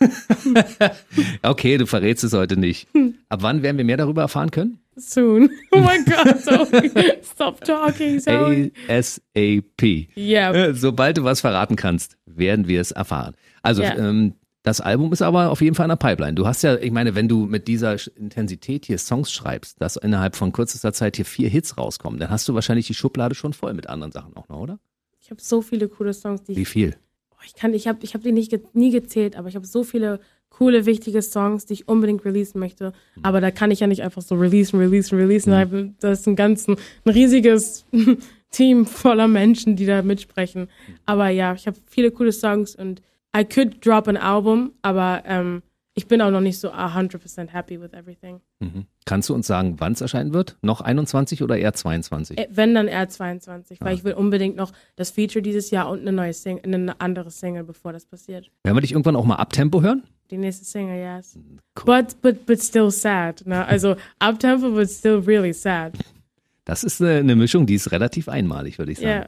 Okay, 1.42 1.78
du 1.78 1.86
verrätst 1.86 2.24
es 2.24 2.32
heute 2.32 2.56
nicht. 2.56 2.88
Ab 3.28 3.42
wann 3.42 3.62
werden 3.62 3.76
wir 3.78 3.84
mehr 3.84 3.96
darüber 3.96 4.22
erfahren 4.22 4.50
können? 4.50 4.78
Soon. 4.96 5.50
Oh 5.72 5.78
my 5.78 5.98
God, 6.04 6.40
Zoe. 6.40 7.16
Stop 7.22 7.60
talking, 7.64 8.20
Zoe. 8.20 8.70
ASAP. 8.88 9.82
Yeah. 10.16 10.52
Äh, 10.54 10.74
Sobald 10.74 11.18
du 11.18 11.24
was 11.24 11.40
verraten 11.40 11.76
kannst, 11.76 12.16
werden 12.26 12.68
wir 12.68 12.80
es 12.80 12.92
erfahren. 12.92 13.34
Also, 13.62 13.82
Ja. 13.82 13.96
ähm, 13.96 14.34
das 14.62 14.80
Album 14.80 15.12
ist 15.12 15.20
aber 15.20 15.50
auf 15.50 15.60
jeden 15.60 15.74
Fall 15.74 15.84
in 15.84 15.90
der 15.90 15.96
Pipeline. 15.96 16.34
Du 16.34 16.46
hast 16.46 16.62
ja, 16.62 16.76
ich 16.76 16.90
meine, 16.90 17.14
wenn 17.14 17.28
du 17.28 17.44
mit 17.46 17.68
dieser 17.68 17.96
Intensität 18.16 18.86
hier 18.86 18.98
Songs 18.98 19.30
schreibst, 19.30 19.80
dass 19.80 19.96
innerhalb 19.96 20.36
von 20.36 20.52
kürzester 20.52 20.92
Zeit 20.92 21.16
hier 21.16 21.24
vier 21.26 21.48
Hits 21.50 21.76
rauskommen, 21.76 22.18
dann 22.18 22.30
hast 22.30 22.48
du 22.48 22.54
wahrscheinlich 22.54 22.86
die 22.86 22.94
Schublade 22.94 23.34
schon 23.34 23.52
voll 23.52 23.74
mit 23.74 23.88
anderen 23.88 24.10
Sachen 24.12 24.34
auch 24.36 24.48
noch, 24.48 24.58
oder? 24.60 24.78
Ich 25.24 25.30
habe 25.30 25.40
so 25.40 25.62
viele 25.62 25.88
coole 25.88 26.12
Songs, 26.12 26.42
die 26.42 26.54
Wie 26.54 26.66
viel? 26.66 26.96
oh, 27.30 27.40
ich 27.46 27.54
kann, 27.54 27.72
ich 27.72 27.88
habe, 27.88 28.00
ich 28.02 28.12
habe 28.12 28.22
die 28.22 28.32
nicht 28.32 28.50
ge 28.50 28.60
nie 28.74 28.90
gezählt, 28.90 29.36
aber 29.36 29.48
ich 29.48 29.56
habe 29.56 29.66
so 29.66 29.82
viele 29.82 30.20
coole, 30.50 30.84
wichtige 30.84 31.22
Songs, 31.22 31.64
die 31.64 31.72
ich 31.72 31.88
unbedingt 31.88 32.26
releasen 32.26 32.60
möchte. 32.60 32.92
Aber 33.22 33.40
da 33.40 33.50
kann 33.50 33.70
ich 33.70 33.80
ja 33.80 33.86
nicht 33.86 34.02
einfach 34.02 34.20
so 34.20 34.34
releasen, 34.34 34.78
releasen, 34.78 35.18
releasen. 35.18 35.96
Das 35.98 36.20
ist 36.20 36.28
ein 36.28 36.36
ganz, 36.36 36.68
ein 36.68 36.76
riesiges 37.06 37.86
Team 38.50 38.84
voller 38.84 39.26
Menschen, 39.26 39.76
die 39.76 39.86
da 39.86 40.02
mitsprechen. 40.02 40.68
Aber 41.06 41.30
ja, 41.30 41.54
ich 41.54 41.66
habe 41.66 41.78
viele 41.86 42.10
coole 42.10 42.30
Songs 42.30 42.76
und 42.76 43.00
I 43.34 43.44
could 43.44 43.84
drop 43.84 44.06
an 44.06 44.18
Album, 44.18 44.74
aber 44.82 45.22
ähm, 45.26 45.62
ich 45.94 46.06
bin 46.08 46.20
auch 46.20 46.30
noch 46.30 46.40
nicht 46.40 46.58
so 46.58 46.70
100% 46.72 47.48
happy 47.52 47.80
with 47.80 47.92
everything. 47.92 48.40
Mhm. 48.60 48.86
Kannst 49.06 49.28
du 49.28 49.34
uns 49.34 49.46
sagen, 49.46 49.76
wann 49.78 49.92
es 49.92 50.00
erscheinen 50.00 50.32
wird? 50.34 50.56
Noch 50.62 50.80
21 50.80 51.42
oder 51.42 51.56
eher 51.56 51.72
22? 51.72 52.38
Äh, 52.38 52.48
Wenn 52.50 52.74
dann 52.74 52.88
eher 52.88 53.08
22, 53.08 53.80
weil 53.80 53.88
Ah. 53.88 53.92
ich 53.94 54.02
will 54.04 54.14
unbedingt 54.14 54.56
noch 54.56 54.72
das 54.96 55.10
Feature 55.10 55.42
dieses 55.42 55.70
Jahr 55.70 55.88
und 55.88 56.00
eine 56.00 56.12
neue 56.12 56.32
Single, 56.32 56.62
eine 56.74 57.00
andere 57.00 57.30
Single, 57.30 57.64
bevor 57.64 57.92
das 57.92 58.06
passiert. 58.06 58.50
Werden 58.64 58.76
wir 58.76 58.80
dich 58.80 58.92
irgendwann 58.92 59.16
auch 59.16 59.24
mal 59.24 59.36
Abtempo 59.36 59.82
hören? 59.82 60.02
Die 60.30 60.38
nächste 60.38 60.64
Single, 60.64 60.96
yes. 60.96 61.38
Cool. 61.78 61.84
But 61.84 62.20
but 62.22 62.46
but 62.46 62.60
still 62.62 62.90
sad. 62.90 63.46
Ne? 63.46 63.64
Also 63.64 63.94
uptempo, 64.18 64.70
but 64.70 64.88
still 64.90 65.16
really 65.26 65.52
sad. 65.52 65.92
Das 66.64 66.82
ist 66.82 67.00
eine, 67.02 67.18
eine 67.18 67.36
Mischung, 67.36 67.66
die 67.66 67.74
ist 67.74 67.92
relativ 67.92 68.28
einmalig, 68.28 68.78
würde 68.78 68.92
ich 68.92 68.98
sagen. 68.98 69.08
Yeah. 69.08 69.26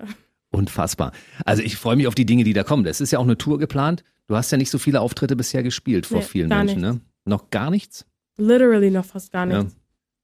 Unfassbar. 0.50 1.12
Also 1.44 1.62
ich 1.62 1.76
freue 1.76 1.96
mich 1.96 2.06
auf 2.06 2.14
die 2.14 2.26
Dinge, 2.26 2.44
die 2.44 2.52
da 2.52 2.62
kommen. 2.62 2.86
Es 2.86 3.00
ist 3.00 3.10
ja 3.10 3.18
auch 3.18 3.24
eine 3.24 3.36
Tour 3.36 3.58
geplant. 3.58 4.04
Du 4.28 4.36
hast 4.36 4.50
ja 4.50 4.58
nicht 4.58 4.70
so 4.70 4.78
viele 4.78 5.00
Auftritte 5.00 5.36
bisher 5.36 5.62
gespielt 5.62 6.06
vor 6.06 6.18
Nee, 6.18 6.24
vielen 6.24 6.48
Menschen, 6.48 6.80
ne? 6.80 7.00
Noch 7.24 7.50
gar 7.50 7.70
nichts? 7.70 8.06
Literally 8.38 8.90
noch 8.90 9.04
fast 9.04 9.32
gar 9.32 9.46
Ja. 9.48 9.62
nichts. 9.62 9.76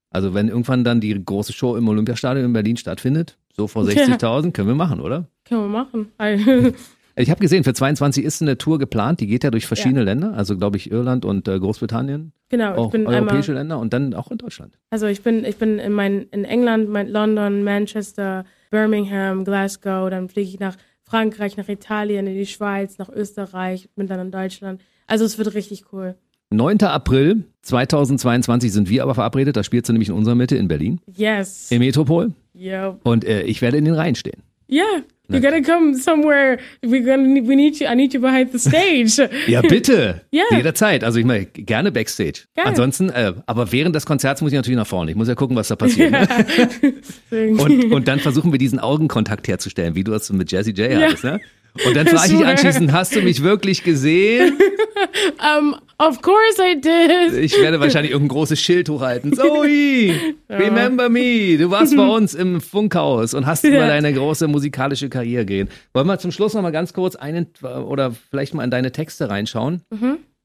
Also 0.09 0.33
wenn 0.33 0.47
irgendwann 0.47 0.83
dann 0.83 1.01
die 1.01 1.23
große 1.23 1.53
Show 1.53 1.75
im 1.75 1.87
Olympiastadion 1.87 2.45
in 2.45 2.53
Berlin 2.53 2.77
stattfindet, 2.77 3.37
so 3.55 3.67
vor 3.67 3.83
Ja. 3.89 3.91
60.000, 4.03 4.51
können 4.51 4.67
wir 4.67 4.75
machen, 4.75 4.99
oder? 4.99 5.27
Können 5.45 5.61
wir 5.61 5.67
machen. 5.69 6.11
Ich 7.15 7.29
habe 7.29 7.39
gesehen, 7.39 7.63
für 7.63 7.75
22 7.75 8.25
ist 8.25 8.41
eine 8.41 8.57
Tour 8.57 8.79
geplant, 8.79 9.19
die 9.19 9.27
geht 9.27 9.43
ja 9.43 9.51
durch 9.51 9.67
verschiedene 9.67 10.03
Länder, 10.03 10.33
also 10.33 10.57
glaube 10.57 10.77
ich 10.77 10.89
Irland 10.89 11.25
und 11.25 11.47
äh, 11.47 11.59
Großbritannien, 11.59 12.31
genau, 12.49 12.71
ich 12.71 12.77
auch 12.79 12.89
bin 12.89 13.01
einmal, 13.05 13.21
europäische 13.21 13.53
Länder 13.53 13.77
und 13.77 13.93
dann 13.93 14.15
auch 14.15 14.31
in 14.31 14.39
Deutschland. 14.39 14.79
also 14.89 15.05
ich 15.05 15.21
bin, 15.21 15.45
ich 15.45 15.57
bin 15.57 15.77
in, 15.77 15.91
mein, 15.93 16.23
in 16.31 16.43
England, 16.43 16.89
mein, 16.89 17.07
London, 17.07 17.63
Manchester, 17.63 18.45
Birmingham, 18.73 19.43
Glasgow, 19.45 20.09
dann 20.09 20.29
fliege 20.29 20.49
ich 20.49 20.59
nach 20.59 20.75
Frankreich, 21.03 21.57
nach 21.57 21.69
Italien, 21.69 22.25
in 22.25 22.33
die 22.33 22.47
Schweiz, 22.47 22.97
nach 22.97 23.09
Österreich, 23.09 23.87
bin 23.95 24.07
dann 24.07 24.19
in 24.19 24.31
Deutschland. 24.31 24.81
Also 25.05 25.25
es 25.25 25.37
wird 25.37 25.53
richtig 25.53 25.93
cool. 25.93 26.15
9. 26.49 26.81
April 26.81 27.43
2022 27.61 28.73
sind 28.73 28.89
wir 28.89 29.03
aber 29.03 29.13
verabredet, 29.13 29.55
da 29.57 29.63
spielst 29.63 29.89
du 29.89 29.93
nämlich 29.93 30.09
in 30.09 30.15
unserer 30.15 30.33
Mitte 30.33 30.55
in 30.55 30.67
Berlin, 30.67 30.99
Yes. 31.15 31.69
im 31.71 31.79
Metropol 31.79 32.31
Yep. 32.55 33.01
und 33.03 33.25
äh, 33.25 33.43
ich 33.43 33.61
werde 33.61 33.77
in 33.77 33.85
den 33.85 33.93
Reihen 33.93 34.15
stehen. 34.15 34.41
Yeah. 34.71 35.03
You 35.29 35.39
gotta 35.39 35.61
come 35.61 35.95
somewhere. 35.95 36.57
We're 36.81 37.01
gonna 37.03 37.47
we 37.47 37.55
need 37.55 37.79
you. 37.79 37.87
I 37.87 37.95
need 37.95 38.13
you 38.13 38.19
behind 38.19 38.51
the 38.51 38.59
stage. 38.59 39.17
Ja, 39.47 39.61
bitte. 39.61 40.21
Ja. 40.31 40.43
Jederzeit. 40.51 41.03
Also 41.03 41.17
ich 41.19 41.25
meine, 41.25 41.45
gerne 41.45 41.91
Backstage. 41.93 42.41
Geil. 42.55 42.65
Ansonsten, 42.67 43.09
äh, 43.09 43.33
aber 43.45 43.71
während 43.71 43.95
des 43.95 44.05
Konzerts 44.05 44.41
muss 44.41 44.51
ich 44.51 44.55
natürlich 44.57 44.77
nach 44.77 44.85
vorne. 44.87 45.11
Ich 45.11 45.17
muss 45.17 45.29
ja 45.29 45.35
gucken, 45.35 45.55
was 45.55 45.69
da 45.69 45.75
passiert. 45.77 46.11
Ne? 46.11 46.27
Und, 47.57 47.91
und 47.93 48.07
dann 48.07 48.19
versuchen 48.19 48.51
wir 48.51 48.59
diesen 48.59 48.79
Augenkontakt 48.79 49.47
herzustellen, 49.47 49.95
wie 49.95 50.03
du 50.03 50.11
das 50.11 50.31
mit 50.31 50.51
Jazzy 50.51 50.71
J 50.71 50.91
Ja. 50.91 50.99
hattest. 51.07 51.23
Ne? 51.23 51.39
Und 51.85 51.95
dann 51.95 52.07
frage 52.07 52.31
ich 52.31 52.37
dich 52.37 52.45
anschließend, 52.45 52.91
hast 52.91 53.15
du 53.15 53.21
mich 53.21 53.43
wirklich 53.43 53.83
gesehen? 53.83 54.57
um, 55.59 55.75
of 55.97 56.21
course 56.21 56.61
I 56.61 56.79
did. 56.79 57.43
Ich 57.43 57.59
werde 57.59 57.79
wahrscheinlich 57.79 58.11
irgendein 58.11 58.35
großes 58.35 58.59
Schild 58.59 58.89
hochhalten. 58.89 59.33
Zoe, 59.33 60.13
remember 60.49 61.09
me. 61.09 61.57
Du 61.57 61.71
warst 61.71 61.95
bei 61.95 62.07
uns 62.07 62.33
im 62.33 62.61
Funkhaus 62.61 63.33
und 63.33 63.45
hast 63.45 63.63
über 63.63 63.87
deine 63.87 64.13
große 64.13 64.47
musikalische 64.47 65.09
Karriere 65.09 65.45
gehen. 65.45 65.69
Wollen 65.93 66.07
wir 66.07 66.19
zum 66.19 66.31
Schluss 66.31 66.53
noch 66.53 66.61
mal 66.61 66.71
ganz 66.71 66.93
kurz 66.93 67.15
einen 67.15 67.47
oder 67.61 68.11
vielleicht 68.29 68.53
mal 68.53 68.63
in 68.63 68.71
deine 68.71 68.91
Texte 68.91 69.29
reinschauen? 69.29 69.81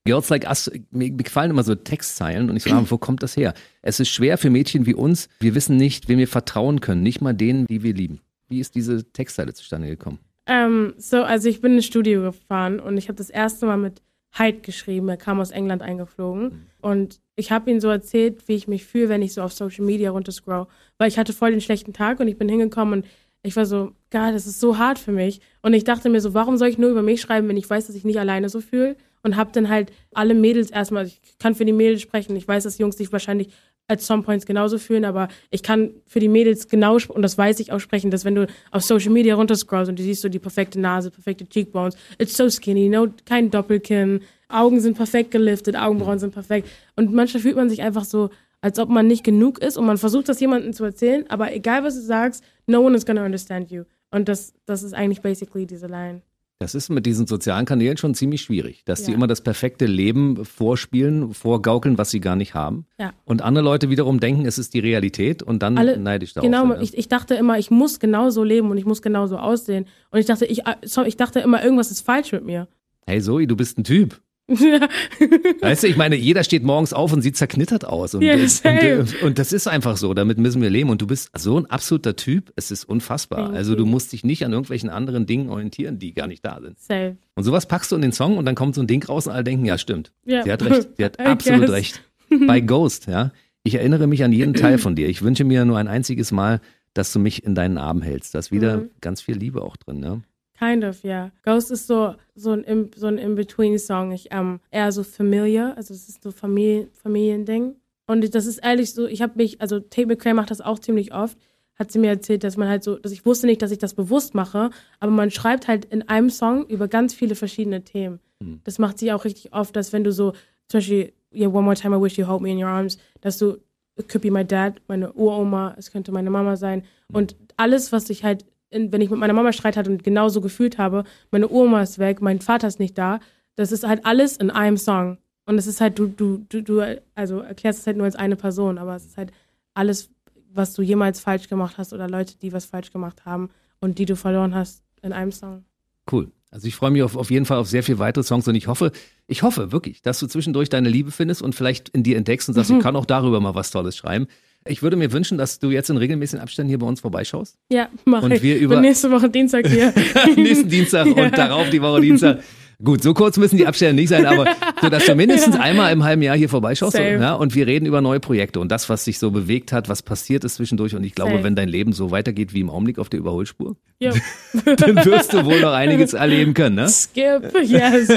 Girls 0.04 0.30
Like 0.30 0.46
Us, 0.48 0.70
mir 0.90 1.10
gefallen 1.10 1.50
immer 1.50 1.62
so 1.64 1.74
Textzeilen 1.74 2.48
und 2.48 2.56
ich 2.56 2.62
frage, 2.62 2.90
wo 2.90 2.96
kommt 2.96 3.22
das 3.22 3.36
her? 3.36 3.52
Es 3.82 4.00
ist 4.00 4.08
schwer 4.08 4.38
für 4.38 4.48
Mädchen 4.48 4.86
wie 4.86 4.94
uns. 4.94 5.28
Wir 5.40 5.54
wissen 5.54 5.76
nicht, 5.76 6.08
wem 6.08 6.18
wir 6.18 6.28
vertrauen 6.28 6.80
können, 6.80 7.02
nicht 7.02 7.20
mal 7.20 7.34
denen, 7.34 7.66
die 7.66 7.82
wir 7.82 7.92
lieben. 7.92 8.20
Wie 8.48 8.60
ist 8.60 8.74
diese 8.74 9.04
Textzeile 9.12 9.52
zustande 9.52 9.88
gekommen? 9.88 10.18
Ähm, 10.48 10.94
so, 10.96 11.22
also 11.22 11.48
ich 11.48 11.60
bin 11.60 11.74
ins 11.74 11.84
Studio 11.84 12.22
gefahren 12.22 12.80
und 12.80 12.96
ich 12.96 13.08
habe 13.08 13.16
das 13.16 13.30
erste 13.30 13.66
Mal 13.66 13.76
mit 13.76 14.02
Hyde 14.32 14.60
geschrieben. 14.60 15.08
Er 15.08 15.18
kam 15.18 15.40
aus 15.40 15.50
England 15.50 15.82
eingeflogen. 15.82 16.66
Und 16.80 17.20
ich 17.36 17.52
habe 17.52 17.70
ihm 17.70 17.80
so 17.80 17.88
erzählt, 17.88 18.48
wie 18.48 18.54
ich 18.54 18.66
mich 18.66 18.84
fühle, 18.84 19.10
wenn 19.10 19.22
ich 19.22 19.34
so 19.34 19.42
auf 19.42 19.52
Social 19.52 19.84
Media 19.84 20.10
runterscroll. 20.10 20.66
Weil 20.96 21.08
ich 21.08 21.18
hatte 21.18 21.32
voll 21.32 21.50
den 21.50 21.60
schlechten 21.60 21.92
Tag 21.92 22.18
und 22.20 22.28
ich 22.28 22.38
bin 22.38 22.48
hingekommen 22.48 23.00
und 23.00 23.06
ich 23.42 23.56
war 23.56 23.66
so, 23.66 23.92
Gott, 24.10 24.34
das 24.34 24.46
ist 24.46 24.58
so 24.58 24.78
hart 24.78 24.98
für 24.98 25.12
mich. 25.12 25.40
Und 25.62 25.74
ich 25.74 25.84
dachte 25.84 26.08
mir 26.08 26.20
so, 26.20 26.34
warum 26.34 26.56
soll 26.56 26.68
ich 26.68 26.78
nur 26.78 26.90
über 26.90 27.02
mich 27.02 27.20
schreiben, 27.20 27.48
wenn 27.48 27.56
ich 27.56 27.68
weiß, 27.68 27.86
dass 27.86 27.96
ich 27.96 28.04
nicht 28.04 28.18
alleine 28.18 28.48
so 28.48 28.60
fühle? 28.60 28.96
Und 29.22 29.36
habe 29.36 29.50
dann 29.52 29.68
halt 29.68 29.92
alle 30.14 30.34
Mädels 30.34 30.70
erstmal, 30.70 31.06
ich 31.06 31.20
kann 31.38 31.54
für 31.54 31.64
die 31.64 31.72
Mädels 31.72 32.00
sprechen. 32.00 32.36
Ich 32.36 32.48
weiß, 32.48 32.64
dass 32.64 32.78
Jungs 32.78 32.96
sich 32.96 33.12
wahrscheinlich 33.12 33.50
at 33.88 34.02
some 34.02 34.22
points 34.22 34.46
genauso 34.46 34.78
fühlen, 34.78 35.04
aber 35.04 35.28
ich 35.50 35.62
kann 35.62 35.90
für 36.06 36.20
die 36.20 36.28
Mädels 36.28 36.68
genau, 36.68 36.98
und 37.08 37.22
das 37.22 37.36
weiß 37.36 37.58
ich 37.60 37.72
auch 37.72 37.80
sprechen, 37.80 38.10
dass 38.10 38.24
wenn 38.24 38.34
du 38.34 38.46
auf 38.70 38.82
Social 38.82 39.10
Media 39.10 39.34
runterscrollst 39.34 39.88
und 39.88 39.98
du 39.98 40.02
siehst 40.02 40.22
so 40.22 40.28
die 40.28 40.38
perfekte 40.38 40.78
Nase, 40.78 41.10
perfekte 41.10 41.48
Cheekbones, 41.48 41.96
it's 42.18 42.36
so 42.36 42.48
skinny, 42.48 42.88
no, 42.88 43.08
kein 43.24 43.50
Doppelkinn, 43.50 44.20
Augen 44.48 44.80
sind 44.80 44.96
perfekt 44.96 45.30
geliftet, 45.30 45.76
Augenbrauen 45.76 46.18
sind 46.18 46.32
perfekt. 46.32 46.68
Und 46.96 47.12
manchmal 47.12 47.42
fühlt 47.42 47.56
man 47.56 47.68
sich 47.68 47.82
einfach 47.82 48.04
so, 48.04 48.30
als 48.60 48.78
ob 48.78 48.88
man 48.88 49.06
nicht 49.06 49.24
genug 49.24 49.58
ist 49.58 49.76
und 49.76 49.86
man 49.86 49.98
versucht 49.98 50.28
das 50.28 50.40
jemandem 50.40 50.72
zu 50.72 50.84
erzählen, 50.84 51.24
aber 51.28 51.54
egal 51.54 51.82
was 51.82 51.94
du 51.94 52.02
sagst, 52.02 52.44
no 52.66 52.80
one 52.80 52.96
is 52.96 53.06
gonna 53.06 53.24
understand 53.24 53.70
you. 53.70 53.84
Und 54.10 54.28
das, 54.28 54.54
das 54.66 54.82
ist 54.82 54.94
eigentlich 54.94 55.20
basically 55.20 55.66
diese 55.66 55.86
Line. 55.86 56.22
Das 56.60 56.74
ist 56.74 56.88
mit 56.88 57.06
diesen 57.06 57.28
sozialen 57.28 57.66
Kanälen 57.66 57.96
schon 57.98 58.14
ziemlich 58.14 58.42
schwierig, 58.42 58.84
dass 58.84 59.04
die 59.04 59.12
Ja. 59.12 59.16
immer 59.16 59.28
das 59.28 59.42
perfekte 59.42 59.86
Leben 59.86 60.44
vorspielen, 60.44 61.32
vorgaukeln, 61.32 61.98
was 61.98 62.10
sie 62.10 62.18
gar 62.18 62.34
nicht 62.34 62.54
haben. 62.54 62.84
Ja. 62.98 63.12
Und 63.24 63.42
andere 63.42 63.64
Leute 63.64 63.90
wiederum 63.90 64.18
denken, 64.18 64.44
es 64.44 64.58
ist 64.58 64.74
die 64.74 64.80
Realität 64.80 65.40
und 65.44 65.62
dann 65.62 65.78
Alle- 65.78 65.98
neidisch 65.98 66.32
darauf. 66.34 66.50
Genau, 66.50 66.62
sind, 66.66 66.78
ne? 66.78 66.82
ich, 66.82 66.98
ich 66.98 67.06
dachte 67.06 67.34
immer, 67.36 67.60
ich 67.60 67.70
muss 67.70 68.00
genauso 68.00 68.42
leben 68.42 68.72
und 68.72 68.76
ich 68.76 68.84
muss 68.86 69.02
genauso 69.02 69.36
aussehen. 69.38 69.86
Und 70.10 70.18
ich 70.18 70.26
dachte, 70.26 70.46
ich, 70.46 70.66
äh, 70.66 70.74
ich 71.06 71.16
dachte 71.16 71.38
immer, 71.38 71.62
irgendwas 71.62 71.92
ist 71.92 72.00
falsch 72.00 72.32
mit 72.32 72.44
mir. 72.44 72.66
Hey 73.06 73.20
Zoe, 73.22 73.46
du 73.46 73.54
bist 73.56 73.78
ein 73.78 73.84
Typ. 73.84 74.20
Weißt 74.48 75.82
du, 75.82 75.86
ich 75.88 75.96
meine, 75.96 76.16
jeder 76.16 76.42
steht 76.44 76.62
morgens 76.62 76.92
auf 76.92 77.12
und 77.12 77.22
sieht 77.22 77.36
zerknittert 77.36 77.84
aus. 77.84 78.14
Und, 78.14 78.22
Ja, 78.22 78.36
same. 78.48 79.00
und, 79.00 79.22
und 79.22 79.38
das 79.38 79.52
ist 79.52 79.66
einfach 79.68 79.96
so, 79.96 80.14
damit 80.14 80.38
müssen 80.38 80.62
wir 80.62 80.70
leben. 80.70 80.90
Und 80.90 81.02
du 81.02 81.06
bist 81.06 81.30
so 81.38 81.58
ein 81.58 81.66
absoluter 81.66 82.16
Typ, 82.16 82.52
es 82.56 82.70
ist 82.70 82.84
unfassbar. 82.84 83.50
Also 83.52 83.74
du 83.74 83.84
musst 83.86 84.12
dich 84.12 84.24
nicht 84.24 84.44
an 84.44 84.52
irgendwelchen 84.52 84.88
anderen 84.90 85.26
Dingen 85.26 85.50
orientieren, 85.50 85.98
die 85.98 86.14
gar 86.14 86.26
nicht 86.26 86.44
da 86.44 86.60
sind. 86.60 86.78
Safe. 86.78 87.16
Und 87.34 87.44
sowas 87.44 87.66
packst 87.66 87.92
du 87.92 87.96
in 87.96 88.02
den 88.02 88.12
Song 88.12 88.36
und 88.38 88.44
dann 88.46 88.54
kommt 88.54 88.74
so 88.74 88.80
ein 88.80 88.86
Ding 88.86 89.04
raus 89.04 89.26
und 89.26 89.32
alle 89.34 89.44
denken, 89.44 89.64
ja 89.66 89.78
stimmt, 89.78 90.12
Ja. 90.24 90.42
sie 90.44 90.52
hat 90.52 90.62
recht, 90.64 90.88
sie 90.96 91.04
hat 91.04 91.16
I 91.20 91.24
absolut 91.24 91.60
guess. 91.66 91.70
recht. 91.72 92.02
Bei 92.46 92.60
Ghost, 92.60 93.06
ja. 93.06 93.32
Ich 93.64 93.74
erinnere 93.74 94.06
mich 94.06 94.24
an 94.24 94.32
jeden 94.32 94.54
Teil 94.54 94.78
von 94.78 94.94
dir. 94.94 95.08
Ich 95.08 95.22
wünsche 95.22 95.44
mir 95.44 95.64
nur 95.64 95.76
ein 95.78 95.88
einziges 95.88 96.32
Mal, 96.32 96.60
dass 96.94 97.12
du 97.12 97.18
mich 97.18 97.44
in 97.44 97.54
deinen 97.54 97.76
Arm 97.78 98.00
hältst. 98.02 98.34
Da 98.34 98.38
ist 98.38 98.50
wieder 98.50 98.78
Mhm. 98.78 98.90
ganz 99.00 99.20
viel 99.20 99.36
Liebe 99.36 99.62
auch 99.62 99.76
drin, 99.76 100.00
ne? 100.00 100.22
Kind 100.58 100.84
of, 100.84 101.02
ja. 101.04 101.30
Ghost 101.44 101.70
ist 101.70 101.86
so, 101.86 102.14
so 102.34 102.50
ein, 102.50 102.64
In- 102.64 102.90
so 102.96 103.06
ein 103.06 103.18
In-Between-Song. 103.18 104.12
Ich, 104.12 104.28
ähm, 104.32 104.60
eher 104.70 104.90
so 104.92 105.02
familiar, 105.04 105.76
also 105.76 105.94
es 105.94 106.08
ist 106.08 106.22
so 106.22 106.30
Familie, 106.30 106.88
Familiending. 106.92 107.76
Und 108.06 108.34
das 108.34 108.46
ist 108.46 108.58
ehrlich 108.58 108.92
so, 108.94 109.06
ich 109.06 109.22
habe 109.22 109.34
mich, 109.36 109.60
also 109.60 109.80
Tate 109.80 110.06
McRae 110.06 110.34
macht 110.34 110.50
das 110.50 110.60
auch 110.60 110.78
ziemlich 110.78 111.12
oft, 111.14 111.38
hat 111.78 111.92
sie 111.92 111.98
mir 111.98 112.08
erzählt, 112.08 112.42
dass 112.42 112.56
man 112.56 112.68
halt 112.68 112.82
so, 112.82 112.96
dass 112.96 113.12
ich 113.12 113.24
wusste 113.26 113.46
nicht, 113.46 113.62
dass 113.62 113.70
ich 113.70 113.78
das 113.78 113.94
bewusst 113.94 114.34
mache, 114.34 114.70
aber 114.98 115.12
man 115.12 115.30
schreibt 115.30 115.68
halt 115.68 115.84
in 115.84 116.08
einem 116.08 116.30
Song 116.30 116.66
über 116.66 116.88
ganz 116.88 117.14
viele 117.14 117.34
verschiedene 117.34 117.84
Themen. 117.84 118.18
Hm. 118.42 118.60
Das 118.64 118.78
macht 118.78 118.98
sie 118.98 119.12
auch 119.12 119.24
richtig 119.24 119.52
oft, 119.52 119.76
dass 119.76 119.92
wenn 119.92 120.02
du 120.04 120.10
so, 120.10 120.32
zum 120.68 120.78
Beispiel, 120.78 121.12
yeah, 121.32 121.48
one 121.48 121.62
more 121.62 121.76
time 121.76 121.94
I 121.96 122.00
wish 122.02 122.18
you 122.18 122.26
hold 122.26 122.40
me 122.40 122.50
in 122.50 122.58
your 122.58 122.68
arms, 122.70 122.98
dass 123.20 123.38
du, 123.38 123.58
it 123.96 124.08
could 124.08 124.22
be 124.22 124.30
my 124.30 124.44
dad, 124.44 124.80
meine 124.88 125.12
Uroma, 125.12 125.74
es 125.78 125.92
könnte 125.92 126.10
meine 126.10 126.30
Mama 126.30 126.56
sein. 126.56 126.82
Und 127.12 127.36
alles, 127.56 127.92
was 127.92 128.08
ich 128.10 128.24
halt, 128.24 128.44
wenn 128.70 129.00
ich 129.00 129.10
mit 129.10 129.18
meiner 129.18 129.32
Mama 129.32 129.52
Streit 129.52 129.76
hatte 129.76 129.90
und 129.90 130.04
genauso 130.04 130.40
gefühlt 130.40 130.78
habe, 130.78 131.04
meine 131.30 131.48
Oma 131.48 131.82
ist 131.82 131.98
weg, 131.98 132.20
mein 132.20 132.40
Vater 132.40 132.68
ist 132.68 132.78
nicht 132.78 132.98
da, 132.98 133.20
das 133.56 133.72
ist 133.72 133.86
halt 133.86 134.04
alles 134.04 134.36
in 134.36 134.50
einem 134.50 134.76
Song. 134.76 135.18
Und 135.46 135.56
es 135.56 135.66
ist 135.66 135.80
halt, 135.80 135.98
du, 135.98 136.06
du, 136.08 136.44
du, 136.48 136.62
du, 136.62 137.00
also 137.14 137.40
erklärst 137.40 137.80
es 137.80 137.86
halt 137.86 137.96
nur 137.96 138.04
als 138.04 138.16
eine 138.16 138.36
Person, 138.36 138.76
aber 138.76 138.94
es 138.94 139.06
ist 139.06 139.16
halt 139.16 139.32
alles, 139.74 140.10
was 140.52 140.74
du 140.74 140.82
jemals 140.82 141.20
falsch 141.20 141.48
gemacht 141.48 141.78
hast 141.78 141.92
oder 141.92 142.08
Leute, 142.08 142.36
die 142.36 142.52
was 142.52 142.66
falsch 142.66 142.92
gemacht 142.92 143.24
haben 143.24 143.48
und 143.80 143.98
die 143.98 144.04
du 144.04 144.16
verloren 144.16 144.54
hast 144.54 144.82
in 145.02 145.12
einem 145.12 145.32
Song. 145.32 145.64
Cool. 146.10 146.30
Also 146.50 146.66
ich 146.66 146.74
freue 146.74 146.90
mich 146.90 147.02
auf, 147.02 147.16
auf 147.16 147.30
jeden 147.30 147.44
Fall 147.44 147.58
auf 147.58 147.68
sehr 147.68 147.82
viele 147.82 147.98
weitere 147.98 148.24
Songs 148.24 148.48
und 148.48 148.54
ich 148.54 148.68
hoffe, 148.68 148.92
ich 149.26 149.42
hoffe 149.42 149.70
wirklich, 149.70 150.00
dass 150.00 150.18
du 150.18 150.26
zwischendurch 150.26 150.70
deine 150.70 150.88
Liebe 150.88 151.10
findest 151.10 151.42
und 151.42 151.54
vielleicht 151.54 151.90
in 151.90 152.02
dir 152.02 152.16
entdeckst 152.16 152.48
und 152.48 152.54
sagst, 152.54 152.70
ich 152.70 152.80
kann 152.80 152.96
auch 152.96 153.04
darüber 153.04 153.40
mal 153.40 153.54
was 153.54 153.70
Tolles 153.70 153.96
schreiben. 153.96 154.26
Ich 154.68 154.82
würde 154.82 154.96
mir 154.96 155.12
wünschen, 155.12 155.38
dass 155.38 155.58
du 155.58 155.70
jetzt 155.70 155.90
in 155.90 155.96
regelmäßigen 155.96 156.40
Abständen 156.42 156.68
hier 156.68 156.78
bei 156.78 156.86
uns 156.86 157.00
vorbeischaust. 157.00 157.56
Ja, 157.70 157.88
mach 158.04 158.22
Und 158.22 158.32
ich. 158.32 158.42
wir 158.42 158.56
über- 158.58 158.74
Bin 158.76 158.82
nächste 158.82 159.10
Woche 159.10 159.28
Dienstag 159.30 159.66
hier. 159.66 159.92
Nächsten 160.36 160.68
Dienstag 160.68 161.06
Ja. 161.16 161.24
und 161.24 161.36
darauf 161.38 161.70
die 161.70 161.80
Woche 161.82 162.00
Dienstag. 162.00 162.38
Gut, 162.84 163.02
so 163.02 163.12
kurz 163.12 163.36
müssen 163.38 163.56
die 163.56 163.66
Abstände 163.66 164.00
nicht 164.00 164.08
sein, 164.08 164.24
aber 164.24 164.44
so, 164.80 164.88
dass 164.88 165.04
du 165.04 165.16
mindestens 165.16 165.56
einmal 165.56 165.92
im 165.92 166.04
halben 166.04 166.22
Jahr 166.22 166.36
hier 166.36 166.48
vorbeischaust 166.48 166.92
Safe. 166.92 167.14
ja, 167.20 167.34
und 167.34 167.56
wir 167.56 167.66
reden 167.66 167.86
über 167.86 168.00
neue 168.00 168.20
Projekte 168.20 168.60
und 168.60 168.70
das, 168.70 168.88
was 168.88 169.04
sich 169.04 169.18
so 169.18 169.32
bewegt 169.32 169.72
hat, 169.72 169.88
was 169.88 170.00
passiert 170.04 170.44
ist 170.44 170.54
zwischendurch. 170.54 170.94
Und 170.94 171.02
ich 171.02 171.12
glaube, 171.16 171.32
Safe. 171.32 171.42
wenn 171.42 171.56
dein 171.56 171.68
Leben 171.68 171.92
so 171.92 172.12
weitergeht 172.12 172.54
wie 172.54 172.60
im 172.60 172.70
Augenblick 172.70 173.00
auf 173.00 173.08
der 173.08 173.18
Überholspur, 173.18 173.74
dann 174.00 175.04
wirst 175.04 175.32
du 175.32 175.44
wohl 175.44 175.60
noch 175.60 175.72
einiges 175.72 176.12
erleben 176.12 176.54
können. 176.54 176.76
Ne? 176.76 176.88
Skip, 176.88 177.52
yes. 177.64 178.12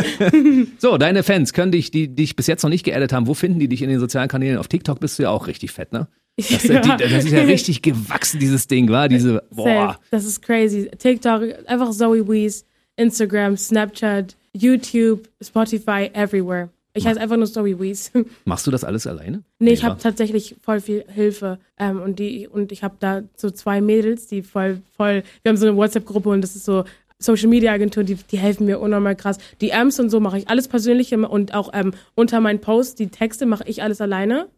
So, 0.78 1.00
deine 1.00 1.24
Fans 1.24 1.54
können 1.54 1.72
dich, 1.72 1.90
die 1.90 2.14
dich 2.14 2.36
bis 2.36 2.46
jetzt 2.46 2.62
noch 2.62 2.70
nicht 2.70 2.84
geaddet 2.84 3.14
haben, 3.14 3.26
wo 3.26 3.34
finden 3.34 3.58
die 3.60 3.68
dich 3.68 3.82
in 3.82 3.90
den 3.90 4.00
sozialen 4.00 4.30
Kanälen? 4.30 4.60
Auf 4.60 4.68
TikTok 4.68 5.00
bist 5.00 5.18
du 5.18 5.24
ja 5.24 5.32
auch 5.32 5.48
richtig 5.48 5.72
fett, 5.72 5.92
ne? 5.92 6.08
Das, 6.38 6.64
Ja. 6.64 6.82
das 6.98 7.26
ist 7.26 7.32
ja 7.32 7.42
richtig 7.44 7.82
gewachsen, 7.82 8.40
dieses 8.40 8.68
Ding, 8.68 8.90
war 8.90 9.08
diese, 9.10 9.44
boah. 9.52 10.00
Das 10.12 10.26
ist 10.26 10.42
crazy. 10.42 10.90
TikTok, 10.98 11.44
einfach 11.68 11.92
Zoe 11.92 12.28
Wees, 12.28 12.66
Instagram, 12.96 13.58
Snapchat, 13.58 14.36
YouTube, 14.54 15.28
Spotify, 15.42 16.10
everywhere. 16.14 16.70
Ich 16.94 17.08
heiße 17.08 17.22
einfach 17.22 17.38
nur 17.38 17.48
Story 17.48 17.80
Wees. 17.80 18.12
Machst 18.46 18.68
du 18.68 18.72
das 18.72 18.84
alles 18.84 19.08
alleine? 19.08 19.44
Nee, 19.60 19.72
ich 19.72 19.80
Selber? 19.80 19.94
habe 19.94 20.02
tatsächlich 20.04 20.58
voll 20.62 20.82
viel 20.82 21.06
Hilfe. 21.08 21.58
Ähm, 21.80 22.02
und 22.02 22.20
die, 22.20 22.50
und 22.50 22.74
ich 22.74 22.84
habe 22.84 22.96
da 23.00 23.22
so 23.38 23.50
zwei 23.50 23.80
Mädels, 23.80 24.28
die 24.28 24.42
voll, 24.42 24.82
voll, 24.98 25.24
wir 25.44 25.50
haben 25.50 25.56
so 25.58 25.68
eine 25.68 25.78
WhatsApp-Gruppe 25.78 26.28
und 26.30 26.42
das 26.42 26.56
ist 26.58 26.66
so 26.66 26.84
Social 27.18 27.48
Media 27.48 27.72
Agentur, 27.72 28.04
die, 28.04 28.16
die 28.16 28.38
helfen 28.38 28.66
mir 28.66 28.80
unnormal 28.80 29.16
krass. 29.16 29.38
Die 29.62 29.74
Amps 29.74 30.00
und 30.02 30.10
so 30.10 30.20
mache 30.20 30.40
ich 30.40 30.50
alles 30.50 30.68
persönlich 30.68 31.14
und 31.14 31.54
auch 31.54 31.70
ähm, 31.74 31.94
unter 32.16 32.42
meinen 32.42 32.60
Posts, 32.60 32.96
die 32.96 33.08
Texte 33.08 33.46
mache 33.46 33.64
ich 33.68 33.82
alles 33.84 34.02
alleine. 34.02 34.50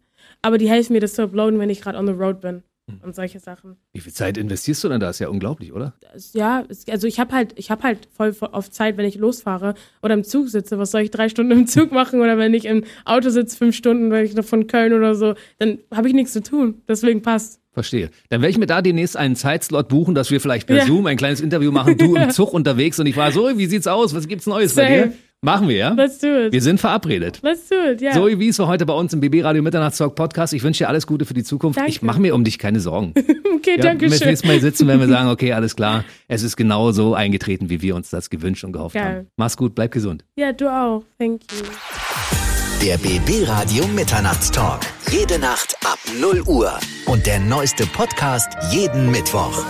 Aber 0.44 0.58
die 0.58 0.68
helfen 0.68 0.92
mir, 0.92 1.00
das 1.00 1.14
zu 1.14 1.22
uploaden, 1.22 1.58
wenn 1.58 1.70
ich 1.70 1.80
gerade 1.80 1.98
on 1.98 2.06
the 2.06 2.12
road 2.12 2.40
bin. 2.40 2.62
Und 3.02 3.14
solche 3.16 3.40
Sachen. 3.40 3.76
Wie 3.94 4.00
viel 4.00 4.12
Zeit 4.12 4.36
investierst 4.36 4.84
du 4.84 4.90
denn 4.90 5.00
da? 5.00 5.08
Ist 5.08 5.18
ja 5.18 5.28
unglaublich, 5.28 5.72
oder? 5.72 5.94
Ja, 6.34 6.64
also 6.90 7.06
ich 7.06 7.18
habe 7.18 7.34
halt, 7.34 7.54
ich 7.56 7.70
habe 7.70 7.82
halt 7.82 8.08
voll 8.14 8.34
oft 8.52 8.74
Zeit, 8.74 8.98
wenn 8.98 9.06
ich 9.06 9.14
losfahre 9.16 9.72
oder 10.02 10.12
im 10.12 10.22
Zug 10.22 10.50
sitze. 10.50 10.78
Was 10.78 10.90
soll 10.90 11.00
ich 11.00 11.10
drei 11.10 11.30
Stunden 11.30 11.52
im 11.52 11.66
Zug 11.66 11.92
machen 11.92 12.20
oder 12.20 12.36
wenn 12.36 12.52
ich 12.52 12.66
im 12.66 12.84
Auto 13.06 13.30
sitze 13.30 13.56
fünf 13.56 13.74
Stunden, 13.74 14.10
weil 14.10 14.26
ich 14.26 14.34
noch 14.34 14.44
von 14.44 14.66
Köln 14.66 14.92
oder 14.92 15.14
so, 15.14 15.32
dann 15.58 15.78
habe 15.94 16.08
ich 16.08 16.14
nichts 16.14 16.34
zu 16.34 16.42
tun. 16.42 16.82
Deswegen 16.86 17.22
passt. 17.22 17.58
Verstehe. 17.72 18.10
Dann 18.28 18.42
werde 18.42 18.50
ich 18.50 18.58
mir 18.58 18.66
da 18.66 18.82
demnächst 18.82 19.16
einen 19.16 19.34
Zeitslot 19.34 19.88
buchen, 19.88 20.14
dass 20.14 20.30
wir 20.30 20.38
vielleicht 20.42 20.66
per 20.66 20.76
Ja. 20.76 20.84
Zoom 20.84 21.06
ein 21.06 21.16
kleines 21.16 21.40
Interview 21.40 21.72
machen. 21.72 21.96
Du 21.96 22.14
im 22.16 22.28
Zug 22.32 22.52
unterwegs 22.52 23.00
und 23.00 23.06
ich 23.06 23.16
war 23.16 23.32
so, 23.32 23.48
wie 23.56 23.66
sieht's 23.66 23.86
aus? 23.86 24.14
Was 24.14 24.28
gibt's 24.28 24.46
Neues 24.46 24.74
bei 24.74 24.82
Safe. 24.82 25.08
dir? 25.08 25.16
Machen 25.44 25.68
wir, 25.68 25.76
ja? 25.76 25.90
Let's 25.92 26.18
do 26.20 26.26
it. 26.46 26.52
Wir 26.54 26.62
sind 26.62 26.80
verabredet. 26.80 27.40
Let's 27.42 27.68
do 27.68 27.74
it, 27.92 28.00
ja. 28.00 28.12
Zoe 28.12 28.38
Wies 28.38 28.58
war 28.58 28.66
heute 28.66 28.86
bei 28.86 28.94
uns 28.94 29.12
im 29.12 29.20
BB 29.20 29.44
Radio 29.44 29.62
Mitternachtstalk 29.62 30.14
Podcast. 30.14 30.54
Ich 30.54 30.62
wünsche 30.62 30.84
dir 30.84 30.88
alles 30.88 31.06
Gute 31.06 31.26
für 31.26 31.34
die 31.34 31.44
Zukunft. 31.44 31.78
Danke. 31.78 31.90
Ich 31.90 32.00
mache 32.00 32.18
mir 32.18 32.34
um 32.34 32.44
dich 32.44 32.58
keine 32.58 32.80
Sorgen. 32.80 33.12
okay, 33.54 33.76
Ja, 33.76 33.82
danke 33.82 34.00
wenn 34.00 34.00
wir 34.00 34.08
das 34.10 34.18
schön. 34.20 34.28
nächste 34.28 34.46
Mal 34.46 34.60
sitzen, 34.60 34.88
wenn 34.88 35.00
wir 35.00 35.08
sagen, 35.08 35.28
okay, 35.34 35.52
alles 35.52 35.76
klar, 35.76 36.04
es 36.28 36.42
ist 36.42 36.56
genau 36.56 36.92
so 36.92 37.14
eingetreten, 37.14 37.68
wie 37.68 37.82
wir 37.82 37.94
uns 37.94 38.08
das 38.08 38.30
gewünscht 38.30 38.64
und 38.64 38.72
gehofft 38.72 38.94
Geil. 38.94 39.16
haben. 39.18 39.26
Mach's 39.36 39.58
gut, 39.58 39.74
bleib 39.74 39.90
gesund. 39.92 40.24
Ja, 40.36 40.52
du 40.52 40.66
auch. 40.66 41.04
Thank 41.18 41.42
you. 41.52 41.66
Der 42.82 42.96
BB 42.96 43.46
Radio 43.46 43.86
Mitternachtstalk. 43.88 44.80
Jede 45.10 45.38
Nacht 45.38 45.76
ab 45.84 45.98
0 46.20 46.40
Uhr. 46.46 46.72
Und 47.04 47.26
der 47.26 47.38
neueste 47.40 47.84
Podcast 47.84 48.48
jeden 48.72 49.10
Mittwoch. 49.10 49.62